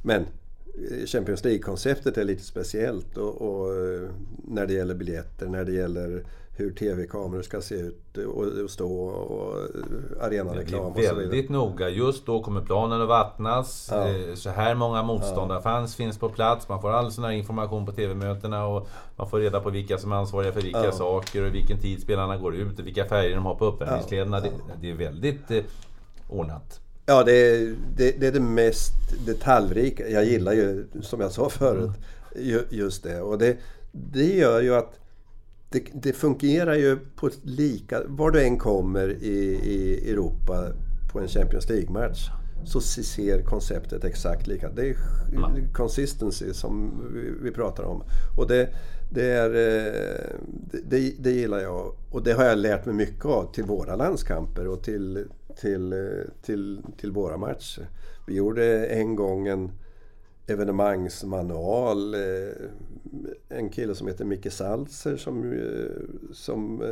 [0.03, 3.73] Men eh, Champions League-konceptet är lite speciellt och, och,
[4.47, 6.23] när det gäller biljetter, när det gäller
[6.59, 9.57] hur tv-kameror ska se ut och, stå och
[10.21, 11.15] arenareklam och så vidare.
[11.15, 11.89] Väldigt noga.
[11.89, 13.89] Just då kommer planen att vattnas.
[13.91, 14.07] Ja.
[14.07, 15.61] Eh, så här många motståndare ja.
[15.61, 16.69] fanns, finns på plats.
[16.69, 20.11] Man får all sån här information på tv-mötena och man får reda på vilka som
[20.11, 20.91] är ansvariga för vilka ja.
[20.91, 24.39] saker och vilken tid spelarna går ut och vilka färger de har på uppvärmningskläderna.
[24.39, 25.63] Det, det, är väldigt eh,
[26.29, 26.79] ordnat.
[27.05, 30.09] Ja, det är, det, det är det mest detaljrika.
[30.09, 31.91] Jag gillar ju, som jag sa förut,
[32.35, 33.21] ju, just det.
[33.21, 33.57] Och det,
[33.91, 34.99] det gör ju att
[35.69, 38.01] det, det fungerar ju på lika...
[38.07, 40.67] Var du än kommer i, i Europa
[41.11, 42.29] på en Champions League-match
[42.65, 44.69] så ser konceptet exakt lika.
[44.69, 44.95] Det är
[45.73, 48.03] consistency som vi, vi pratar om.
[48.37, 48.69] Och det,
[49.11, 50.35] det, är, eh,
[50.83, 51.95] det, det gillar jag.
[52.11, 55.25] Och det har jag lärt mig mycket av till våra landskamper och till,
[55.61, 55.99] till, eh,
[56.41, 57.89] till, till våra matcher.
[58.27, 59.71] Vi gjorde en gång en
[60.49, 62.13] evenemangsmanual.
[62.13, 62.53] Eh,
[63.49, 65.61] en kille som heter Micke Salzer som,
[66.33, 66.83] som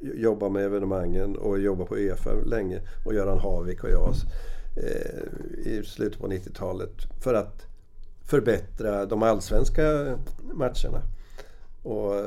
[0.00, 2.80] jobbar med evenemangen och jobbar på Uefa länge.
[3.06, 4.14] Och Göran Havik och jag
[5.64, 6.94] i slutet på 90-talet.
[7.22, 7.66] För att
[8.24, 9.82] förbättra de allsvenska
[10.52, 11.02] matcherna.
[11.82, 12.22] Och eh,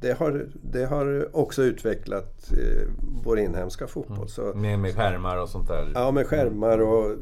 [0.00, 2.88] det har, det har också utvecklat eh,
[3.24, 4.16] vår inhemska fotboll.
[4.16, 4.28] Mm.
[4.28, 5.92] Så, med, med skärmar och sånt där?
[5.94, 7.16] Ja, med skärmar och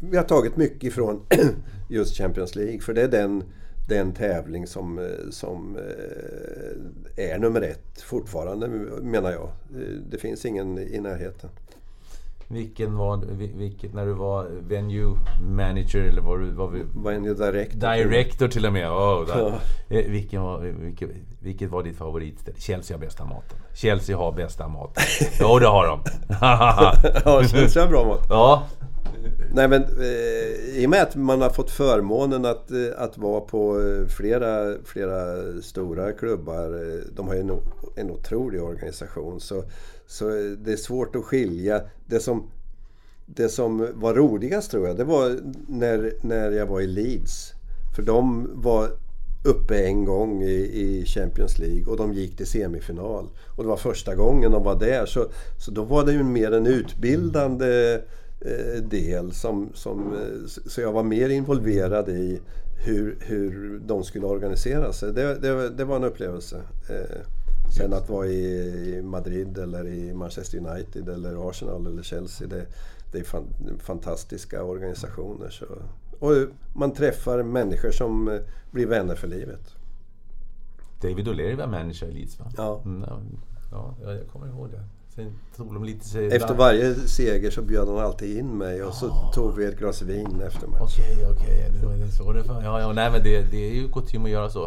[0.00, 1.20] vi har tagit mycket ifrån
[1.88, 2.80] just Champions League.
[2.80, 3.44] För det är den,
[3.88, 8.68] den tävling som, eh, som eh, är nummer ett fortfarande
[9.02, 9.50] menar jag.
[10.10, 11.50] Det finns ingen i närheten.
[12.50, 13.16] Vilken var,
[13.56, 16.50] vilket, när du var venue manager eller var du...
[16.50, 17.78] Var vi, venue director.
[17.78, 18.90] Director till och med.
[18.90, 19.60] Oh, ja.
[19.88, 21.10] Eh, vilken var, vilket,
[21.40, 22.58] vilket var ditt favoritställe?
[22.60, 23.58] Chelsea har bästa maten.
[23.74, 25.02] Chelsea har bästa maten.
[25.40, 26.00] Jo, det har de.
[27.24, 28.26] ja, Chelsea har bra mat.
[28.28, 28.66] Ja.
[29.52, 33.40] Nej men eh, i och med att man har fått förmånen att, eh, att vara
[33.40, 36.64] på eh, flera, flera stora klubbar.
[36.64, 37.60] Eh, de har ju en,
[37.96, 39.40] en otrolig organisation.
[39.40, 39.64] Så,
[40.06, 40.28] så
[40.58, 41.80] det är svårt att skilja.
[42.06, 42.50] Det som,
[43.26, 45.38] det som var roligast tror jag, det var
[45.68, 47.52] när, när jag var i Leeds.
[47.96, 48.90] För de var
[49.44, 53.28] uppe en gång i, i, Champions League och de gick till semifinal.
[53.56, 55.06] Och det var första gången de var där.
[55.06, 55.26] Så,
[55.58, 58.00] så då var det ju mer en utbildande
[58.82, 59.32] del.
[59.32, 62.40] Som, som, eh, så jag var mer involverad i
[62.84, 65.12] hur, hur de skulle organisera sig.
[65.12, 66.56] Det, det, det var en upplevelse.
[66.88, 67.20] Eh,
[67.76, 72.48] Sen att vara i Madrid eller i Manchester United eller Arsenal eller Chelsea.
[72.48, 72.66] Det,
[73.12, 73.46] det är fan,
[73.78, 75.50] fantastiska organisationer.
[75.50, 75.66] Så.
[76.18, 76.32] Och
[76.74, 78.40] man träffar människor som eh,
[78.70, 79.74] blir vänner för livet.
[81.00, 82.52] David O'Leary var manager i Leeds va?
[82.56, 82.82] Ja.
[82.84, 83.04] Mm,
[83.70, 84.84] ja, jag kommer ihåg det.
[85.18, 88.94] Sen tog de lite sig efter varje seger så bjöd han alltid in mig och
[88.94, 90.84] så tog vi ett glas vin efter matchen.
[90.84, 91.84] Okej, okay, okej.
[91.84, 91.98] Okay.
[91.98, 94.64] Det så det Ja, ja, nej men det, det är ju kutym att göra så.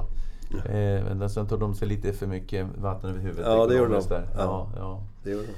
[0.65, 3.45] Eh, men sen tog de sig lite för mycket vatten över huvudet.
[3.45, 4.07] Ja, det gjorde de.
[4.10, 4.28] Där.
[4.36, 4.72] Ja.
[4.76, 5.53] Ja, det gjorde de.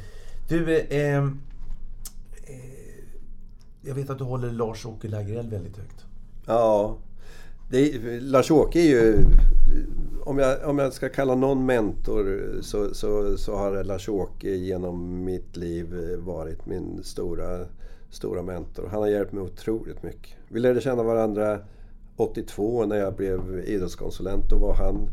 [0.56, 1.30] Du, eh, eh,
[3.82, 6.06] jag vet att du håller Lars-Åke Lagrell väldigt högt.
[6.46, 6.98] Ja.
[8.22, 9.26] Lars-Åke är ju...
[10.26, 15.58] Om jag, om jag ska kalla någon mentor så, så, så har Lars-Åke genom mitt
[15.58, 17.66] liv varit min stora,
[18.10, 18.88] stora mentor.
[18.92, 20.34] Han har hjälpt mig otroligt mycket.
[20.48, 21.60] Vi lärde känna varandra
[22.16, 24.50] 82 när jag blev idrottskonsulent.
[24.50, 25.10] Då var han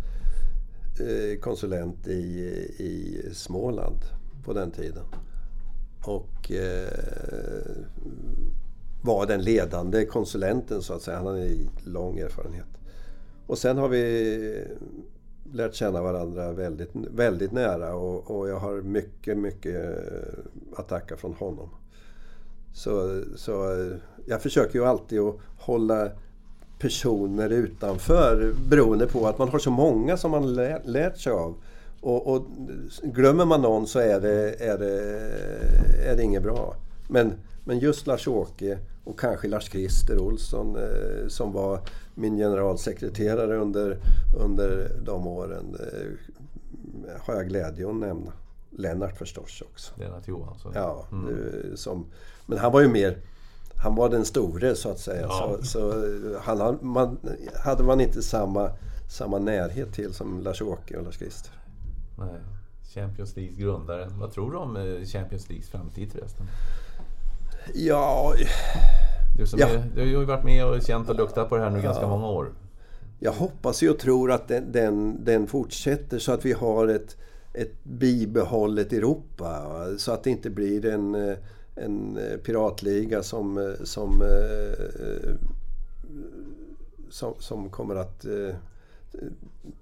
[1.01, 2.20] eh, konsulent i,
[2.78, 3.98] i Småland
[4.44, 5.05] på den tiden.
[6.05, 6.89] Och eh,
[9.02, 11.16] var den ledande konsulenten så att säga.
[11.16, 12.66] Han hade lång erfarenhet.
[13.47, 14.66] Och sen har vi
[15.52, 19.98] lärt känna varandra väldigt, väldigt nära och, och jag har mycket, mycket
[20.77, 21.68] att tacka från honom.
[22.74, 23.86] Så, så
[24.27, 26.10] jag försöker ju alltid att hålla
[26.78, 31.55] personer utanför beroende på att man har så många som man lär, lärt sig av.
[32.01, 32.47] Och, och,
[33.02, 35.01] glömmer man någon så är det, är det,
[36.06, 36.74] är det inget bra.
[37.09, 37.32] Men,
[37.70, 41.80] men just Lars-Åke och kanske Lars-Christer Olsson eh, som var
[42.14, 43.98] min generalsekreterare under,
[44.36, 48.32] under de åren eh, har jag glädje att nämna.
[48.70, 49.92] Lennart förstås också.
[49.97, 50.72] Lennart Johansson.
[50.74, 51.76] Ja, mm.
[51.76, 52.06] som,
[52.47, 53.18] men han var ju mer
[53.76, 55.22] han var den store så att säga.
[55.22, 55.59] Ja.
[55.62, 57.18] Så, så han, man,
[57.64, 58.70] hade man inte samma,
[59.10, 61.52] samma närhet till som Lars-Åke och Lars-Christer.
[62.18, 62.40] Nej.
[62.94, 64.09] Champions Leagues grundare.
[64.20, 66.47] Vad tror du om eh, Champions Leagues framtid förresten?
[67.74, 68.35] Ja...
[69.39, 69.69] Du, som ja.
[69.69, 71.85] Är, du har ju varit med och känt och luktat på det här nu ja.
[71.85, 72.53] ganska många år.
[73.19, 77.16] Jag hoppas och tror att den, den, den fortsätter så att vi har ett,
[77.53, 79.66] ett bibehållet Europa.
[79.99, 81.37] Så att det inte blir en eh,
[81.81, 85.35] en eh, piratliga som, eh, som, eh,
[87.11, 88.27] som, som kommer att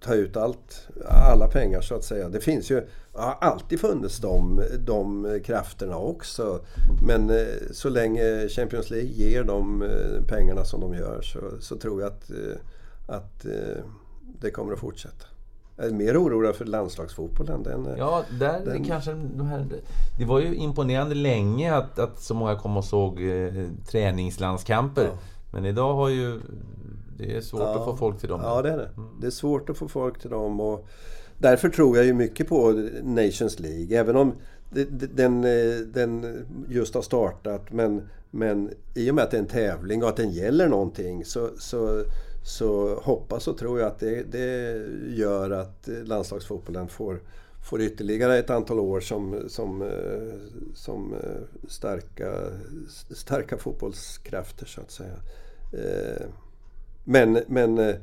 [0.00, 2.28] ta ut allt, alla pengar så att säga.
[2.28, 6.60] Det finns ju, har alltid funnits de, de krafterna också.
[7.06, 7.32] Men
[7.72, 9.84] så länge Champions League ger de
[10.28, 12.30] pengarna som de gör så, så tror jag att,
[13.06, 13.46] att
[14.40, 15.26] det kommer att fortsätta.
[15.76, 17.62] Jag är mer orolig för landslagsfotbollen.
[17.62, 18.84] Den, Ja, där den...
[18.84, 19.66] kanske de här,
[20.18, 23.52] Det var ju imponerande länge att, att så många kom och såg eh,
[23.90, 25.04] träningslandskamper.
[25.04, 25.18] Ja.
[25.52, 26.40] Men idag har ju...
[27.18, 27.78] Det är svårt ja.
[27.78, 28.40] att få folk till dem.
[28.44, 28.90] Ja, det är det.
[28.96, 29.08] Mm.
[29.20, 30.60] Det är svårt att få folk till dem.
[30.60, 30.86] Och
[31.38, 32.70] därför tror jag ju mycket på
[33.02, 33.98] Nations League.
[33.98, 34.34] Även om
[35.14, 35.42] den,
[35.92, 37.72] den just har startat.
[37.72, 41.24] Men, men i och med att det är en tävling och att den gäller någonting
[41.24, 42.04] så, så,
[42.44, 47.20] så hoppas och tror jag att det, det gör att landslagsfotbollen får,
[47.70, 49.90] får ytterligare ett antal år som, som,
[50.74, 51.14] som
[51.68, 52.32] starka,
[53.10, 55.16] starka fotbollskrafter så att säga.
[57.10, 57.94] Men, men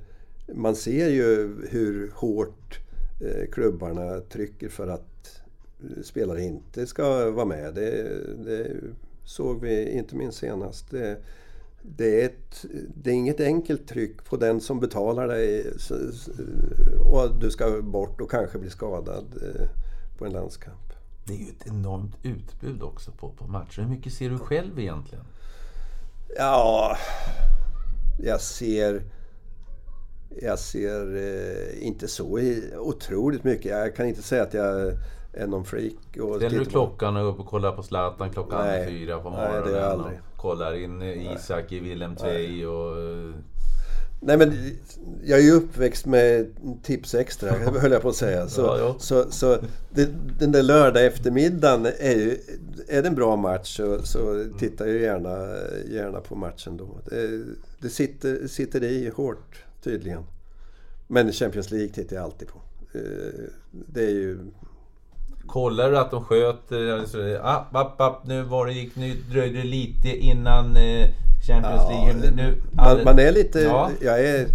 [0.54, 2.80] man ser ju hur hårt
[3.52, 5.42] klubbarna trycker för att
[6.04, 7.74] spelare inte ska vara med.
[7.74, 8.72] Det, det
[9.24, 10.92] såg vi inte minst senast.
[10.92, 11.18] Det,
[11.82, 12.66] det, är ett,
[12.96, 15.66] det är inget enkelt tryck på den som betalar dig
[17.00, 19.68] och du ska bort och kanske bli skadad eh,
[20.18, 20.94] på en landskamp.
[21.28, 23.82] Det är ju ett enormt utbud också på, på matcher.
[23.82, 25.26] Hur mycket ser du själv egentligen?
[26.38, 26.98] Ja,
[28.18, 29.04] jag ser...
[30.42, 32.40] Jag ser eh, inte så
[32.78, 33.66] otroligt mycket.
[33.66, 34.94] Jag kan inte säga att jag
[35.34, 36.18] är någon freak.
[36.22, 38.88] Och Ställer du klockan och upp och kollar på Zlatan klockan Nej.
[38.88, 39.62] fyra på morgonen?
[39.64, 40.20] Nej, det är aldrig.
[40.38, 42.98] kollar in Isak i Willem Tvei och...
[44.20, 44.78] Nej men
[45.24, 46.48] jag är ju uppväxt med
[46.84, 47.52] Tips Extra,
[47.82, 48.48] höll jag på att säga.
[48.48, 48.96] Så, ja, ja.
[49.00, 49.58] så, så
[49.90, 50.10] det,
[50.40, 52.38] den där lördag eftermiddagen är ju...
[52.88, 55.58] Är det en bra match så, så tittar jag gärna,
[55.90, 56.98] gärna på matchen då.
[57.10, 57.44] Det,
[57.80, 60.24] det sitter, sitter i hårt tydligen.
[61.08, 62.62] Men Champions League tittar jag alltid på.
[62.94, 64.40] Eh, det är ju
[65.48, 66.72] Kollar du att de sköt...
[67.42, 71.10] Ah, app, app, nu, var det gick, nu dröjde det lite innan eh,
[71.48, 72.32] Champions ja, League.
[72.32, 73.60] Nu, man, man, är lite...
[73.60, 73.92] Ja.
[74.02, 74.48] Jag är,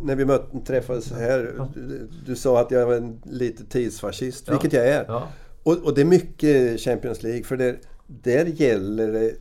[0.00, 4.52] när vi möt, träffades här, du, du, sa att jag var en lite tidsfascist, ja.
[4.52, 5.04] vilket jag är.
[5.08, 5.28] Ja.
[5.62, 7.76] Och, och, det är mycket Champions League, för det,
[8.06, 9.34] där gäller det...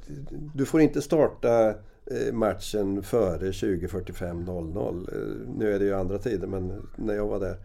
[0.56, 5.14] Du får inte starta eh, matchen före 20.45.00.
[5.14, 7.58] Eh, nu är det ju andra tider, men när jag var där.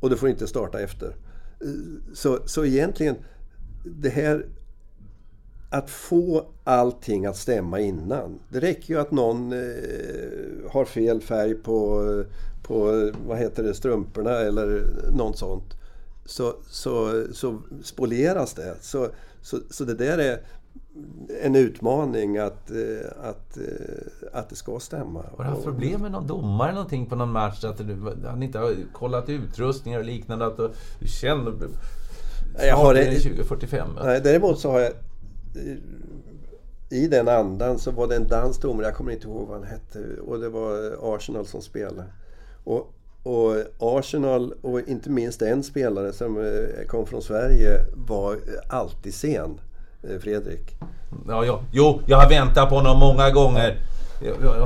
[0.00, 1.16] Och du får inte starta efter.
[2.14, 3.16] Så, så egentligen,
[3.84, 4.46] det här
[5.74, 8.38] att få allting att stämma innan.
[8.48, 12.04] Det räcker ju att någon eh, har fel färg på,
[12.62, 15.74] på vad heter det, strumporna eller något sånt.
[16.24, 18.76] Så, så, så spolieras det.
[18.80, 19.08] Så,
[19.42, 20.40] så, så det där är
[21.42, 25.24] en utmaning att, eh, att, eh, att det ska stämma.
[25.36, 27.64] Har du haft problem med någon domare någonting på någon match?
[27.64, 30.46] Att du, han inte har kollat utrustningar och liknande?
[30.46, 31.52] Att du känner...
[32.58, 33.20] Jag har det...
[33.20, 33.88] 2045?
[34.04, 34.92] Nej, däremot så har jag...
[36.90, 39.66] I den andan så var det en dansk domare, jag kommer inte ihåg vad han
[39.66, 40.20] hette.
[40.26, 42.04] Och det var Arsenal som spelade.
[42.64, 49.14] Och, och Arsenal, och inte minst en spelare som eh, kom från Sverige, var alltid
[49.14, 49.60] sen.
[50.02, 50.76] Eh, Fredrik.
[51.28, 51.60] Ja, ja.
[51.72, 53.78] Jo, jag har väntat på honom många gånger.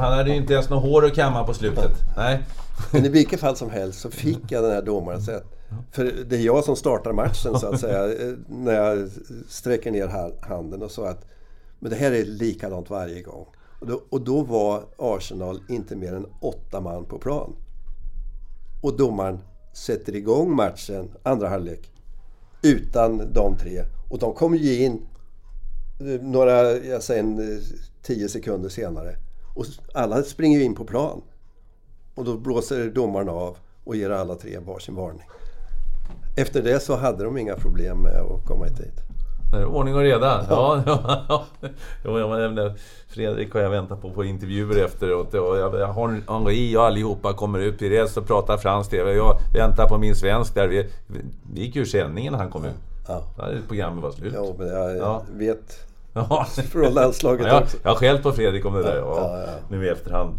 [0.00, 1.92] Han hade ju inte ens något hår att kamma på slutet.
[2.16, 2.42] Nej.
[2.90, 5.57] Men i vilket fall som helst så fick jag den här domaren sett.
[5.90, 8.28] För det är jag som startar matchen så att säga.
[8.28, 9.10] Eh, när jag
[9.48, 11.24] sträcker ner handen och sa att
[11.78, 13.46] men det här är likadant varje gång.
[13.80, 17.56] Och då, och då var Arsenal inte mer än åtta man på plan.
[18.82, 19.38] Och domaren
[19.72, 21.90] sätter igång matchen, andra halvlek,
[22.62, 23.84] utan de tre.
[24.10, 25.06] Och de kommer ju in
[26.20, 27.62] några, jag säger en,
[28.02, 29.16] tio sekunder senare.
[29.54, 29.64] Och
[29.94, 31.22] alla springer ju in på plan.
[32.14, 35.26] Och då blåser domaren av och ger alla tre varsin varning.
[36.38, 38.92] Efter det så hade de inga problem med att komma tid.
[39.66, 40.46] Ordning och reda.
[40.50, 40.82] Ja.
[40.86, 42.72] Ja, ja.
[43.08, 45.34] Fredrik har jag väntat på på intervjuer efteråt.
[45.34, 47.78] Och jag, har Henri och allihopa kommer ut.
[47.78, 49.12] Pires och pratar fransk TV.
[49.12, 50.68] Jag väntar på min svensk där.
[50.68, 50.90] Vi,
[51.52, 52.74] vi gick ur sändningen när han kom ut.
[53.08, 53.22] Ja.
[53.68, 54.34] Programmet var slut.
[54.36, 55.22] Ja, men jag ja.
[55.32, 55.88] vet.
[56.70, 57.76] Från landslaget ja, också.
[57.82, 60.38] Jag har skällt på Fredrik om det där ja, ja, nu i efterhand.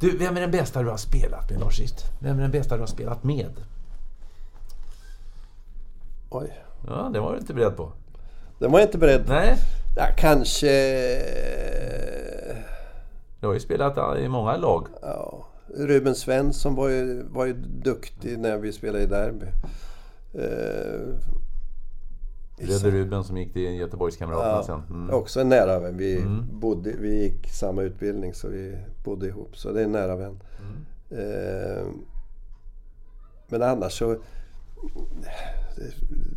[0.00, 1.80] Du, vem är den bästa du har spelat med Lars
[2.20, 3.50] Vem är den bästa du har spelat med?
[6.30, 6.64] Oj.
[6.86, 7.92] Ja, det var du inte beredd på.
[8.58, 9.32] Den var jag inte beredd på.
[9.32, 9.56] Nej.
[9.96, 10.68] Ja, kanske...
[13.40, 14.86] Du har ju spelat i många lag.
[15.02, 15.46] Ja.
[15.76, 19.46] Ruben Svensson var ju, var ju duktig när vi spelade i derby.
[20.34, 21.14] Uh,
[22.60, 24.82] Röde Ruben som gick till Göteborgskamraterna ja, sen.
[24.90, 25.14] Mm.
[25.14, 25.96] Också en nära vän.
[25.96, 26.60] Vi, mm.
[26.60, 29.56] bodde, vi gick samma utbildning så vi bodde ihop.
[29.56, 30.42] Så det är en nära vän.
[30.60, 30.84] Mm.
[31.22, 31.86] Eh,
[33.48, 34.16] men annars så...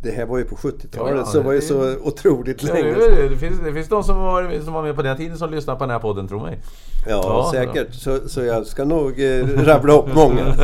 [0.02, 3.08] Det här var ju på 70-talet, ja, så det var ju så otroligt länge ja,
[3.08, 5.50] det, det, finns, det finns de som var, som var med på den tiden som
[5.50, 6.58] lyssnar på den här podden, tro mig.
[7.06, 7.94] Ja, Ja, säkert.
[7.94, 10.44] Så, så jag ska nog eh, rabbla upp många.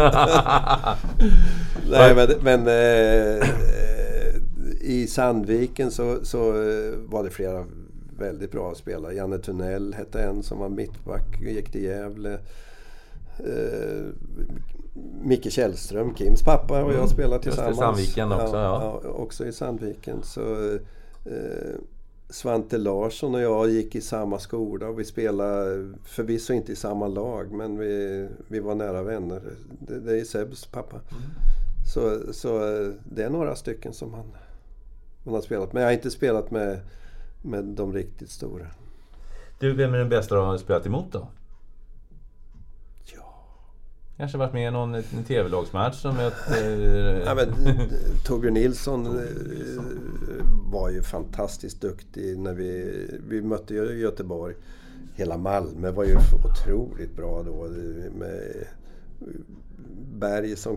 [1.91, 3.49] Nej, men, men eh,
[4.81, 7.65] i Sandviken så, så eh, var det flera
[8.19, 9.15] väldigt bra spelare.
[9.15, 12.33] Janne Tunnell hette en som var mittback, gick till Gävle.
[13.39, 14.05] Eh,
[15.23, 17.01] Micke Källström, Kims pappa och jag Mm.
[17.03, 17.79] Just det, tillsammans.
[17.79, 19.01] Sandviken också, ja.
[19.05, 19.11] ja.
[19.11, 20.23] Också i Sandviken.
[20.23, 20.75] Så,
[21.25, 21.77] eh,
[22.31, 27.09] Svante Larsson och jag gick i samma skola och vi spelade förvisso inte i samma
[27.09, 29.43] lag men vi, vi var nära vänner.
[29.81, 31.01] Det, det är Sebs pappa.
[31.95, 34.27] Så, så eh, det är några stycken som man,
[35.23, 35.83] man har spelat med.
[35.83, 36.81] Jag har inte spelat med,
[37.43, 38.67] med de riktigt stora.
[39.59, 41.29] Du, vem är den bästa du har spelat emot då?
[44.19, 44.23] Ja.
[44.23, 46.51] Kanske varit med i någon TV-lagsmatch som ett...
[46.51, 47.55] Eh, Ja, men,
[48.25, 49.83] Torbjörn Nilsson eh,
[50.73, 54.55] var ju fantastiskt duktig när vi, vi mötte Göteborg.
[55.15, 57.67] Hela Malmö var ju otroligt bra då.
[58.19, 58.67] Med
[60.19, 60.77] Berg som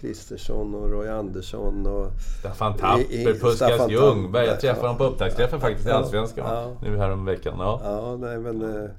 [0.00, 1.86] Kristersson och Roy Andersson.
[1.86, 2.06] Och,
[2.40, 4.46] Staffan Tapper, Puskas Ljungberg.
[4.46, 4.82] Jag träffade ja.
[4.82, 6.46] honom på upptaktsträffen faktiskt i Ja, Allsvenskan.
[6.54, 6.76] ja.
[6.82, 7.54] Nu här om veckan.
[7.58, 7.80] Ja.
[7.84, 8.90] ja, nej, men, eh,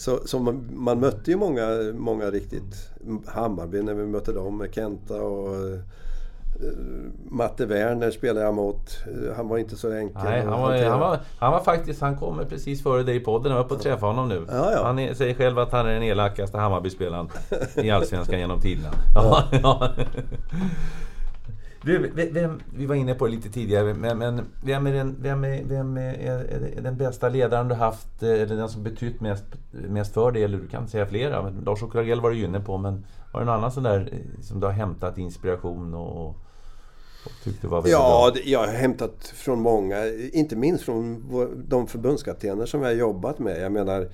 [0.00, 2.90] så, så man, man mötte ju många, många riktigt.
[3.26, 5.78] Hammarby när vi mötte dem med Kenta och eh,
[7.28, 8.98] Matte Werner spelade jag mot.
[9.36, 12.16] Han var inte så enkel Nej, att han var, han, var, han var faktiskt, han
[12.16, 13.52] kommer precis före dig i podden.
[13.52, 14.46] Jag var uppe och träffade honom nu.
[14.50, 14.84] Ja, ja.
[14.84, 17.28] Han är, säger själv att han är den elakaste Hammarby-spelaren
[17.76, 18.90] i Allsvenskan genom tiderna.
[19.14, 19.90] Ja.
[21.84, 25.16] Du, ve- vem, vi var inne på det lite tidigare, men, men vem, är den,
[25.20, 29.44] vem, är, vem är, den bästa ledaren du haft, eh, eller den som betytt mest,
[29.70, 30.44] mest för dig?
[30.44, 31.50] Eller du kan säga flera.
[31.66, 34.42] Lars-Åke Lagrell var du ju inne på, men var det någon annan sån där eh,
[34.42, 36.36] som du har hämtat inspiration och, och
[37.44, 38.42] tyckte var väldigt Ja, bra?
[38.44, 39.96] det- jag har hämtat från många.
[40.32, 41.24] Inte minst från
[41.68, 43.60] de förbundskaptener som jag har jobbat med.
[43.62, 44.08] Jag menar,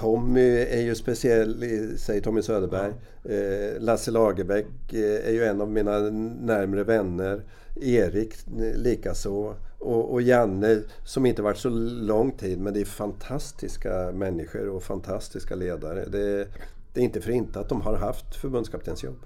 [0.00, 2.92] Tommy är ju speciell, i- säger Tommy Söderberg.
[3.24, 7.42] Eh, Lasse Lagerbäck eh, är ju en av mina närmre vänner.
[7.80, 9.54] Erik eh, likaså.
[9.78, 14.82] Och, och Janne, som inte varit så lång tid, men det är fantastiska människor och
[14.82, 16.04] fantastiska ledare.
[16.08, 16.48] Det,
[16.92, 19.16] det är inte för inte att de har haft förbundskaptensjobb.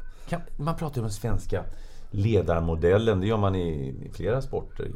[0.57, 1.65] Man pratar ju om den svenska
[2.11, 3.21] ledarmodellen.
[3.21, 4.91] Det gör man i, i flera sporter.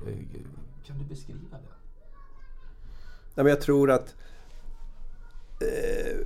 [0.87, 1.57] Kan du beskriva det?
[3.35, 4.15] Nej, men jag tror att
[5.61, 6.17] eh,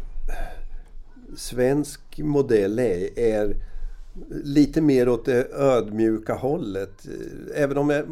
[1.37, 3.57] svensk modell är, är
[4.31, 7.07] lite mer åt det ödmjuka hållet.
[7.55, 8.05] Även om jag,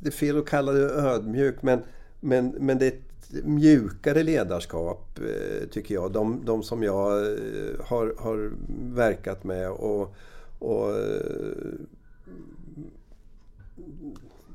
[0.00, 1.80] det är fel att kalla det ödmjuk men,
[2.20, 6.12] men, men det är ett mjukare ledarskap eh, tycker jag.
[6.12, 8.52] De, de som jag eh, har, har
[8.94, 10.14] verkat med och,
[10.58, 11.72] och eh,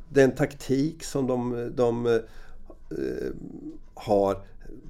[0.10, 2.22] den taktik som de, de eh,
[3.94, 4.42] har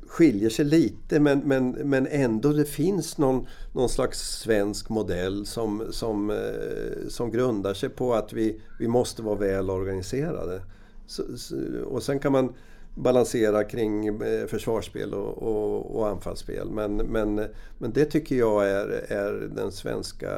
[0.10, 5.84] skiljer sig lite men, men, men ändå det finns någon, någon slags svensk modell som,
[5.90, 10.62] som, eh, som grundar sig på att vi, vi måste vara väl organiserade.
[11.08, 12.54] Så, så, och sen kan man
[12.96, 16.70] balansera kring eh, försvarsspel och, och, och anfallsspel.
[16.72, 17.36] Men, men,
[17.78, 20.30] men det tycker jag är, är den svenska,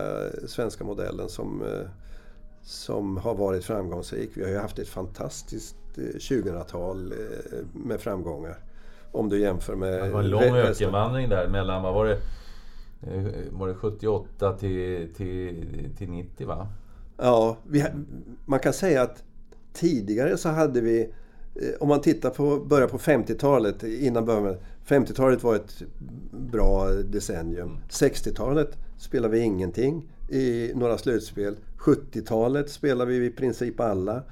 [0.47, 1.87] svenska modellen som, eh,
[2.61, 4.29] som har varit framgångsrik.
[4.33, 7.13] Vi har ju haft ett fantastiskt 2000-tal
[7.73, 8.70] med framgångar.
[9.11, 10.03] Om du jämför med...
[10.03, 12.17] Det var en lång ökenvandring där mellan, vad var det?
[13.07, 16.67] Eh, Var det 78 till, till, till 90 va?
[17.17, 17.85] Ja, vi,
[18.45, 19.23] man kan säga att
[19.73, 21.01] tidigare så hade vi...
[21.55, 24.57] eh, Om man tittar på början på 50-talet, innan början med
[24.87, 25.81] 50-talet var ett
[26.51, 27.77] bra decennium.
[27.89, 31.55] 60-talet spelade vi ingenting i några slutspel.
[31.79, 34.23] 70-talet spelade vi i princip alla.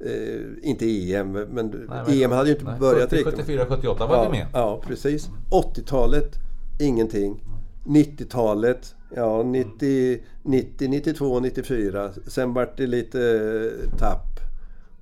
[0.00, 3.34] Eh, inte EM, men, men- EM hade ju inte Nej, börjat 70, riktigt.
[3.34, 4.46] 74, 78 var ja, vi med.
[4.52, 5.30] Ja, precis.
[5.50, 6.34] 80-talet,
[6.80, 7.42] ingenting.
[7.84, 12.10] 90-talet, ja 90, 90, 92, 94.
[12.26, 14.40] Sen vart det lite eh, tapp.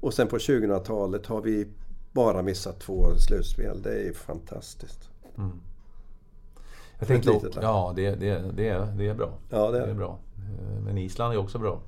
[0.00, 1.66] Och sen på 2000-talet har vi
[2.12, 3.82] bara missat två slutspel.
[3.82, 5.10] Det är fantastiskt.
[6.98, 9.30] Jag tänkte, litet ja, det, det, det, är, det är bra.
[9.50, 10.18] Ja, det är det är bra.
[10.36, 11.80] Eh, Men Island är också bra.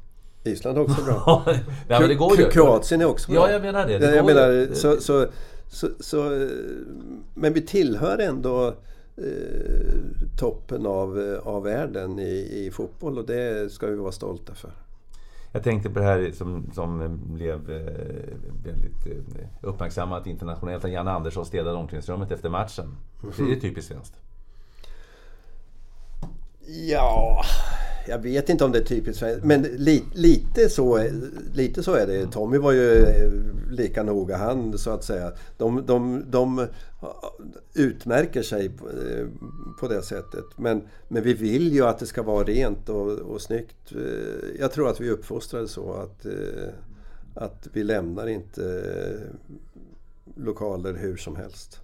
[0.44, 1.44] Island är också bra.
[1.88, 2.50] Ja, men det går ju.
[2.50, 3.46] Kroatien är också bra.
[3.46, 3.98] Ja, jag menar det.
[3.98, 4.74] det jag menar, ju.
[4.74, 5.26] så, så,
[5.68, 6.48] så, så, eh,
[7.34, 8.66] men vi tillhör ändå
[9.16, 9.24] eh,
[10.38, 14.70] toppen av, eh, av världen i, i fotboll och det ska vi vara stolta för.
[15.52, 17.92] Jag tänkte på det här som, som blev eh,
[18.64, 20.84] väldigt eh, uppmärksammat internationellt.
[20.84, 22.96] Att Jan Andersson städade omklädningsrummet efter matchen.
[23.36, 24.14] Det är typiskt svenskt.
[26.66, 27.42] Ja,
[28.08, 31.08] jag vet inte om det är typiskt svenskt, men li, lite, så,
[31.54, 32.26] lite så är det.
[32.26, 33.30] Tommy var ju eh,
[33.70, 35.32] lika noga han så att säga.
[35.56, 36.66] De, de, de
[37.74, 39.26] utmärker sig på, eh,
[39.80, 40.44] på det sättet.
[40.56, 43.92] Men, men vi vill ju att det ska vara rent och, och snyggt.
[43.92, 46.26] Eh, jag tror att vi uppfostrade så att,
[47.34, 48.82] att vi lämnar inte
[50.36, 51.80] lokaler hur som helst.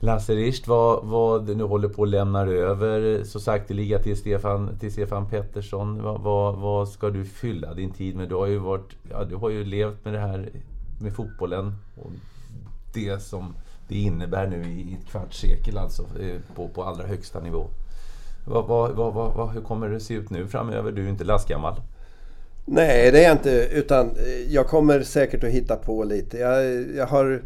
[0.00, 4.78] Lasse Richt, vad, vad du nu håller på att lämna över så sakteliga till Stefan,
[4.78, 6.02] till Stefan Pettersson.
[6.02, 8.28] Vad, vad, vad, ska du fylla din tid med?
[8.28, 10.48] Du har ju, varit, ja, du har ju levt med det här
[11.00, 12.10] med fotbollen och
[12.94, 13.54] det som
[13.88, 17.66] det innebär nu i ett kvartssekel alltså eh, på, på allra högsta nivå.
[18.46, 20.92] Vad, vad, vad, vad, hur kommer det se ut nu framöver?
[20.92, 21.80] Du är ju inte lastgammal.
[22.64, 23.68] Nej, det är jag inte.
[23.72, 24.10] Utan
[24.48, 26.38] jag kommer säkert att hitta på lite.
[26.38, 26.64] Jag,
[26.96, 27.42] jag har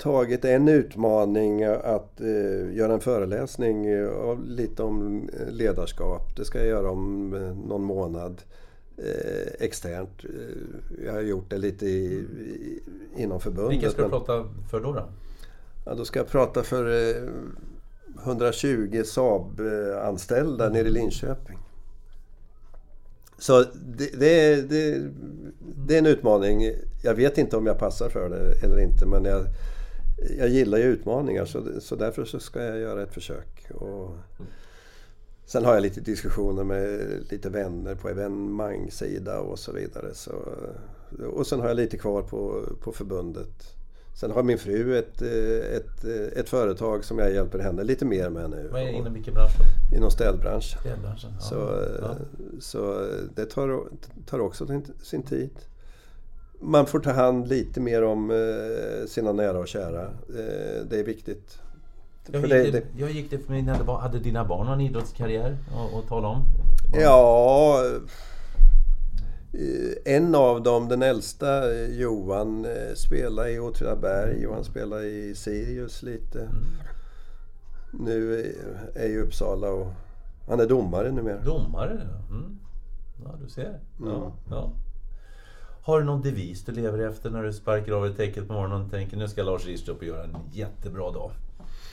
[0.00, 6.36] tagit en utmaning att eh, göra en föreläsning eh, lite om eh, ledarskap.
[6.36, 8.42] Det ska jag göra om eh, någon månad
[8.96, 10.24] eh, externt.
[11.04, 12.82] Jag har gjort det lite i, i,
[13.16, 13.72] inom förbundet.
[13.72, 14.92] Vilka ska du prata för då?
[14.92, 15.08] Då,
[15.86, 17.22] ja, då ska jag prata för eh,
[18.24, 21.58] 120 Saab-anställda nere i Linköping.
[23.38, 25.10] Så det, det, det,
[25.86, 26.72] det, är en utmaning.
[27.02, 29.46] Jag vet inte om jag passar för det eller inte men jag,
[30.38, 33.70] jag gillar ju utmaningar så, så därför så ska jag göra ett försök.
[33.74, 34.16] Och
[35.46, 40.14] sen har jag lite diskussioner med lite vänner på evenemangssida och så vidare.
[40.14, 40.32] Så,
[41.32, 43.76] och sen har jag lite kvar på, på förbundet.
[44.20, 46.04] Sen har min fru ett, ett,
[46.36, 48.68] ett företag som jag hjälper henne lite mer med nu.
[48.72, 49.96] Vad är inom vilken bransch då?
[49.96, 50.80] Inom städbranschen.
[50.80, 51.40] städbranschen ja.
[51.40, 51.56] Så,
[52.02, 52.16] ja.
[52.60, 53.84] så det tar,
[54.26, 55.50] tar också sin tid
[56.60, 60.02] man får ta hand lite mer om eh, sina nära och kära.
[60.02, 61.58] Eh, det är viktigt.
[62.32, 65.58] Jag gick, det, det, jag gick det för mig när hade dina barn någon idrottskarriär
[65.98, 66.44] att tala om?
[66.92, 67.78] Ja,
[69.52, 76.02] eh, en av dem, den äldsta, Johan, spelar i Åtvidaberg och han spelar i Sirius
[76.02, 76.40] lite.
[76.40, 76.52] Mm.
[77.92, 78.44] Nu
[78.94, 79.92] är ju Uppsala och
[80.48, 81.40] han är domare numera.
[81.40, 82.08] Domare?
[82.30, 82.58] Mm.
[83.24, 83.80] Ja, du ser.
[83.98, 84.32] Ja, mm.
[84.50, 84.72] ja.
[85.90, 88.82] Har du någon devis du lever efter när du sparkar av dig täcket på morgonen
[88.82, 91.30] och tänker nu ska Lars Richter upp och göra en jättebra dag?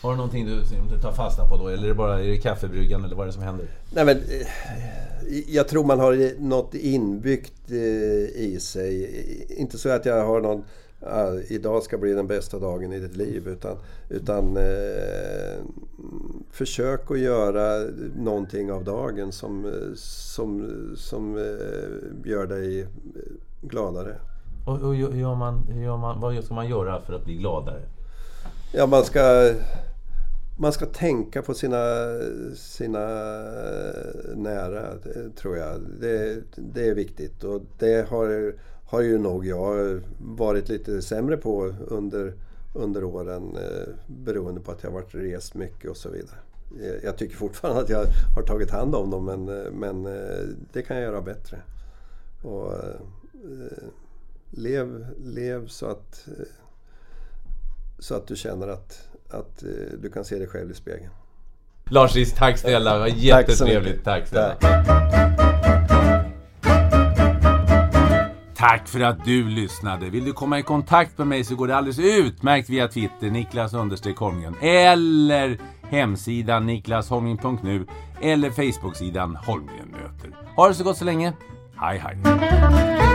[0.02, 0.56] Har du någonting du,
[0.96, 1.68] du tar fasta på då?
[1.68, 3.68] Eller är det bara är det kaffebryggan eller vad är det som händer?
[3.94, 7.78] Nej, men, eh, jag tror man har något inbyggt eh,
[8.36, 9.48] i sig.
[9.50, 10.64] Inte så att jag har någon
[11.00, 13.48] ah, idag ska bli den bästa dagen i ditt liv.
[13.48, 13.78] Utan,
[14.10, 15.64] utan eh,
[16.52, 22.88] försök att göra någonting av dagen som, eh, som, som eh, gör dig
[23.68, 24.16] gladare.
[24.66, 27.82] Och, och gör man, gör man, vad ska man göra för att bli gladare?
[28.74, 29.54] Ja, man ska,
[30.58, 31.78] man ska tänka på sina,
[32.56, 33.08] sina
[34.36, 34.84] nära,
[35.42, 35.82] tror jag.
[36.02, 41.74] Det, det är viktigt och det har, har ju nog jag varit lite sämre på
[41.88, 42.34] under,
[42.74, 46.38] under åren eh, beroende på att jag varit rest mycket och så vidare.
[47.04, 49.46] Jag tycker fortfarande att jag har tagit hand om dem men,
[49.80, 51.58] men eh, det kan jag göra bättre.
[52.44, 52.74] Och,
[53.44, 53.88] Eh,
[54.52, 56.46] lev, lev så att, eh,
[58.00, 59.70] så att du känner att, att eh,
[60.02, 61.12] du kan se dig själv i spegeln.
[61.90, 62.94] Lars Riss, tack snälla.
[62.94, 64.04] Det var jättetrevligt.
[64.04, 64.56] Tack snälla.
[68.56, 70.10] Tack för att du lyssnade.
[70.10, 73.74] Vill du komma i kontakt med mig så går det alldeles utmärkt via Twitter, Niklas
[73.74, 77.86] Holmgren, eller hemsidan niklasholmgren.nu
[78.22, 80.38] eller Facebooksidan Holmgren möter.
[80.56, 81.34] Ha det så gott så länge.
[81.76, 83.07] Hej hej!